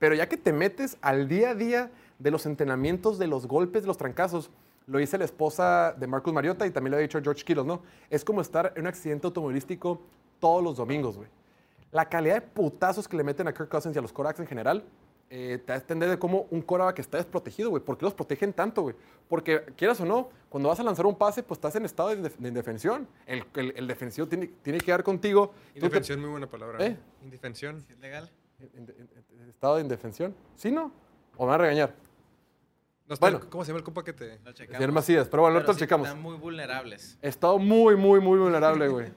[0.00, 3.82] Pero ya que te metes al día a día de los entrenamientos, de los golpes,
[3.82, 4.50] de los trancazos,
[4.86, 7.82] lo dice la esposa de Marcus Mariota y también lo ha dicho George Kittle, ¿no?
[8.10, 10.00] Es como estar en un accidente automovilístico
[10.40, 11.28] todos los domingos, güey.
[11.92, 14.46] La calidad de putazos que le meten a Kirk Cousins y a los Corax en
[14.46, 14.84] general,
[15.30, 16.62] eh, te da a entender de cómo un
[16.94, 17.82] que está desprotegido, güey.
[17.82, 18.94] ¿Por qué los protegen tanto, güey?
[19.28, 22.22] Porque, quieras o no, cuando vas a lanzar un pase, pues estás en estado de,
[22.22, 23.06] indef- de indefensión.
[23.26, 25.52] El, el- el defensivo tiene, tiene que dar contigo.
[25.74, 26.82] Te- Indefensión, muy buena palabra.
[26.82, 26.88] ¿Eh?
[26.92, 26.96] ¿eh?
[27.24, 27.84] Indefensión.
[27.90, 28.30] ¿Es legal?
[29.50, 30.34] estado de indefensión.
[30.56, 30.90] ¿Sí, no?
[31.36, 31.94] ¿O me van a regañar?
[33.08, 33.40] No, está- Bueno.
[33.50, 34.38] ¿Cómo se llama el compa que te...?
[34.92, 35.28] Macías.
[35.28, 36.06] Pero bueno, ahorita lo checamos.
[36.08, 37.18] Están muy vulnerables.
[37.22, 39.10] He estado muy, muy, muy vulnerable, güey.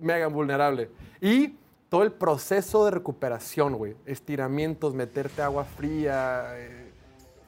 [0.00, 0.90] Mega vulnerable.
[1.20, 1.54] Y
[1.88, 3.96] todo el proceso de recuperación, güey.
[4.04, 6.46] Estiramientos, meterte agua fría.
[6.58, 6.92] eh,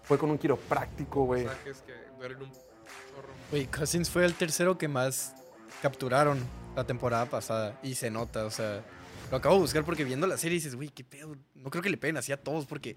[0.05, 1.45] fue con un quiropráctico, güey.
[1.45, 3.29] Saques que duelen un chorro.
[3.51, 5.35] Güey, Cousins fue el tercero que más
[5.83, 6.39] capturaron
[6.77, 7.79] la temporada pasada.
[7.83, 8.83] Y se nota, o sea.
[9.31, 11.37] Lo acabo de buscar porque viendo la serie dices, güey, qué pedo.
[11.55, 12.97] No creo que le peguen así a todos porque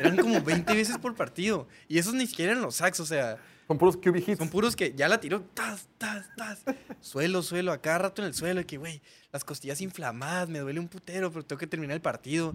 [0.00, 1.68] eran como 20 veces por partido.
[1.86, 4.38] Y esos ni siquiera eran los sacks, o sea, Son puros QB hits.
[4.38, 6.64] son puros que ya la tiró, tas, tas, tas.
[7.00, 8.60] Suelo, suelo, a cada rato en el suelo.
[8.60, 9.00] Y que, güey,
[9.32, 12.54] las costillas inflamadas, me duele un putero, pero tengo que terminar el partido.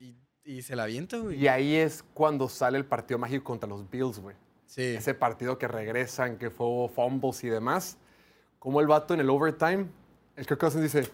[0.00, 1.38] Y, y se la avienta, güey.
[1.38, 4.36] Y ahí es cuando sale el partido mágico contra los Bills, güey.
[4.66, 4.82] Sí.
[4.82, 7.98] Ese partido que regresan, que fue fumbles y demás.
[8.58, 9.86] Como el vato en el overtime,
[10.36, 11.10] el Cousins dice,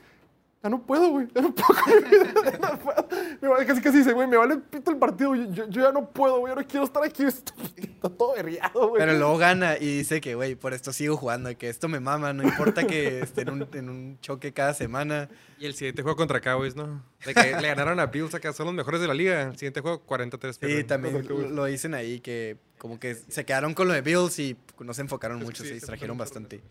[0.65, 1.79] ya no puedo, güey, ya no puedo.
[1.85, 3.07] güey, ya no puedo".
[3.41, 6.11] Me vale, casi casi dice, güey, me vale pito el partido, yo, yo ya no
[6.11, 7.25] puedo, güey, yo no quiero estar aquí.
[7.27, 9.01] Está todo herriado, güey.
[9.01, 12.33] Pero luego gana y dice que, güey, por esto sigo jugando, que esto me mama,
[12.33, 15.29] no importa que esté en un, en un choque cada semana.
[15.59, 17.05] Y el siguiente juego contra Cowboys, ¿no?
[17.25, 19.43] De que le ganaron a Bills acá, son los mejores de la liga.
[19.43, 20.87] El siguiente juego, 43 Sí, pierden.
[20.87, 24.57] también lo, lo dicen ahí, que como que se quedaron con lo de Bills y
[24.81, 26.63] no se enfocaron Es que mucho, sí, se distrajeron bastante.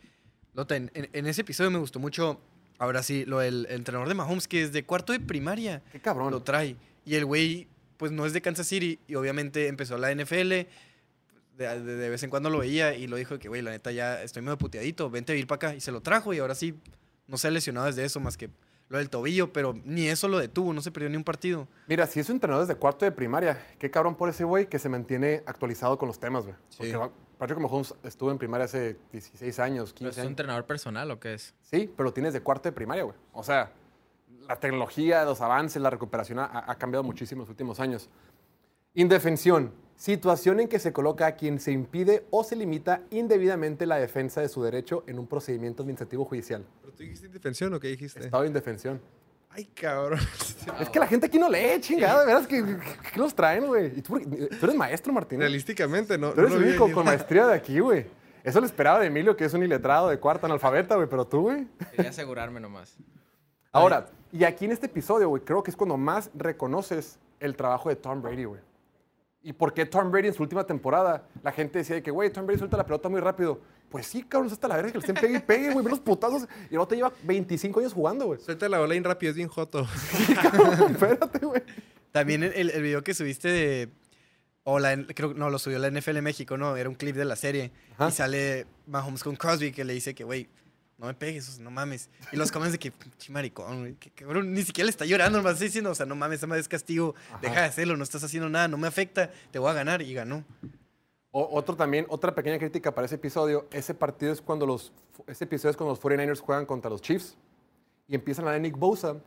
[0.53, 2.39] Lota, en, en- en ese episodio me gustó mucho,
[2.83, 6.31] ahora sí, lo del el entrenador de Mahomes, que desde cuarto de primaria Qué cabrón.
[6.31, 6.75] lo trae.
[7.05, 7.67] Y el güey,
[7.97, 10.67] pues no es de Kansas City y obviamente empezó la NFL.
[11.57, 13.91] De, de- de vez en cuando lo veía y lo dijo que, güey, la neta
[13.91, 15.75] ya estoy medio puteadito, vente a vivir para acá.
[15.75, 16.73] Y se lo trajo y ahora sí
[17.27, 18.49] no se ha lesionado desde eso más que
[18.89, 21.67] lo del tobillo, pero ni eso lo detuvo, no se perdió ni un partido.
[21.87, 24.77] Mira, si es un entrenador desde cuarto de primaria, qué cabrón por ese güey que
[24.79, 26.55] se mantiene actualizado con los temas, güey.
[26.69, 26.77] Sí.
[26.79, 27.11] Porque va-
[27.43, 30.29] Patrick Mahomes estuvo en primaria hace 16 años, ¿Pero 15 ¿Es un años.
[30.29, 31.53] entrenador personal o qué es?
[31.61, 33.17] Sí, pero lo tienes de cuarto de primaria, güey.
[33.33, 33.73] O sea,
[34.47, 38.09] la tecnología, los avances, la recuperación ha, ha cambiado muchísimo en los últimos años.
[38.93, 39.73] Indefensión.
[39.97, 44.39] Situación en que se coloca a quien se impide o se limita indebidamente la defensa
[44.39, 46.65] de su derecho en un procedimiento administrativo judicial.
[46.79, 48.21] ¿Pero tú dijiste indefensión o qué dijiste?
[48.21, 49.01] Estado de indefensión.
[49.55, 50.19] Ay, cabrón.
[50.79, 52.63] Es que la gente aquí no lee, chingada, de veras, que,
[53.13, 54.01] que los traen, güey?
[54.01, 55.39] Tú, tú eres maestro, Martín.
[55.39, 56.31] Realísticamente, ¿no?
[56.31, 58.05] Tú eres no el único con maestría de aquí, güey.
[58.43, 61.41] Eso lo esperaba de Emilio, que es un iletrado de cuarta analfabeta, güey, pero tú,
[61.41, 61.67] güey.
[61.91, 62.95] Quería asegurarme nomás.
[63.71, 67.89] Ahora, y aquí en este episodio, güey, creo que es cuando más reconoces el trabajo
[67.89, 68.61] de Tom Brady, güey.
[69.45, 71.27] ¿Y por qué Tom Brady en su última temporada?
[71.43, 73.59] La gente decía de que, güey, Tom Brady suelta la pelota muy rápido.
[73.89, 76.47] Pues sí, cabrón, hasta la verga que le estén pegue y pegue, güey, los putazos.
[76.69, 78.39] Y luego te lleva 25 años jugando, güey.
[78.39, 79.81] Suelta la bola bien rápido, es bien joto.
[80.89, 81.61] Espérate, güey.
[82.13, 83.89] También el, el video que subiste de.
[84.63, 86.77] O la, creo no, lo subió la NFL México, ¿no?
[86.77, 87.71] Era un clip de la serie.
[87.95, 88.07] Ajá.
[88.07, 90.47] Y sale Mahomes con Crosby que le dice que, güey,
[90.97, 92.09] no me pegues, no mames.
[92.31, 93.95] Y los comments de que, pinche maricón, güey.
[93.95, 96.47] Que, cabrón, ni siquiera le está llorando, nomás está diciendo, o sea, no mames, esa
[96.47, 97.15] madre es castigo.
[97.41, 100.01] Deja de hacerlo, no estás haciendo nada, no me afecta, te voy a ganar.
[100.01, 100.43] Y ganó.
[101.31, 103.67] O- otro también, otra pequeña crítica para ese episodio.
[103.71, 104.93] Ese partido es cuando los,
[105.27, 107.35] ese episodio es cuando los 49ers juegan contra los Chiefs
[108.07, 109.17] y empiezan a dar Nick Bosa.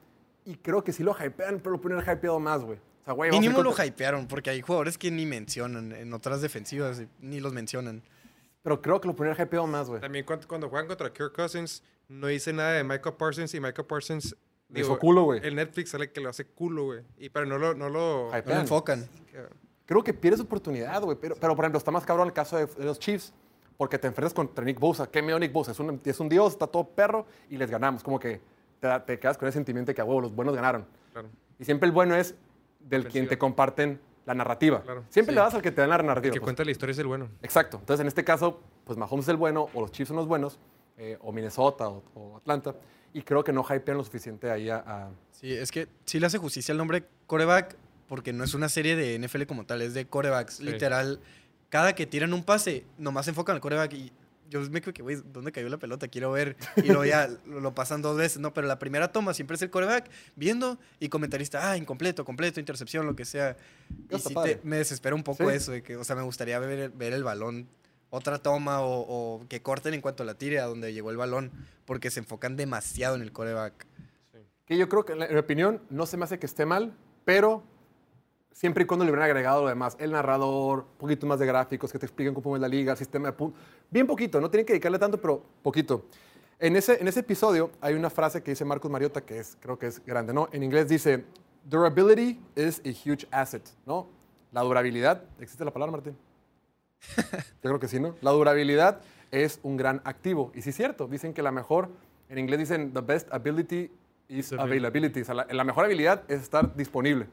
[0.45, 2.79] Y creo que sí lo hypean, pero lo ponen hypeado más, güey.
[2.79, 7.03] O sea, güey, Mínimo lo hypearon, porque hay jugadores que ni mencionan en otras defensivas,
[7.21, 8.03] ni los mencionan.
[8.67, 10.01] Pero creo que lo ponen hypeado más, güey.
[10.01, 13.87] También cuando, cuando juegan contra Kirk Cousins, no dice nada de Michael Parsons y Michael
[13.87, 14.37] Parsons.
[14.71, 15.41] Le hizo culo, güey.
[15.45, 17.05] El Netflix sale que lo hace culo, güey.
[17.17, 17.75] Y pero no lo.
[17.75, 18.33] No lo.
[18.33, 19.09] No lo enfocan.
[19.85, 21.17] Creo que pierdes oportunidad, güey.
[21.17, 23.33] Pero, pero, por ejemplo, está más cabrón el caso de, de los Chiefs.
[23.77, 25.09] Porque te enfrentas contra Nick Bosa.
[25.09, 25.71] ¿Qué miedo Nick Bosa?
[25.71, 28.03] Es un, es un dios, está todo perro y les ganamos.
[28.03, 28.41] Como que
[28.81, 30.85] te, te quedas con ese sentimiento de que, a huevo, los buenos ganaron.
[31.13, 31.29] Claro.
[31.61, 32.35] Y siempre el bueno es
[32.81, 34.83] del quien te comparten la narrativa.
[34.83, 35.05] Claro.
[35.09, 35.37] Siempre Sí.
[35.37, 36.33] le das al que te da la narrativa.
[36.35, 36.45] Que pues.
[36.47, 37.29] cuenta la historia es el bueno.
[37.43, 37.79] Exacto.
[37.79, 40.59] Entonces, en este caso, pues Mahomes es el bueno, o los Chiefs son los buenos,
[40.99, 42.75] eh, o Minnesota, o, o Atlanta.
[43.15, 44.77] Y creo que no hypean lo suficiente ahí a...
[44.87, 47.77] a- Sí, es que sí le hace justicia al nombre coreback
[48.09, 50.61] porque no es una serie de NFL como tal, es de corebacks.
[50.61, 51.21] Literal,
[51.69, 54.13] cada que tiran un pase, nomás se enfocan al coreback y
[54.51, 56.09] yo me creo que, güey, ¿dónde cayó la pelota?
[56.09, 56.57] Quiero ver.
[56.77, 58.53] Y luego ya lo, lo pasan dos veces, ¿no?
[58.55, 63.07] Pero la primera toma siempre es el coreback viendo y comentarista, ah, incompleto, completo, intercepción,
[63.07, 63.57] lo que sea.
[64.11, 65.57] Y sí te- me desespera un poco Sí.
[65.57, 67.69] eso, de que, o sea, me gustaría ver, ver el balón
[68.11, 69.01] otra toma o,
[69.41, 71.51] o que corten en cuanto la tire a donde llegó el balón,
[71.85, 73.87] porque se enfocan demasiado en el coreback.
[74.65, 77.63] Que yo creo que, en mi opinión, no se me hace que esté mal, pero
[78.57, 79.97] siempre y cuando le hubieran agregado lo demás.
[80.01, 82.99] El narrador, un poquito más de gráficos que te expliquen cómo es la liga, el
[82.99, 83.61] sistema de puntos.
[83.91, 86.07] Bien poquito, no tienen que dedicarle tanto, pero poquito.
[86.59, 89.79] En ese, en ese episodio hay una frase que dice Marcus Mariota que es, creo
[89.79, 90.49] que es grande, ¿no?
[90.53, 91.25] En inglés dice,
[91.65, 94.09] durability is a huge asset, ¿no?
[94.53, 96.17] La durabilidad, ¿existe la palabra, Martín?
[97.17, 98.17] Yo creo que sí, ¿no?
[98.23, 99.03] La durabilidad
[99.33, 100.51] es un gran activo.
[100.55, 101.91] Y sí es cierto, dicen que la mejor,
[102.31, 103.91] en inglés dicen, the best ability
[104.29, 105.21] is availability.
[105.21, 107.27] O sea, la, la mejor habilidad es estar disponible.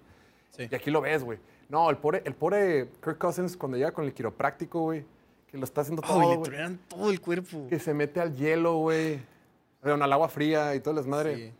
[0.55, 0.67] Sí.
[0.71, 1.39] Y aquí lo ves, güey.
[1.69, 5.03] No, el pobre, el pobre Kirk Cousins, cuando llega con el quiropráctico, güey,
[5.47, 7.67] que lo está haciendo todo, Oh, le truenan todo el cuerpo.
[7.67, 9.19] que se mete al hielo, güey,
[9.81, 11.35] bueno, al agua fría y todo el desmadre.
[11.35, 11.51] Sí.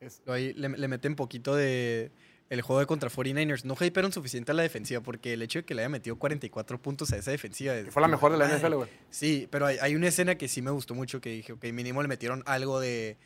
[0.00, 2.10] Es- ahí le, le meten poquito de
[2.50, 3.64] el juego de contra 49ers.
[3.64, 6.78] No hypearon suficiente a la defensiva porque el hecho de que le haya metido 44
[6.80, 7.74] puntos a esa defensiva.
[7.74, 8.46] es- Fue la mejor de la.
[8.46, 8.90] NFL, güey.
[9.08, 12.02] Sí, pero hay, hay una escena que sí me gustó mucho que dije, ok, mínimo
[12.02, 13.16] le metieron algo de.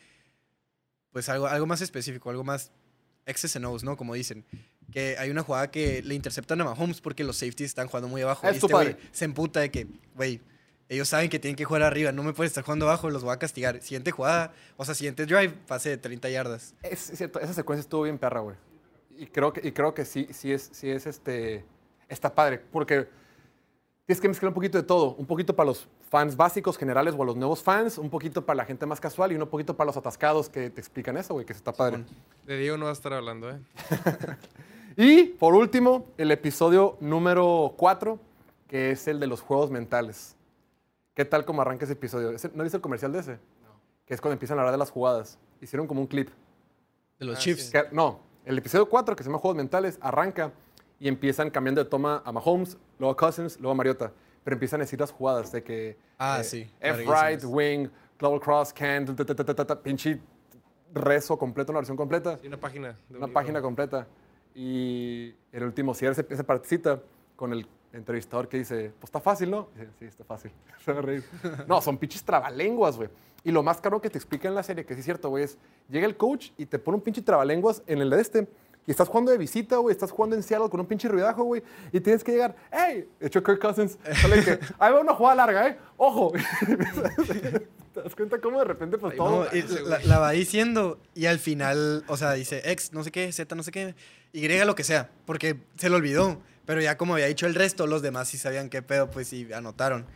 [1.10, 2.70] Pues algo, algo más específico, algo más
[3.26, 3.96] X's and O's, ¿no?
[3.96, 4.44] Como dicen.
[4.90, 8.22] Que hay una jugada que le interceptan a Mahomes porque los safeties están jugando muy
[8.22, 8.46] abajo.
[8.46, 9.08] Es y tu este güey padre.
[9.12, 10.40] se emputa de que, güey,
[10.88, 13.34] ellos saben que tienen que jugar arriba, no me pueden estar jugando abajo, los voy
[13.34, 13.82] a castigar.
[13.82, 16.74] Siguiente jugada, o sea, siguiente drive, pase de 30 yardas.
[16.82, 18.56] Es cierto, esa secuencia estuvo bien perra, güey.
[19.18, 21.64] Y creo que, y creo que sí, sí es, sí es este,
[22.08, 23.08] está padre, porque
[24.06, 27.22] tienes que mezclar un poquito de todo, un poquito para los fans básicos, generales o
[27.22, 29.88] a los nuevos fans, un poquito para la gente más casual y un poquito para
[29.88, 32.04] los atascados que te explican eso, güey, que está padre.
[32.46, 33.58] De Diego no va a estar hablando, ¿eh?
[35.00, 38.18] Y por último, el episodio número 4,
[38.66, 40.34] que es el de los juegos mentales.
[41.14, 42.30] ¿Qué tal como arranca ese episodio?
[42.32, 43.32] ¿Ese- ¿No viste el comercial de ese?
[43.62, 43.78] No.
[44.06, 45.38] Que es cuando empiezan a hablar de las jugadas.
[45.60, 46.30] Hicieron como un clip.
[47.20, 47.66] De los Ah, Chiefs.
[47.66, 47.72] sí.
[47.72, 50.50] Que- no, el episodio 4, que se llama Juegos Mentales, arranca
[50.98, 54.10] y empiezan cambiando de toma a Mahomes, luego a Cousins, luego a Mariota.
[54.42, 55.96] Pero empiezan a decir las jugadas de que.
[56.18, 57.88] Ah, eh, sí, F right, wing,
[58.18, 59.06] double cross, can,
[59.84, 60.20] pinche
[60.92, 62.88] rezo completo, una versión completa, Sí, una página.
[62.88, 63.32] de un una libro.
[63.32, 64.06] página completa.
[64.60, 67.00] Y el último cierre, esa partecita
[67.36, 69.68] con el entrevistador que dice: Pues está fácil, ¿no?
[69.72, 70.50] Dice, Sí, está fácil.
[70.84, 71.22] Se va a reír.
[71.68, 73.08] No, son pinches trabalenguas, güey.
[73.44, 75.44] Y lo más caro que te explica en la serie, que sí es cierto, güey,
[75.44, 78.48] es llega el coach y te pone un pinche trabalenguas en el de este.
[78.88, 81.62] Y estás jugando de visita, güey, estás jugando en Seattle con un pinche ruidajo, güey,
[81.92, 83.06] y tienes que llegar, ¡hey!
[83.20, 85.78] Hecho, Kirk Cousins sale que, ahí va una jugada larga, ¿eh?
[85.98, 86.32] ¡Ojo!
[87.92, 89.44] ¿Te das cuenta cómo de repente pues Ay, todo...
[89.44, 93.12] No, y la, la va diciendo y al final, o sea, dice X, no sé
[93.12, 93.94] qué, Z, no sé qué,
[94.32, 96.40] Y, lo que sea, porque se lo olvidó.
[96.64, 99.52] Pero ya como había dicho el resto, los demás sí sabían qué pedo, pues sí
[99.52, 100.06] anotaron.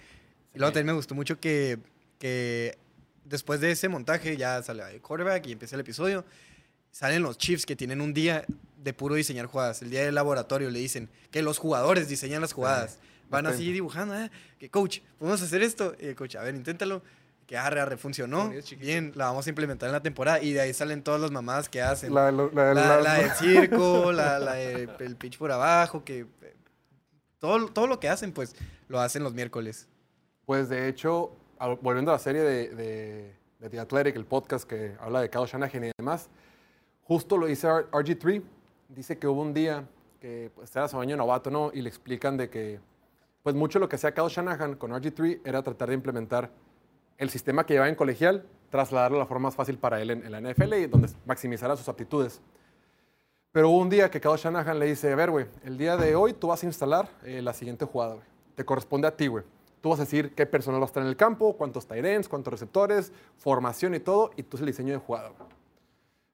[0.54, 1.78] Y luego también me gustó mucho que,
[2.18, 2.78] que
[3.26, 6.24] después de ese montaje ya sale el quarterback y empieza el episodio.
[6.92, 8.44] Salen los Chiefs que tienen un día
[8.76, 9.82] de puro diseñar jugadas.
[9.82, 12.98] El día del laboratorio le dicen que los jugadores diseñan las jugadas.
[13.30, 15.94] Van así dibujando, "Ah, que coach, podemos hacer esto.
[15.98, 17.02] Y el coach, a ver, inténtalo.
[17.46, 18.52] Que arre, arre, funcionó.
[18.78, 20.40] Bien, la vamos a implementar en la temporada.
[20.42, 22.14] Y de ahí salen todas las mamadas que hacen.
[22.14, 23.30] La, la, la- La, la- la del
[23.70, 26.54] circo, la, la de- el pitch por abajo, que eh,
[27.38, 28.54] todo, todo lo que hacen, pues,
[28.88, 29.88] lo hacen los miércoles.
[30.44, 31.34] Pues de hecho,
[31.80, 35.46] volviendo a la serie de, de, de The Athletic, el podcast que habla de Kyle
[35.46, 36.28] Shanahan y demás,
[37.04, 38.42] justo lo dice R- RG3,
[38.88, 39.86] dice que hubo un día
[40.20, 41.70] que pues, era su año novato, ¿no?
[41.72, 42.80] Y le explican de que,
[43.42, 46.50] pues mucho lo que hacía Kyle Shanahan con RG3 era tratar de implementar
[47.18, 50.24] el sistema que llevaba en colegial, trasladarlo a la forma más fácil para él en,
[50.24, 52.40] en la NFL y donde maximizara sus aptitudes.
[53.50, 56.14] Pero hubo un día que Kyle Shanahan le dice, a ver, güey, el día de
[56.14, 58.26] hoy tú vas a instalar eh, la siguiente jugada, güey.
[58.54, 59.44] Te corresponde a ti, güey.
[59.82, 62.28] Tú vas a decir qué personal va a estar en el campo, cuántos tight ends,
[62.28, 65.50] cuántos receptores, formación y todo, y tú es el diseño de jugada, güey.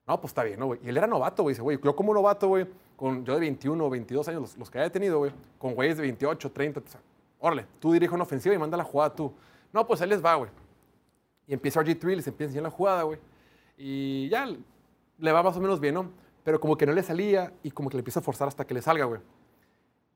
[0.08, 0.80] No, pues está bien, ¿no, güey?
[0.82, 1.52] Y él era novato, güey.
[1.52, 4.78] Dice, güey, yo como novato, güey, con yo de 21 o 22 años, los, que
[4.78, 7.00] haya tenido, güey, con güeyes de 28, 30, o sea,
[7.38, 9.32] órale, tú dirige una ofensiva y manda la jugada tú.
[9.72, 10.50] No, pues ahí les va, güey.
[11.46, 13.18] Y empieza RG3, les empieza a enseñar la jugada, güey.
[13.76, 14.46] Y ya
[15.18, 16.10] le va más o menos bien, ¿no?
[16.42, 18.72] Pero como que no le salía y como que le empieza a forzar hasta que
[18.72, 19.20] le salga, güey.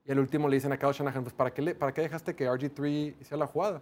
[0.05, 2.35] Y al último le dicen a Kyle Shanahan, pues ¿para qué, le- ¿para qué dejaste
[2.35, 3.81] que RG3 hiciera la jugada?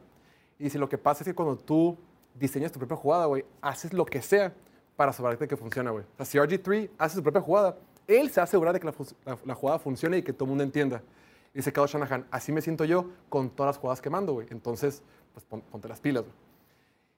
[0.60, 1.98] Y dice, lo que pasa es que cuando tú
[2.36, 4.54] diseñas tu propia jugada, güey, haces lo que sea
[4.96, 6.04] para asegurarte que funciona, güey.
[6.04, 7.78] O sea, si RG3 hace su propia jugada,
[8.08, 10.50] él se va a asegurar de que la, la- jugada funcione y que todo el
[10.50, 11.02] mundo entienda.
[11.54, 14.48] Y dice Kyle Shanahan, así me siento yo con todas las jugadas que mando, güey.
[14.52, 15.02] Entonces,
[15.34, 16.36] pues pon- ponte las pilas, güey.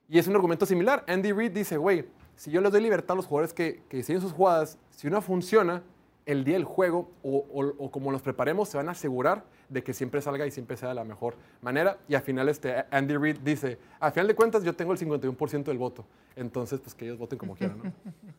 [0.08, 1.04] Y es un argumento similar.
[1.08, 2.06] Andy Reid dice, güey,
[2.36, 5.20] si yo les doy libertad a los jugadores que, que diseñen sus jugadas, si una
[5.20, 5.82] funciona,
[6.26, 9.82] el día del juego o, o- o como los preparemos, se van a asegurar de
[9.82, 11.98] que siempre salga y siempre sea de la mejor manera.
[12.08, 15.64] Y al final este, Andy Reid dice, al final de cuentas yo tengo el 51%
[15.64, 16.06] del voto.
[16.36, 17.92] Entonces, pues que ellos voten como quieran, ¿no?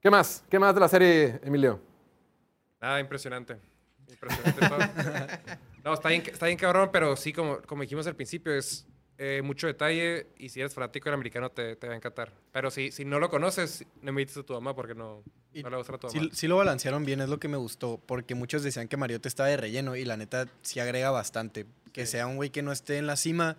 [0.00, 0.44] ¿Qué más?
[0.50, 1.80] ¿Qué más de la serie, Emilio?
[2.80, 3.56] Nada, impresionante.
[4.08, 5.58] Impresionante todo.
[5.84, 8.86] No, está bien, está bien cabrón, pero sí, como, como dijimos al principio, es
[9.18, 12.32] eh, mucho detalle y si eres fanático del americano te, te va a encantar.
[12.52, 15.70] Pero si, si no lo conoces, no invites a tu mamá porque no, Y no
[15.70, 16.30] le va a tu Sí, mamá.
[16.32, 19.48] sí lo balancearon bien, es lo que me gustó, porque muchos decían que Mariota estaba
[19.48, 21.66] de relleno y la neta sí agrega bastante.
[21.92, 23.56] Que sea un güey que no esté en la cima.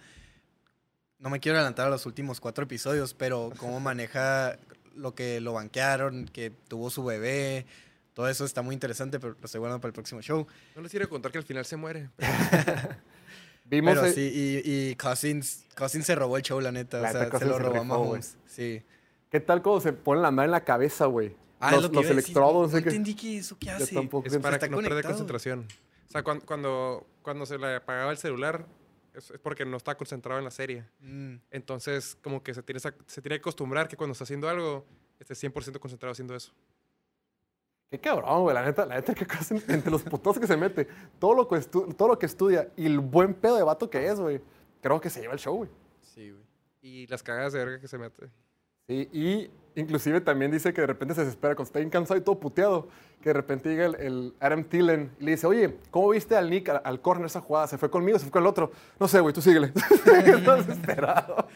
[1.20, 4.60] No me quiero adelantar a los últimos cuatro episodios, pero cómo maneja
[4.96, 7.66] lo que lo banquearon, que tuvo su bebé,
[8.14, 10.48] todo eso está muy interesante, pero lo estoy guardando para el próximo show.
[10.76, 12.10] No les quiero contar que al final se muere.
[13.66, 13.96] Vimos...
[14.00, 17.02] Pero sí, y, y Cousins, Cousins se robó el show, la neta.
[17.02, 17.84] La o sea, neta, se lo se robó a.
[17.84, 18.38] Mahomes.
[18.46, 18.84] Sí.
[19.30, 21.36] ¿Qué tal cuando se pone la mano en la cabeza, güey?
[21.60, 22.90] Ah, los lo que los electrodos, No no sé qué.
[22.90, 23.94] entendí que eso qué hace.
[23.94, 24.28] tampoco.
[24.28, 25.66] Es para que no pierda concentración.
[26.08, 28.66] O sea, cuan- cuando, cuando, se le apagaba el celular,
[29.14, 30.86] es, es porque no está concentrado en la serie.
[31.02, 31.36] Mm.
[31.52, 32.92] Entonces, como que se tiene, se
[33.22, 34.86] tiene que acostumbrar que cuando está haciendo algo,
[35.20, 36.54] esté 100% concentrado haciendo eso.
[37.90, 38.54] Qué cabrón, güey.
[38.54, 40.88] La neta, la neta, que cosa entre los putos que se mete,
[41.20, 44.20] todo lo que, todo lo que estudia y el buen pedo de vato que es,
[44.20, 44.42] güey.
[44.82, 45.70] Creo que se lleva el show, güey.
[46.02, 46.44] Sí, güey.
[46.82, 48.30] Y las cagadas de verga que se mete.
[48.88, 52.24] Sí, y inclusive también dice que de repente se desespera cuando está bien cansado y
[52.24, 52.88] todo puteado.
[53.22, 56.50] Que de repente llega el, el Adam Thielen y le dice, oye, ¿cómo viste al
[56.50, 57.68] Nick, al, al corner esa jugada?
[57.68, 58.20] ¿Se fue conmigo?
[58.20, 58.72] ¿Se fue con el otro?
[59.00, 59.74] No sé, güey, tú síguele.
[60.28, 61.48] está desesperado.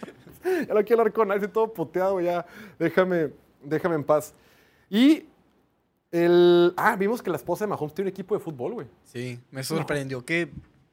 [0.68, 2.46] ya no quiero hablar con nadie, todo puteado, ya.
[2.80, 3.32] Déjame,
[3.64, 4.34] déjame en paz.
[4.90, 5.28] Y
[6.12, 6.74] el...
[6.78, 8.88] Ah, vimos que la esposa de Mahomes tiene un equipo de fútbol, güey.
[9.03, 10.51] Sí, me sorprendió que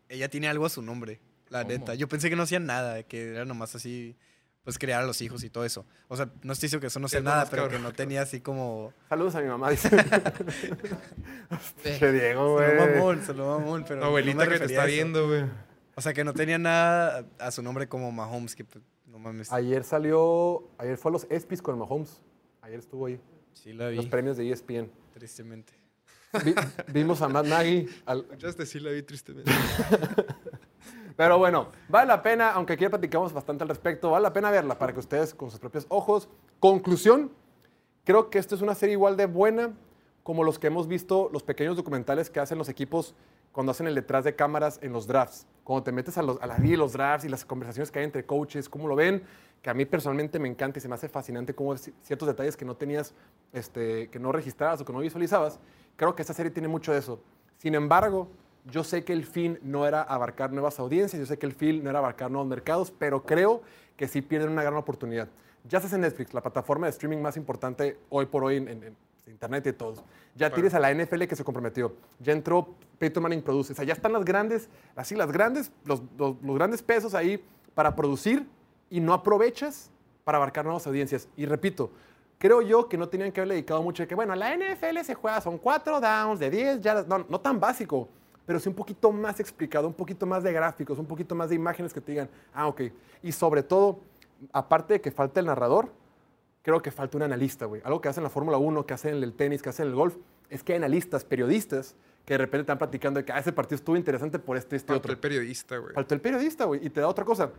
[0.08, 1.72] ella tiene algo a su nombre, la ¿Cómo?
[1.72, 1.94] neta.
[1.94, 4.16] Yo pensé que no hacían nada, que era nomás así,
[4.62, 5.86] pues criar a los hijos y todo eso.
[6.08, 7.92] O sea, no estoy diciendo que eso no sea Es nada, más pero que no
[7.92, 8.92] tenía así como...
[9.08, 9.88] Saludos a mi mamá, dice.
[11.82, 12.76] Che, Diego, Se güey.
[12.76, 14.04] lo mamón, se lo mamón, pero...
[14.04, 15.44] Abuelita que te está viendo, güey.
[15.94, 19.50] O sea, que no tenía nada a, su nombre como Mahomes, que pues, no mames.
[19.50, 22.20] Ayer salió, ayer fue a los ESPYs con Mahomes.
[22.60, 23.18] Ayer estuvo ahí,
[23.54, 24.90] Sí la vi, los premios de ESPN.
[25.20, 25.72] Tristemente.
[26.44, 26.54] Vi-
[26.92, 27.88] vimos a Matt Nagy.
[28.04, 29.50] al- Ya este sí la vi tristemente.
[31.16, 34.50] pero bueno, vale la pena, aunque aquí ya platicamos bastante al respecto, vale la pena
[34.50, 36.28] verla para que ustedes con sus propios ojos.
[36.60, 37.32] Conclusión,
[38.04, 39.72] creo que esta es una serie igual de buena
[40.22, 43.14] como los que hemos visto, los pequeños documentales que hacen los equipos
[43.56, 45.46] cuando hacen el detrás de cámaras en los drafts.
[45.64, 47.98] Cuando te metes a, los, a la vida de los drafts y las conversaciones que
[48.00, 49.22] hay entre coaches, cómo lo ven,
[49.62, 52.54] que a mí personalmente me encanta y se me hace fascinante cómo ci- ciertos detalles
[52.54, 53.14] que no tenías,
[53.54, 55.58] este, que no registrabas o que no visualizabas.
[55.96, 57.18] Creo que esta serie tiene mucho de eso.
[57.56, 58.28] Sin embargo,
[58.68, 61.84] Yo sé que el fin no era abarcar nuevas audiencias, yo sé que el fin
[61.84, 63.62] no era abarcar nuevos mercados, pero creo
[63.96, 65.28] que sí pierden una gran oportunidad.
[65.68, 68.96] Ya estás en Netflix, la plataforma de streaming más importante hoy por hoy en, en-
[69.26, 70.02] en Internet y todos.
[70.36, 71.94] Ya tienes a la NFL que se comprometió.
[72.20, 73.72] Ya entró Peyton Manning Produce.
[73.72, 77.42] O sea, ya están las grandes, así las grandes, los, los- los grandes pesos ahí
[77.74, 78.46] para producir
[78.88, 79.90] y no aprovechas
[80.24, 81.28] para abarcar nuevas audiencias.
[81.36, 81.90] Y repito,
[82.38, 85.14] creo yo que no tenían que haberle dedicado mucho de que, bueno, la NFL se
[85.14, 87.06] juega, son cuatro downs de 10 yardas.
[87.08, 88.08] No, no tan básico,
[88.44, 91.56] pero sí un poquito más explicado, un poquito más de gráficos, un poquito más de
[91.56, 92.82] imágenes que te digan, ah, ok.
[93.24, 93.98] Y sobre todo,
[94.52, 95.90] aparte de que falta el narrador,
[96.66, 97.80] creo que falta un analista, güey.
[97.84, 99.90] Algo que hacen en la Fórmula 1, que hacen en el tenis, que hacen en
[99.92, 100.16] el golf,
[100.50, 101.94] es que hay analistas, periodistas,
[102.24, 104.88] que de repente están platicando de que ah, ese partido estuvo interesante por este, este
[104.88, 105.12] Faltó otro.
[105.12, 105.94] el periodista, güey.
[105.94, 107.52] Faltó el periodista, güey, y te da otra cosa.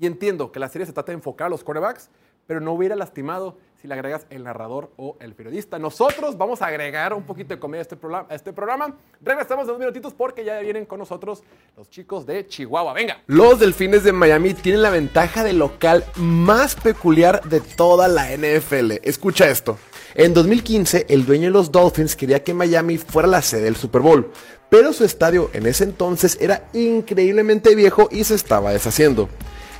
[0.00, 2.10] Y entiendo que la serie se trata de enfocar a los quarterbacks,
[2.46, 5.78] pero no hubiera lastimado si le agregas el narrador o el periodista.
[5.78, 8.26] Nosotros vamos a agregar un poquito de comedia a este programa.
[8.30, 8.96] A este programa.
[9.20, 11.42] Regresamos en dos minutitos porque ya vienen con nosotros
[11.76, 12.94] los chicos de Chihuahua.
[12.94, 13.22] Venga.
[13.26, 18.92] Los Delfines de Miami tienen la ventaja de local más peculiar de toda la NFL.
[19.02, 19.76] Escucha esto.
[20.14, 24.00] En 2015, el dueño de los Dolphins quería que Miami fuera la sede del Super
[24.00, 24.30] Bowl,
[24.70, 29.28] pero su estadio en ese entonces era increíblemente viejo y se estaba deshaciendo.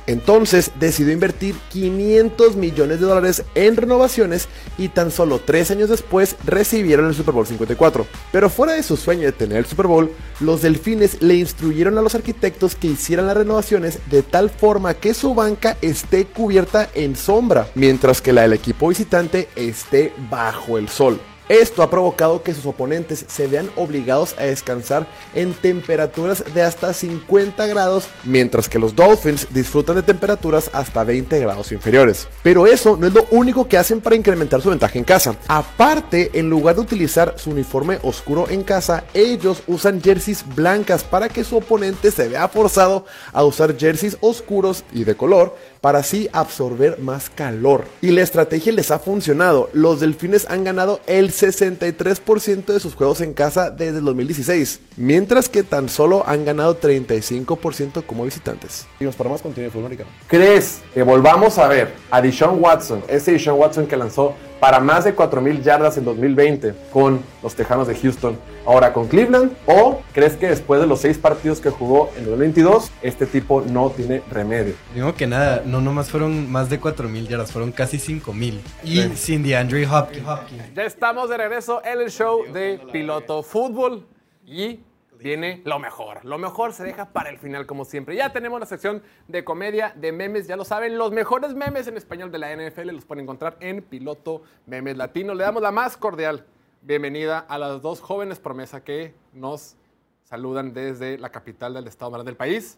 [0.07, 6.35] Entonces decidió invertir 500 millones de dólares en renovaciones y tan solo tres años después
[6.45, 8.05] recibieron el Super Bowl 54.
[8.31, 12.01] Pero fuera de su sueño de tener el Super Bowl, los delfines le instruyeron a
[12.01, 17.15] los arquitectos que hicieran las renovaciones de tal forma que su banca esté cubierta en
[17.15, 21.19] sombra, mientras que la del equipo visitante esté bajo el sol.
[21.49, 26.91] Esto ha provocado que sus oponentes se vean obligados a descansar en temperaturas de hasta
[26.91, 32.27] 50 grados, mientras que los Dolphins disfrutan de temperaturas hasta 20 grados inferiores.
[32.41, 35.35] Pero eso no es lo único que hacen para incrementar su ventaja en casa.
[35.47, 41.29] Aparte, en lugar de utilizar su uniforme oscuro en casa, ellos usan jerseys blancas para
[41.29, 45.55] que su oponente se vea forzado a usar jerseys oscuros y de color
[45.85, 47.85] para así absorber más calor.
[48.01, 49.69] Y la estrategia les ha funcionado.
[49.71, 55.47] Los delfines han ganado el 63% de sus juegos en casa desde el 2016, mientras
[55.47, 58.87] que tan solo han ganado 35% como visitantes.
[58.93, 60.09] Seguimos para más contenido de fútbol americano.
[60.27, 65.03] ¿Crees que volvamos a ver a Deshaun Watson, ese Deshaun Watson que lanzó para más
[65.03, 69.51] de 4.000 yardas en 2020 con los Tejanos de Houston, ahora con Cleveland?
[69.65, 73.89] ¿O crees que después de los seis partidos que jugó en 2022, este tipo no
[73.89, 74.75] tiene remedio?
[74.93, 78.59] Digo que nada, no nomás fueron más de 4.000 yardas, fueron casi 5.000.
[78.83, 80.25] Y sin DeAndre Hopkins.
[80.73, 84.05] Ya estamos de regreso en el show de Piloto Fútbol
[84.45, 84.79] y
[85.25, 86.23] viene lo mejor.
[86.23, 88.15] Lo mejor se deja para el final, como siempre.
[88.15, 90.99] Ya tenemos la sección de comedia, de memes, ya lo saben.
[90.99, 95.33] Los mejores memes en español de la NFL los pueden encontrar en Piloto Memes Latino.
[95.33, 96.45] Le damos la más cordial
[96.83, 99.77] bienvenida a las dos jóvenes promesa que nos
[100.25, 102.77] saludan desde la capital del estado más del país.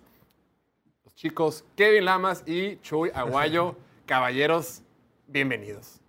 [1.04, 3.76] Los chicos Kevin Lamas y Chuy Aguayo.
[4.06, 4.84] Caballeros,
[5.28, 6.00] bienvenidos.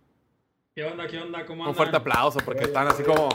[0.73, 1.09] ¿Qué onda?
[1.09, 1.45] ¿Qué onda?
[1.45, 1.71] ¿Cómo andan?
[1.71, 3.29] Un fuerte aplauso porque están así como,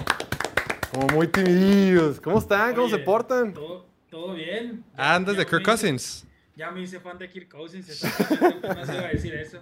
[0.93, 2.19] como muy timidos.
[2.21, 2.75] ¿Cómo están?
[2.75, 3.53] ¿Cómo se Oye, portan?
[3.53, 4.83] ¿Todo, todo bien?
[4.95, 6.27] Ah, andas Ya de Kirk me hice- Cousins.
[6.55, 7.87] Ya me hice fan de Kirk Cousins.
[8.03, 8.09] No
[8.85, 9.59] se iba a decir eso.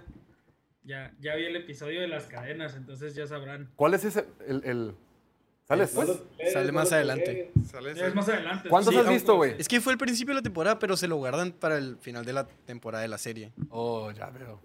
[0.84, 3.70] Ya, ya vi el episodio de las cadenas, entonces ya sabrán.
[3.76, 4.26] ¿Cuál es ese?
[4.46, 4.94] El, el-
[5.64, 6.10] ¿Sale después?
[6.52, 7.50] Sale más adelante.
[7.70, 8.68] Sale Ya es más adelante.
[8.68, 9.54] ¿Cuántos Sí, has visto, güey?
[9.58, 12.24] Es que fue el principio de la temporada, pero se lo guardan para el final
[12.26, 13.52] de la temporada de la serie.
[13.70, 14.60] Oh, ya veo.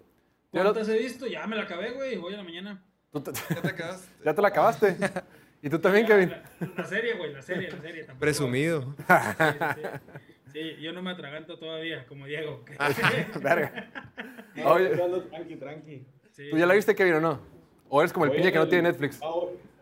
[0.52, 1.26] Ya, lo- ¿Cuántas he visto?
[1.26, 2.16] Ya me la acabé, güey.
[2.16, 2.82] Voy a la mañana.
[3.12, 4.08] tú te, Ya te quedaste.
[4.24, 4.96] ya te la acabaste.
[5.62, 6.30] ¿Y tú también, Kevin?
[6.30, 6.42] La,
[6.76, 8.02] la serie, güey, la serie, la serie.
[8.04, 8.82] tampoco- Presumido.
[8.96, 9.82] Sí, sí, sí.
[10.52, 12.64] Sí, yo no me atraganto todavía, como Diego.
[13.42, 13.90] Verga.
[14.64, 14.88] Oye,
[15.30, 16.06] tranqui, tranqui.
[16.32, 16.48] Sí.
[16.50, 17.40] ¿tú ya la viste, Kevin, o no?
[17.88, 19.18] ¿O eres como el piña que no tiene Netflix?
[19.22, 19.30] Ah,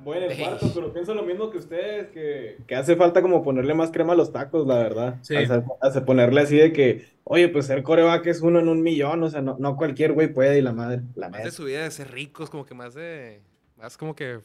[0.01, 3.43] voy- en el cuarto, pero pienso lo mismo que ustedes, que, que hace falta como
[3.43, 5.17] ponerle más crema a los tacos, la verdad.
[5.23, 5.37] Sí.
[5.37, 5.47] O
[5.91, 9.31] sea, ponerle así de que, oye, pues ser coreback es uno en un millón, o
[9.31, 11.57] sea, no, no cualquier güey puede y la madre, la Más de neta.
[11.57, 13.41] su vida de ser ricos, como que más de.
[13.77, 14.39] Más como que.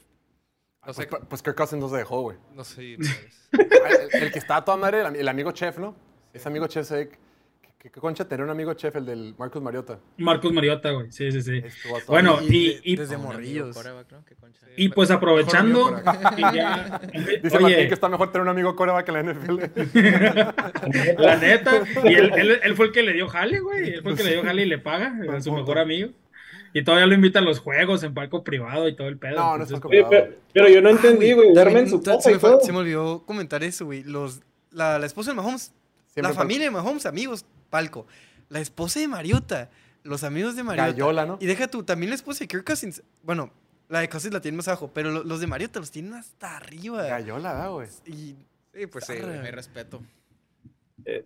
[0.85, 1.07] No sé.
[1.07, 2.37] Pues, pues Kirk Cousins no se dejó, güey.
[2.53, 2.97] No sé.
[2.97, 3.05] no
[3.59, 5.95] es- El, el que está a toda madre, el, el amigo chef, ¿no?
[6.33, 7.09] Ese amigo chef se
[7.77, 9.97] que concha tener un amigo chef, el del Marcus Mariota.
[10.17, 11.11] Marcos Mariota, güey.
[11.11, 11.63] Sí, sí, sí.
[12.05, 13.73] Bueno, y, y, desde morrillos.
[13.73, 14.23] quarterback, ¿no?
[14.23, 14.67] Qué concha.
[14.77, 15.99] y pues aprovechando.
[16.37, 17.01] Y ya-
[17.41, 19.59] Dice Martín oye, que está mejor tener un amigo coreback que la NFL.
[21.17, 21.83] la neta.
[22.03, 23.93] Y él, él- él fue el que le dio jale, güey.
[23.95, 25.15] Él fue el que le dio jale y le paga.
[25.35, 26.09] A su mejor amigo.
[26.73, 29.35] Y todavía lo invita a los juegos en palco privado y todo el pedo.
[29.35, 32.33] No, no es palco Oye, pero, pero yo no entendí, güey, en su se, y
[32.33, 34.03] me fue- se me olvidó comentar eso, güey.
[34.03, 34.41] Los,
[34.71, 35.73] la, la esposa de Mahomes,
[36.07, 36.37] Siempre la palco.
[36.41, 38.07] familia de Mahomes, amigos, palco.
[38.49, 39.69] La esposa de Mariota,
[40.03, 40.91] los amigos de Mariota.
[40.91, 41.37] Gallola, ¿no?
[41.41, 43.03] Y deja tú, también la esposa de Kirk Cousins.
[43.23, 43.51] Bueno,
[43.89, 46.55] la de Cousins la tiene más abajo, pero lo- los de Mariota los tienen hasta
[46.57, 47.03] arriba.
[47.03, 47.87] Gallola, da, güey.
[48.05, 48.35] Y
[48.73, 49.13] Sí, pues sí.
[49.19, 49.39] güey.
[49.39, 50.01] Hay respeto.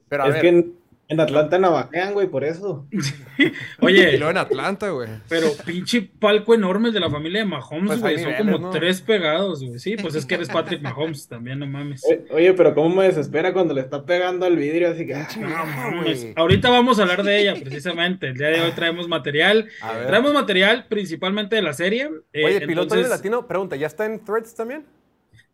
[0.09, 0.71] Pero a es ver, que
[1.07, 2.87] en, Atlanta navajean, güey, por eso.
[3.37, 3.51] Y
[3.85, 5.09] Oye, luego en Atlanta, güey.
[5.27, 8.15] pero pinche palco enorme el de la familia de Mahomes, Pues güey.
[8.19, 8.69] Son niveles, como ¿no?
[8.71, 9.77] tres pegados, güey.
[9.77, 12.03] Sí, pues es que eres Patrick Mahomes también, no mames.
[12.09, 15.13] Eh, Oye, pero cómo me desespera cuando le está pegando al vidrio, así que...
[15.15, 16.21] ah, No mames.
[16.21, 16.33] güey.
[16.37, 18.27] Ahorita vamos a hablar de ella, precisamente.
[18.29, 19.67] El día de hoy traemos material.
[19.81, 20.07] a ver.
[20.07, 22.09] Traemos material principalmente de la serie.
[22.33, 24.85] eh, Oye, piloto entonces, de latino, pregunta, ¿ya está en threads también?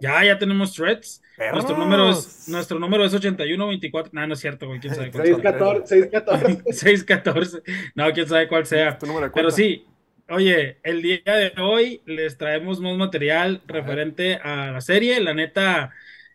[0.01, 1.21] Ya, ya tenemos threads.
[1.37, 1.53] Perros.
[1.63, 4.11] Nuestro número es, nuestro número es 8124.
[4.13, 4.79] No, no es cierto, güey.
[4.79, 5.35] ¿Quién sabe cuál sea?
[5.35, 6.73] 614, 614.
[6.73, 7.61] 614.
[7.95, 8.97] No, quién sabe cuál sea.
[9.33, 9.85] Pero sí,
[10.27, 15.19] oye, el día de hoy les traemos más material referente a la serie.
[15.19, 15.91] La neta,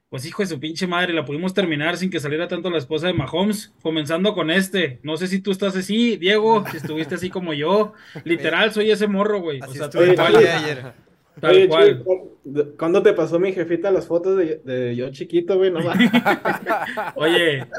[0.08, 3.08] pues hijo de su pinche madre, la pudimos terminar sin que saliera tanto la esposa
[3.08, 3.74] de Mahomes.
[3.82, 5.00] Comenzando con este.
[5.02, 7.94] No sé si tú estás así, Diego, si estuviste así como yo.
[8.24, 9.60] Literal, soy ese morro, güey.
[9.60, 11.05] O sea, día ayer.
[11.40, 12.10] Tal Oye, cual.
[12.78, 15.70] ¿cuándo te pasó mi jefita las fotos de, de yo chiquito, güey?
[15.70, 15.80] No.
[17.14, 17.70] Oye,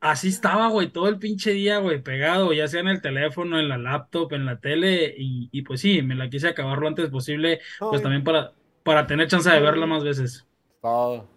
[0.00, 3.68] así estaba, güey, todo el pinche día, güey, pegado, ya sea en el teléfono, en
[3.68, 7.10] la laptop, en la tele, y, y pues sí, me la quise acabar lo antes
[7.10, 8.02] posible, pues Ay.
[8.02, 10.46] también para, para tener chance de verla más veces.
[10.80, 11.28] Todo.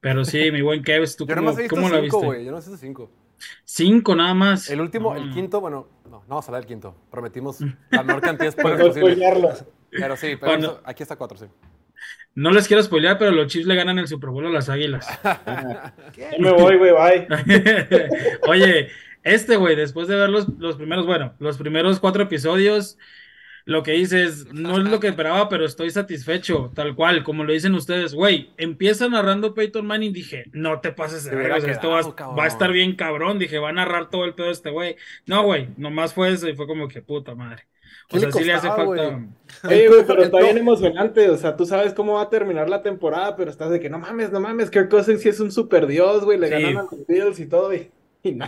[0.00, 2.24] Pero sí, mi buen Kevs, ¿tú Yo cómo, nomás he visto cómo la cinco, viste?
[2.24, 2.44] güey.
[2.44, 3.10] Yo no visto cinco.
[3.64, 4.68] Cinco nada más.
[4.68, 5.30] El último, No, el no.
[5.30, 5.88] quinto, bueno,
[6.30, 6.94] no, no vamos a hablar del quinto.
[7.10, 9.28] Prometimos la menor cantidad de no posible.
[9.90, 11.46] Pero sí, pero Cuando- eso- aquí está cuatro, sí.
[12.34, 15.06] No les quiero spoilear, pero los Chiefs le ganan el Super Bowl a las Águilas.
[16.16, 17.26] Ya me voy, güey, bye.
[18.48, 18.88] Oye,
[19.22, 22.96] este güey, después de ver los, los primeros, bueno, los primeros cuatro episodios,
[23.70, 27.52] lo que dices, no es lo que esperaba, pero estoy satisfecho, tal cual, como lo
[27.52, 32.44] dicen ustedes, güey, empieza narrando Peyton Manning, dije, no te pases de verga, esto va,
[32.44, 34.96] a estar bien cabrón, dije, va a narrar todo el pedo de este güey.
[35.26, 37.68] No, güey, nomás fue eso y fue como que puta madre.
[38.12, 38.84] O ¿Qué sea, le sí le hace falta.
[38.84, 39.06] güey?
[39.68, 40.44] Oye, güey, pero está No.
[40.44, 41.30] bien emocionante.
[41.30, 44.00] O sea, tú sabes cómo va a terminar la temporada, pero estás de que no
[44.00, 44.68] mames, no mames.
[44.70, 46.38] Kirk Cousins sí es un super dios, güey.
[46.38, 46.52] Le Sí.
[46.54, 47.72] ganan a los Bills y todo.
[47.72, 47.88] Y,
[48.24, 48.46] y no.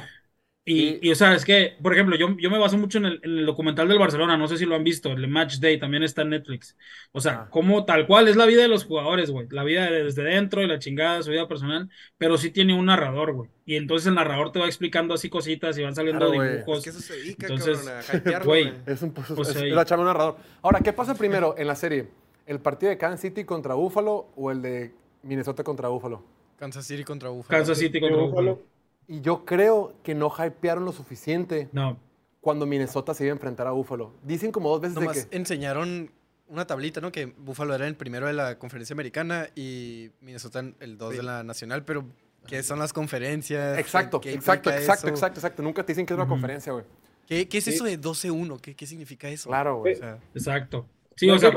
[0.65, 3.21] Y, y, o sea, es que, por ejemplo, yo, yo me baso mucho en el,
[3.25, 5.77] en el documental del Barcelona, no sé si lo han visto, el de Match Day,
[5.81, 6.77] también está en Netflix.
[7.11, 7.49] O sea, Ah.
[7.51, 9.49] como tal cual es la vida de los jugadores, güey.
[9.51, 12.87] La vida de- desde dentro y la chingada, su vida personal, pero sí tiene un
[12.87, 13.51] narrador, güey.
[13.67, 16.79] Y entonces el narrador te va explicando así cositas y van saliendo Claro, dibujos.
[16.79, 17.81] Es que eso se dedica, Entonces,
[18.23, 18.73] cabrón, güey.
[18.87, 20.37] Es, un, pues, Pues es, es la un narrador.
[20.63, 22.07] Ahora, ¿qué pasa primero en la serie?
[22.47, 24.93] ¿El partido de Kansas City contra Buffalo o el de
[25.25, 26.23] Minnesota contra Buffalo?
[26.57, 27.59] Kansas City contra Buffalo.
[27.59, 28.63] Kansas City contra Buffalo.
[29.09, 31.99] Y yo creo que no hypearon lo suficiente No,
[32.41, 34.13] cuando Minnesota se iba a enfrentar a Buffalo.
[34.23, 35.37] Dicen como dos veces de Nomás que...
[35.37, 36.11] enseñaron
[36.49, 37.13] una tablita, ¿no?
[37.13, 41.45] Que Buffalo era el primero de la conferencia americana y Minnesota el dos de la
[41.45, 42.05] nacional, pero
[42.47, 43.79] ¿qué son las conferencias?
[43.79, 45.15] Exacto, ¿Qué exacto, exacto, eso?
[45.15, 45.63] exacto, exacto.
[45.63, 46.85] Nunca te dicen que es una conferencia, güey.
[47.27, 48.61] ¿Qué, qué es eso de 12-1?
[48.61, 49.49] ¿Qué, ¿Qué significa eso?
[49.49, 49.95] Claro, güey.
[49.95, 50.87] O sea, exacto.
[51.17, 51.53] Sí, no, o hay sea,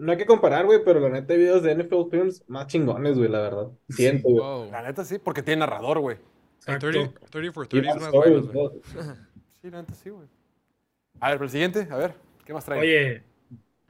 [0.00, 3.16] no hay que comparar, güey, pero la neta hay videos de NFL Films más chingones,
[3.16, 3.68] güey, la verdad.
[3.90, 4.42] Siento, güey.
[4.42, 4.70] Wow.
[4.70, 6.16] La neta sí, porque tiene narrador, güey.
[6.66, 6.90] Hay exacto.
[6.90, 8.68] 30, 30 for Y 30 es más stories, güey.
[9.62, 10.26] Sí, neta sí, güey.
[11.20, 12.14] A ver, pero el siguiente, a ver,
[12.46, 12.80] ¿qué más trae?
[12.80, 13.22] Oye,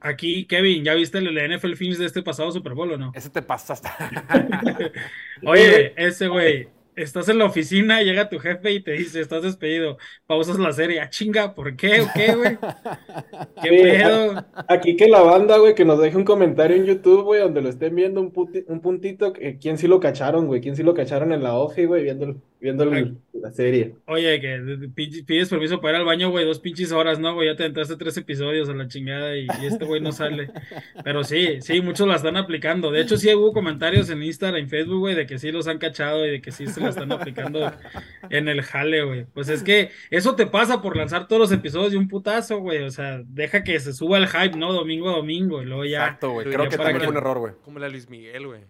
[0.00, 3.12] aquí, Kevin, ¿ya viste el NFL Films de este pasado Super Bowl o no?
[3.14, 3.88] Ese te pasaste.
[5.46, 9.96] Oye, ese güey, estás en la oficina, llega tu jefe y te dice, estás despedido,
[10.26, 12.58] pausas la serie, ah, chinga, ¿por qué o qué, güey?
[13.62, 14.44] ¿Qué Sí, pedo?
[14.68, 17.68] Aquí que la banda, güey, que nos deje un comentario en YouTube, güey, donde lo
[17.68, 20.94] estén viendo un, puti- un puntito, que- quién sí lo cacharon, güey, quién sí lo
[20.94, 23.94] cacharon en la OFI, güey, viendo, el- viendo el- la serie.
[24.06, 27.18] Oye, que de- de- pi- pides permiso para ir al baño, güey, dos pinches horas,
[27.18, 27.48] ¿no, güey?
[27.48, 30.50] Ya te entraste tres episodios a la chingada y, y este güey no sale.
[31.02, 32.90] Pero sí, sí, muchos la están aplicando.
[32.90, 35.78] De hecho, sí hubo comentarios en Instagram, en Facebook, güey, de que sí los han
[35.78, 37.72] cachado y de que sí se la están aplicando
[38.28, 39.24] en el jale, güey.
[39.32, 42.82] Pues es que eso te pasa por lanzar todos los episodios de un putazo, güey.
[42.82, 44.72] O sea, deja que se suba el hype, ¿no?
[44.74, 46.02] Domingo a domingo y luego ya.
[46.04, 46.46] Exacto, güey.
[46.46, 47.52] Creo que también que- fue un error, güey.
[47.64, 48.60] Como la Luis Miguel, güey.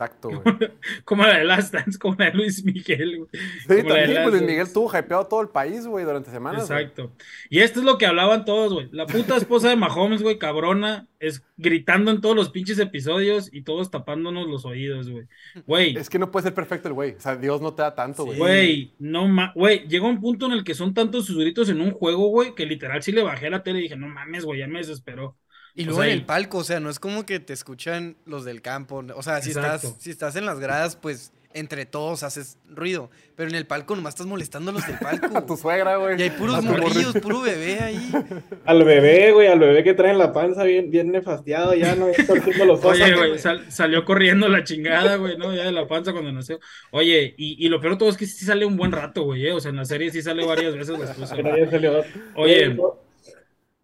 [0.00, 0.42] Exacto, güey.
[1.04, 3.28] Como la de Last Dance, como la de Luis Miguel, güey.
[3.32, 4.42] Sí, Como también, pues Luis.
[4.42, 6.66] Miguel tuvo hypeado todo el país, güey, durante semanas.
[6.68, 6.80] güey.
[6.80, 7.12] Exacto.
[7.50, 8.88] Y esto es lo que hablaban todos, güey.
[8.92, 13.62] La puta esposa de Mahomes, güey, cabrona, es gritando en todos los pinches episodios y
[13.62, 15.26] todos tapándonos los oídos, güey.
[15.66, 17.12] Güey, Es que no puede ser perfecto el güey.
[17.12, 18.38] O sea, Dios no te da tanto, güey.
[18.38, 21.82] güey, no ma, güey, llega un punto en el que son tantos sus gritos en
[21.82, 24.60] un juego, güey, que literal sí le bajé la tele y dije, no mames, güey,
[24.60, 25.36] ya me desesperó.
[25.74, 28.16] Y O luego sea, en el palco, o sea, no es como que te escuchan
[28.26, 29.04] los del campo.
[29.14, 29.88] O sea, si Exacto.
[29.88, 33.10] estás, si estás en las gradas, pues entre todos haces ruido.
[33.34, 35.56] Pero en el palco nomás estás molestando a los del A tu palco.
[35.56, 36.16] suegra, güey.
[36.18, 38.12] Y hay puros morrillos, puro bebé ahí.
[38.66, 42.06] Al bebé, güey, al bebé que trae en la panza bien, bien nefastiado, ya no
[42.08, 42.92] está torciendo los ojos.
[43.00, 45.52] Oye, güey, sal- salió corriendo la chingada, güey, ¿no?
[45.52, 46.60] Ya de la panza cuando nació.
[46.92, 49.46] Oye, y, y lo peor de todo es que sí sale un buen rato, güey,
[49.48, 49.52] ¿eh?
[49.52, 50.96] O sea, en la serie sí sale varias veces
[51.28, 52.04] salió.
[52.36, 52.96] Oye, no,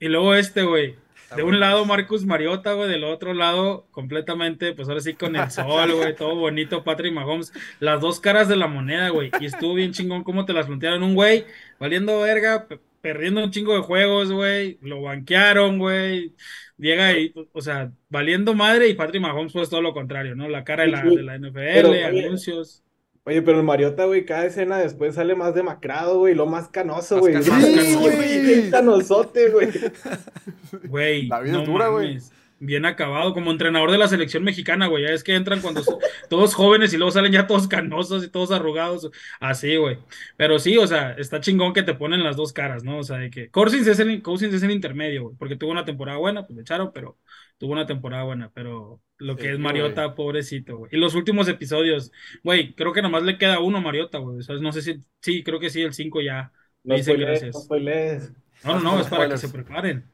[0.01, 0.95] Y luego este, güey.
[1.35, 5.51] De un lado Marcus Mariota, güey, del otro lado completamente, pues ahora sí con el
[5.51, 7.53] sol, güey, todo bonito, Patrick Mahomes.
[7.81, 9.31] Las dos caras de la moneda, güey.
[9.41, 11.03] Y estuvo bien chingón cómo te las plantearon.
[11.03, 11.45] Un güey
[11.81, 14.79] valiendo verga, pe- perdiendo un chingo de juegos, güey.
[14.83, 16.33] Lo banquearon, güey.
[16.79, 20.49] Llega ahí, o sea, valiendo madre y Patrick Mahomes pues todo lo contrario, ¿no?
[20.49, 22.83] La cara de la, de la NFL, Pero, anuncios.
[23.29, 27.17] Oye, pero el Mariota, güey, cada escena después sale más demacrado, güey, lo más canoso,
[27.17, 27.35] Más güey.
[27.35, 27.67] canoso.
[27.67, 29.69] Sí, Sí, güey, canosote, güey.
[30.83, 32.19] Güey, La vida es dura, güey.
[32.59, 35.05] Bien acabado, como entrenador de la selección mexicana, güey.
[35.05, 35.99] Ya es que entran cuando son
[36.31, 39.11] todos jóvenes y luego salen ya todos canosos y todos arrugados.
[39.41, 39.99] Así, güey.
[40.37, 42.99] Pero sí, o sea, está chingón que te ponen las dos caras, ¿no?
[42.99, 45.37] O sea, de que Cousins es el, Cousins es el intermedio, güey.
[45.37, 47.19] Porque tuvo una temporada buena, pues le echaron, pero
[47.59, 48.51] tuvo una temporada buena.
[48.55, 49.65] Pero lo que Sí, es güey.
[49.65, 50.91] Mariota, pobrecito, güey.
[50.95, 52.13] Y los últimos episodios,
[52.43, 54.39] güey, creo que nomás le queda uno a Mariota, güey.
[54.39, 56.53] O sea, no sé si, sí, creo que sí, el 5 ya.
[56.85, 57.69] No spoilees, gracias.
[57.69, 58.75] no.
[58.75, 60.11] No, no, es para que se preparen.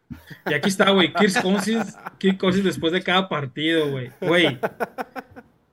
[0.46, 1.12] Y aquí está, güey.
[1.12, 4.10] Kirk Cousins, Kirk Cousins después de cada partido, güey.
[4.20, 4.58] Güey.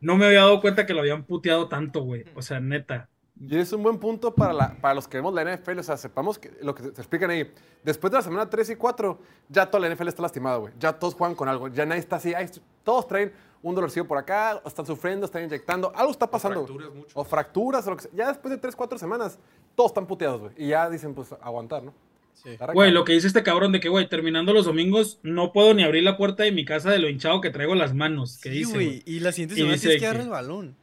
[0.02, 2.26] No me había dado cuenta que lo habían puteado tanto, güey.
[2.36, 3.10] O sea, neta.
[3.42, 5.80] Y es un buen punto para, la- para los que vemos la NFL.
[5.80, 7.50] O sea, sepamos que lo que te explican ahí.
[7.84, 9.18] Después de la semana 3 y 4,
[9.48, 10.74] ya toda la NFL está lastimada, güey.
[10.80, 11.70] Ya todos juegan con algo.
[11.70, 12.34] Ya nadie está así.
[12.34, 12.50] ay,
[12.84, 15.92] todos traen un dolorcillo por acá, están sufriendo, están inyectando.
[15.96, 16.62] Algo está pasando.
[16.62, 16.68] güey.
[16.74, 17.12] fracturas mucho.
[17.20, 18.12] O fracturas, o lo que sea.
[18.14, 19.40] Ya después de 3, 4 semanas,
[19.76, 20.54] todos están puteados, güey.
[20.58, 21.94] Y ya dicen, pues, aguantar, ¿no?
[22.34, 22.58] Sí.
[22.74, 25.84] Güey, lo que dice este cabrón de que, güey, terminando los domingos, no puedo ni
[25.84, 28.38] abrir la puerta de mi casa de lo hinchado que traigo las manos.
[28.42, 29.04] Que Sí, dice, güey.
[29.06, 30.76] Y la siguiente Y semana tienes que que- el balón.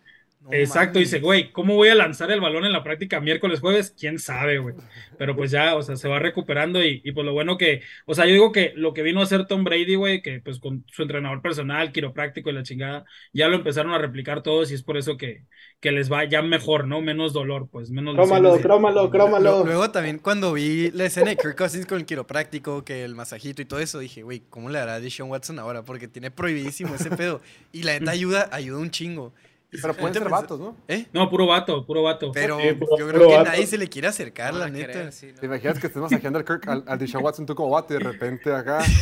[0.51, 1.11] No Exacto, mames.
[1.11, 3.95] dice, güey, ¿cómo voy a lanzar el balón en la práctica miércoles, jueves?
[3.99, 4.77] ¿Quién sabe, güey?
[5.19, 8.15] Pero pues ya, o sea, se va recuperando y, y pues lo bueno que, o
[8.15, 10.85] sea, yo digo que lo que vino a hacer Tom Brady, güey, que pues con
[10.93, 14.83] su entrenador personal, quiropráctico y la chingada, ya lo empezaron a replicar todos y es
[14.85, 15.45] por eso que,
[15.81, 17.01] que les va ya mejor, ¿no?
[17.01, 19.65] Menos dolor, pues, menos Crómalo, crómalo, Lo- crómalo.
[19.65, 23.63] Luego también cuando vi la escena de Kirk Cousins con el quiropráctico, que el masajito
[23.63, 25.85] y todo eso, dije, güey, ¿cómo le hará a Deshaun Watson ahora?
[25.85, 27.41] Porque tiene prohibidísimo ese pedo.
[27.73, 29.35] Y la neta ayuda, ayuda un chingo.
[29.69, 30.77] Pero si pueden ser vatos, ¿no?
[30.89, 31.07] ¿Eh?
[31.13, 32.31] No, puro vato, puro vato.
[32.33, 33.51] Pero Sí, puro- yo creo que vato.
[33.51, 34.87] nadie se le quiere acercar, No la neta.
[34.93, 35.41] querer, sí, no.
[35.41, 37.99] ¿Te imaginas que estés masajeando al Kirk, al, al Deshaun Watson, tú como vato y
[37.99, 38.79] de repente acá?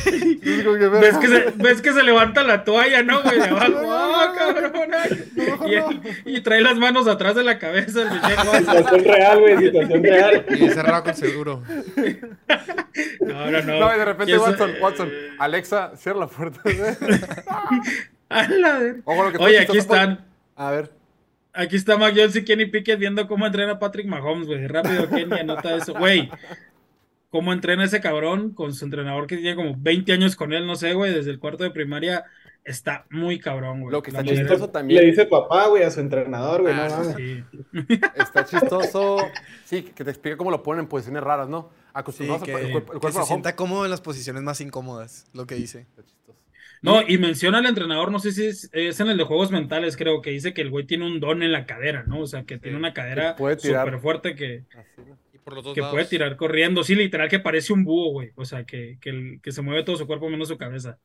[0.45, 3.39] Que, ¿Ves que, se, ves que se levanta la toalla, ¿no, güey?
[3.39, 4.91] De abajo, ¡ah, cabrón!
[6.27, 8.77] Y, y trae las manos atrás de la cabeza el Michelle Watson.
[8.77, 10.47] Situación real, güey, situación real.
[10.51, 11.63] Y cerrado con seguro.
[13.21, 13.81] No, no, no.
[13.81, 16.61] No, y de repente Y eso- Watson, Watson, Alexa, cierra la puerta.
[18.29, 20.25] A la ver- Ojo, lo que Oye, aquí están.
[20.57, 20.93] A ver.
[21.53, 24.67] Aquí está Mac Jones y Kenny Pickett viendo cómo entrena Patrick Mahomes, güey.
[24.67, 25.95] Rápido, Kenny, anota eso.
[25.95, 26.29] Güey,
[27.31, 30.77] cómo entrena ese cabrón con su entrenador que tiene como 20 años con él, no
[30.77, 32.25] sé, güey, desde el cuarto de primaria.
[32.65, 33.93] Está muy cabrón, güey.
[33.93, 35.05] Lo que La está manera- chistoso Le también.
[35.05, 37.15] dice papá, güey, a su entrenador, güey, Ah, no.
[37.15, 37.45] Sí.
[38.17, 39.19] Está chistoso.
[39.67, 41.69] Sí, que te explica cómo lo ponen en posiciones raras, ¿no?
[41.71, 45.27] Sí, Acostumbrados que, al el cuerpo, que se sienta cómodo en las posiciones más incómodas,
[45.35, 45.81] lo que dice.
[45.81, 46.24] Está chistoso.
[46.85, 49.97] No, y menciona al entrenador, no sé si es, es en el de juegos mentales,
[49.97, 52.21] creo, que dice que el güey tiene un don en la cadera, ¿no?
[52.21, 55.17] O sea, que tiene una cadera súper fuerte que, Así, ¿no?
[55.33, 55.95] Y por los dos que lados.
[55.95, 56.85] puede tirar corriendo.
[56.85, 58.31] Sí, literal, que parece un búho, güey.
[58.35, 60.99] O sea, que, que, el- que se mueve todo su cuerpo menos su cabeza.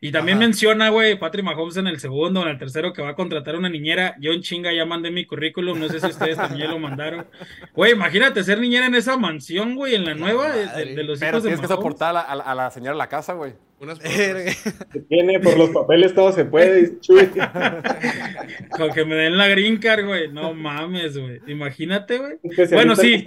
[0.00, 0.46] Y también Ajá.
[0.46, 3.68] menciona, güey, Patrick Mahomes en el segundo, en el tercero, que va a contratar una
[3.70, 4.14] niñera.
[4.20, 7.26] Yo en chinga ya mandé mi currículum, no sé si ustedes también lo mandaron.
[7.74, 11.18] Güey, imagínate ser niñera en esa mansión, güey, en la nueva, de, de- de los
[11.18, 13.08] Pero hijos de tienes que soportar a la, a la- a la señora de la
[13.08, 13.54] casa, güey.
[13.82, 14.88] Unas por otras.
[14.92, 16.98] Que Tiene por los papeles todo se puede.
[18.76, 20.32] Con que me den la green card, güey.
[20.32, 21.40] No mames, güey.
[21.46, 22.38] Imagínate, güey.
[22.72, 23.24] Bueno, en sí.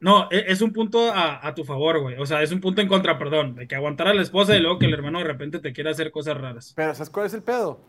[0.00, 2.16] No, e- es un punto a, a tu favor, güey.
[2.18, 3.54] O sea, es un punto en contra, perdón.
[3.54, 5.92] De que aguantar a la esposa y luego que el hermano de repente te quiera
[5.92, 6.72] hacer cosas raras.
[6.76, 7.80] Pero ¿sabes cuál es el pedo?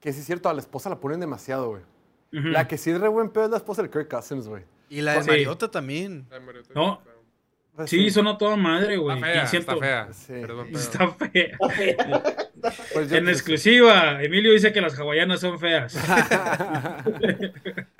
[0.00, 1.82] Que sí es cierto, a la esposa la ponen demasiado, güey.
[2.30, 4.64] La que sí es re buen pedo es la esposa del Kirk Cousins, güey.
[4.90, 5.28] Y la de Sí.
[5.30, 6.26] Mariota también.
[6.32, 7.00] Ay, Mario, te- No.
[7.76, 9.16] Pues Sí, sonó toda madre, güey.
[9.16, 10.12] Está fea, Y siento- está fea.
[10.12, 10.32] Sí.
[10.40, 11.58] Perdón, pero- Está fea.
[12.94, 15.94] Pues En exclusiva, Emilio dice que las hawaianas son feas.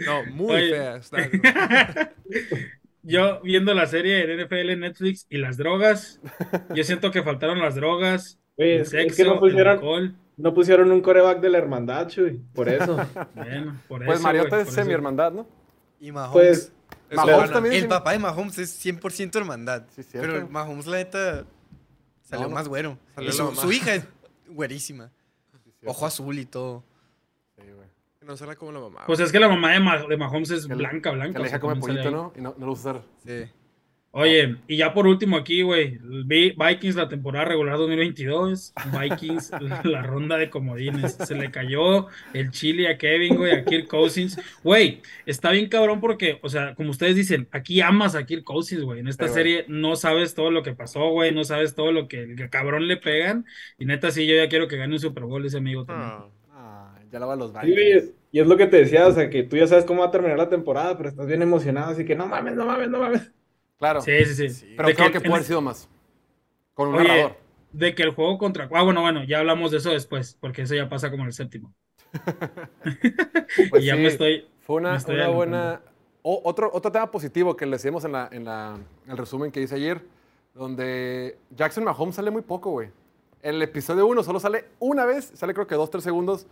[0.06, 0.70] No, muy Oye.
[0.70, 0.96] fea.
[0.96, 1.28] está-
[3.02, 6.20] Yo viendo la serie de NFL en Netflix y las drogas,
[6.74, 10.14] yo siento que faltaron las drogas, Güey, el es sexo, que no el pusieron, alcohol.
[10.38, 12.40] no pusieron un coreback de la hermandad, Chuy.
[12.54, 12.96] Por eso.
[13.34, 15.46] Bueno, por Pues eso, Mariota güey, es semi-hermandad, ¿no?
[16.00, 16.32] Y Mahomes.
[16.32, 16.72] Pues, es
[17.12, 17.74] Mahomes también.
[17.74, 19.84] el papá de Mahomes es 100% hermandad.
[19.94, 20.32] Sí, cierto.
[20.32, 21.44] pero Mahomes, la neta,
[22.22, 22.98] salió No, más güero.
[23.14, 24.04] Salió Y su, su hija es
[24.48, 25.10] güerísima.
[25.86, 26.82] Ojo azul y todo.
[27.56, 27.88] Sí, güey.
[28.22, 29.02] No será como la mamá.
[29.06, 31.34] Pues es que la mamá de, Ma- de Mahomes es Que blanca, blanca.
[31.34, 32.10] Que la o sea, hija come pollito.
[32.10, 32.32] ¿no?
[32.34, 33.02] Y no, no lo usa usar.
[33.26, 33.50] Sí.
[34.16, 39.50] Oye, y ya por último aquí, güey, Vi- Vikings la temporada regular 2022, Vikings
[39.84, 44.38] la ronda de comodines, se le cayó el chile a Kevin, güey, a Kirk Cousins,
[44.62, 48.82] güey, está bien cabrón porque, o sea, como ustedes dicen, aquí amas a Kirk Cousins,
[48.84, 52.06] güey, en esta serie no sabes todo lo que pasó, güey, no sabes todo lo
[52.06, 53.44] que el cabrón le pegan,
[53.78, 56.10] y neta sí, yo ya quiero que gane un Super Bowl ese amigo también.
[56.10, 58.14] Ah, Ah, ya la va los Sí, güey, Vikings.
[58.30, 60.10] y es lo que te decía, o sea, que tú ya sabes cómo va a
[60.12, 63.32] terminar la temporada, pero estás bien emocionado, así que no mames, no mames, no mames.
[63.78, 64.00] Claro.
[64.02, 64.74] Sí, sí, sí.
[64.76, 65.88] Pero De creo que, en- puede haber sido más.
[66.74, 67.36] Con un Oye, narrador.
[67.72, 68.68] de que el juego contra...
[68.72, 71.72] Ah, bueno, bueno, ya hablamos de eso después, porque eso ya pasa como el séptimo.
[73.70, 74.48] Pues y ya sí, me estoy...
[74.60, 75.80] Fue una, estoy una buena.
[76.22, 79.50] o- otro, otro tema positivo que le decíamos en, la, en, la, en el resumen
[79.52, 80.02] que hice ayer,
[80.54, 82.88] donde Jackson Mahomes sale muy poco, güey.
[83.42, 86.46] En el episodio 1 solo sale una vez, sale creo que dos, tres segundos,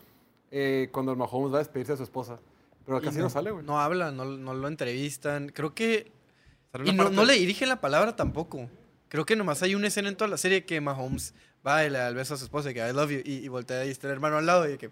[0.51, 2.39] eh, cuando el Mahomes va a despedirse de su esposa.
[2.85, 3.65] Pero casi no, sale, güey.
[3.65, 5.49] No habla, no, no lo entrevistan.
[5.49, 6.11] Creo que.
[6.85, 8.69] Y no, le dirigen la palabra tampoco.
[9.09, 11.35] Creo que nomás hay una escena en toda la serie que Mahomes
[11.67, 13.21] va y le da el beso a su esposa y que I love you.
[13.25, 14.91] Y, y voltea y está el hermano al lado y que.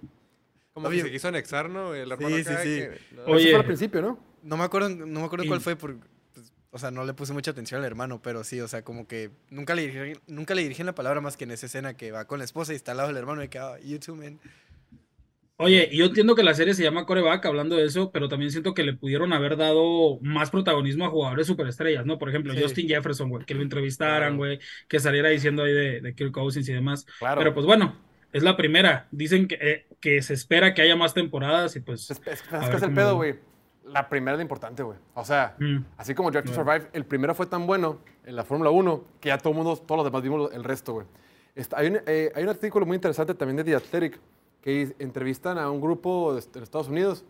[0.73, 1.94] Como que se quiso anexar, ¿no?
[1.94, 2.62] El hermano Sí, sí, sí.
[2.65, 3.23] que- no.
[3.23, 3.51] Eso Oye.
[3.51, 4.19] fue al principio, ¿no?
[4.43, 6.01] No me acuerdo, no me acuerdo Y- cuál fue porque.
[6.35, 9.09] pues, o sea, no le puse mucha atención al hermano, pero sí, o sea, como
[9.09, 12.12] que nunca le dirigen, nunca le dirigen la palabra más que en esa escena que
[12.12, 14.15] va con la esposa y está al lado del hermano y que, ah, you too,
[14.15, 14.39] man.
[15.62, 18.73] Oye, yo entiendo que la serie se llama Coreback, hablando de eso, pero también siento
[18.74, 22.19] que le pudieron haber dado más protagonismo a jugadores superestrellas, ¿no?
[22.19, 22.62] Por ejemplo, Sí.
[22.62, 24.37] Justin Jefferson, güey, que lo entrevistaran, Claro.
[24.37, 24.59] güey,
[24.89, 27.07] que saliera diciendo ahí de, de Kirk Cousins y demás.
[27.19, 27.39] Claro.
[27.41, 27.95] Pero pues bueno,
[28.32, 29.07] es la primera.
[29.11, 32.11] Dicen que, eh, que se espera que haya más temporadas y pues...
[32.11, 33.35] Es, es- es que es el pedo, güey.
[33.85, 34.97] La primera es la importante, güey.
[35.15, 35.78] O sea, Mm.
[35.99, 36.65] así como Drive to Claro.
[36.73, 39.99] Survive, el primero fue tan bueno en la Fórmula 1 que ya todo mundo, todos
[39.99, 41.07] los demás vimos el resto, güey.
[41.74, 44.20] Hay, un, eh, hay un artículo muy interesante también de The Athletic
[44.62, 47.24] que is- entrevistan a un grupo de, est- de Estados Unidos.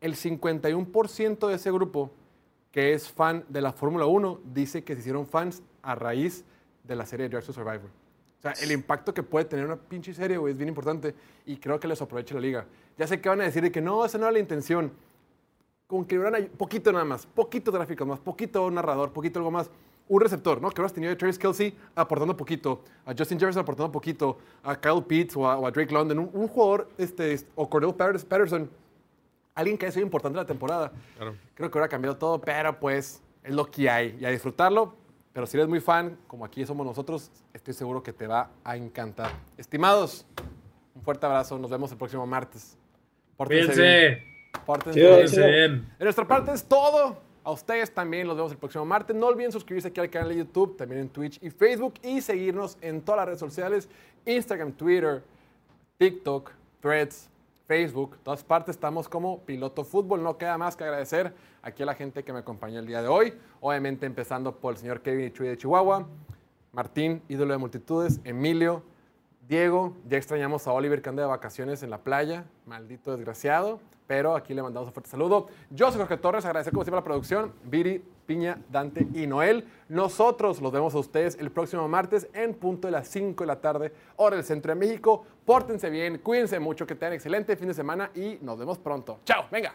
[0.00, 2.10] El 51% de ese grupo
[2.70, 6.44] que es fan de la Fórmula 1 dice que se hicieron fans a raíz
[6.84, 7.92] de la serie Drive to Survive, güey.
[8.38, 11.14] O sea, el impacto que puede tener una pinche serie, es bien importante
[11.44, 12.66] y creo que les aprovecha la liga.
[12.96, 14.92] Ya sé que van a decir de que no, esa no era la intención.
[15.88, 19.70] Con que hubieran poquito nada más, poquito gráficos más, poquito narrador, poquito algo más.
[20.08, 20.70] Un receptor, ¿no?
[20.70, 25.02] Que hubieras tenido a Travis Kelsey aportando poquito, a Justin Jefferson aportando poquito, a Kyle
[25.02, 28.70] Pitts o a, o a Drake London, un, un jugador, este, o Cordell Patterson,
[29.54, 30.92] alguien que haya sido importante en la temporada.
[31.16, 31.34] Claro.
[31.54, 34.94] Creo que hubiera cambiado todo, pero pues es lo que hay y a disfrutarlo.
[35.32, 38.76] Pero si eres muy fan, como aquí somos nosotros, estoy seguro que te va a
[38.76, 39.30] encantar.
[39.56, 40.26] Estimados,
[40.94, 41.58] un fuerte abrazo.
[41.58, 42.76] Nos vemos el próximo martes.
[43.36, 44.24] Pórtense bien.
[44.66, 45.28] Pórtense Chido, bien.
[45.28, 45.94] cuídense bien.
[45.98, 47.27] De nuestra parte es todo.
[47.48, 49.16] A ustedes también los vemos el próximo martes.
[49.16, 52.76] No olviden suscribirse aquí al canal de YouTube, también en Twitch y Facebook y seguirnos
[52.82, 53.88] en todas las redes sociales,
[54.26, 55.22] Instagram, Twitter,
[55.96, 56.50] TikTok,
[56.82, 57.30] Threads,
[57.66, 60.22] Facebook, todas partes estamos como Piloto Fútbol.
[60.22, 63.08] No queda más que agradecer aquí a la gente que me acompañó el día de
[63.08, 63.32] hoy.
[63.62, 66.06] Obviamente empezando por el señor Kevin Chuy de Chihuahua,
[66.72, 68.82] Martín, ídolo de multitudes, Emilio,
[69.48, 74.36] Diego, ya extrañamos a Oliver que anda de vacaciones en la playa, maldito desgraciado, pero
[74.36, 75.48] aquí le mandamos un fuerte saludo.
[75.70, 79.66] Yo soy Jorge Torres, agradecer como siempre la producción, Viri, Piña, Dante y Noel.
[79.88, 83.58] Nosotros los vemos a ustedes el próximo martes en punto de las 5 de la
[83.58, 85.24] tarde, hora del centro de México.
[85.46, 89.20] Pórtense bien, cuídense mucho, que tengan excelente fin de semana y nos vemos pronto.
[89.24, 89.74] Chao, venga.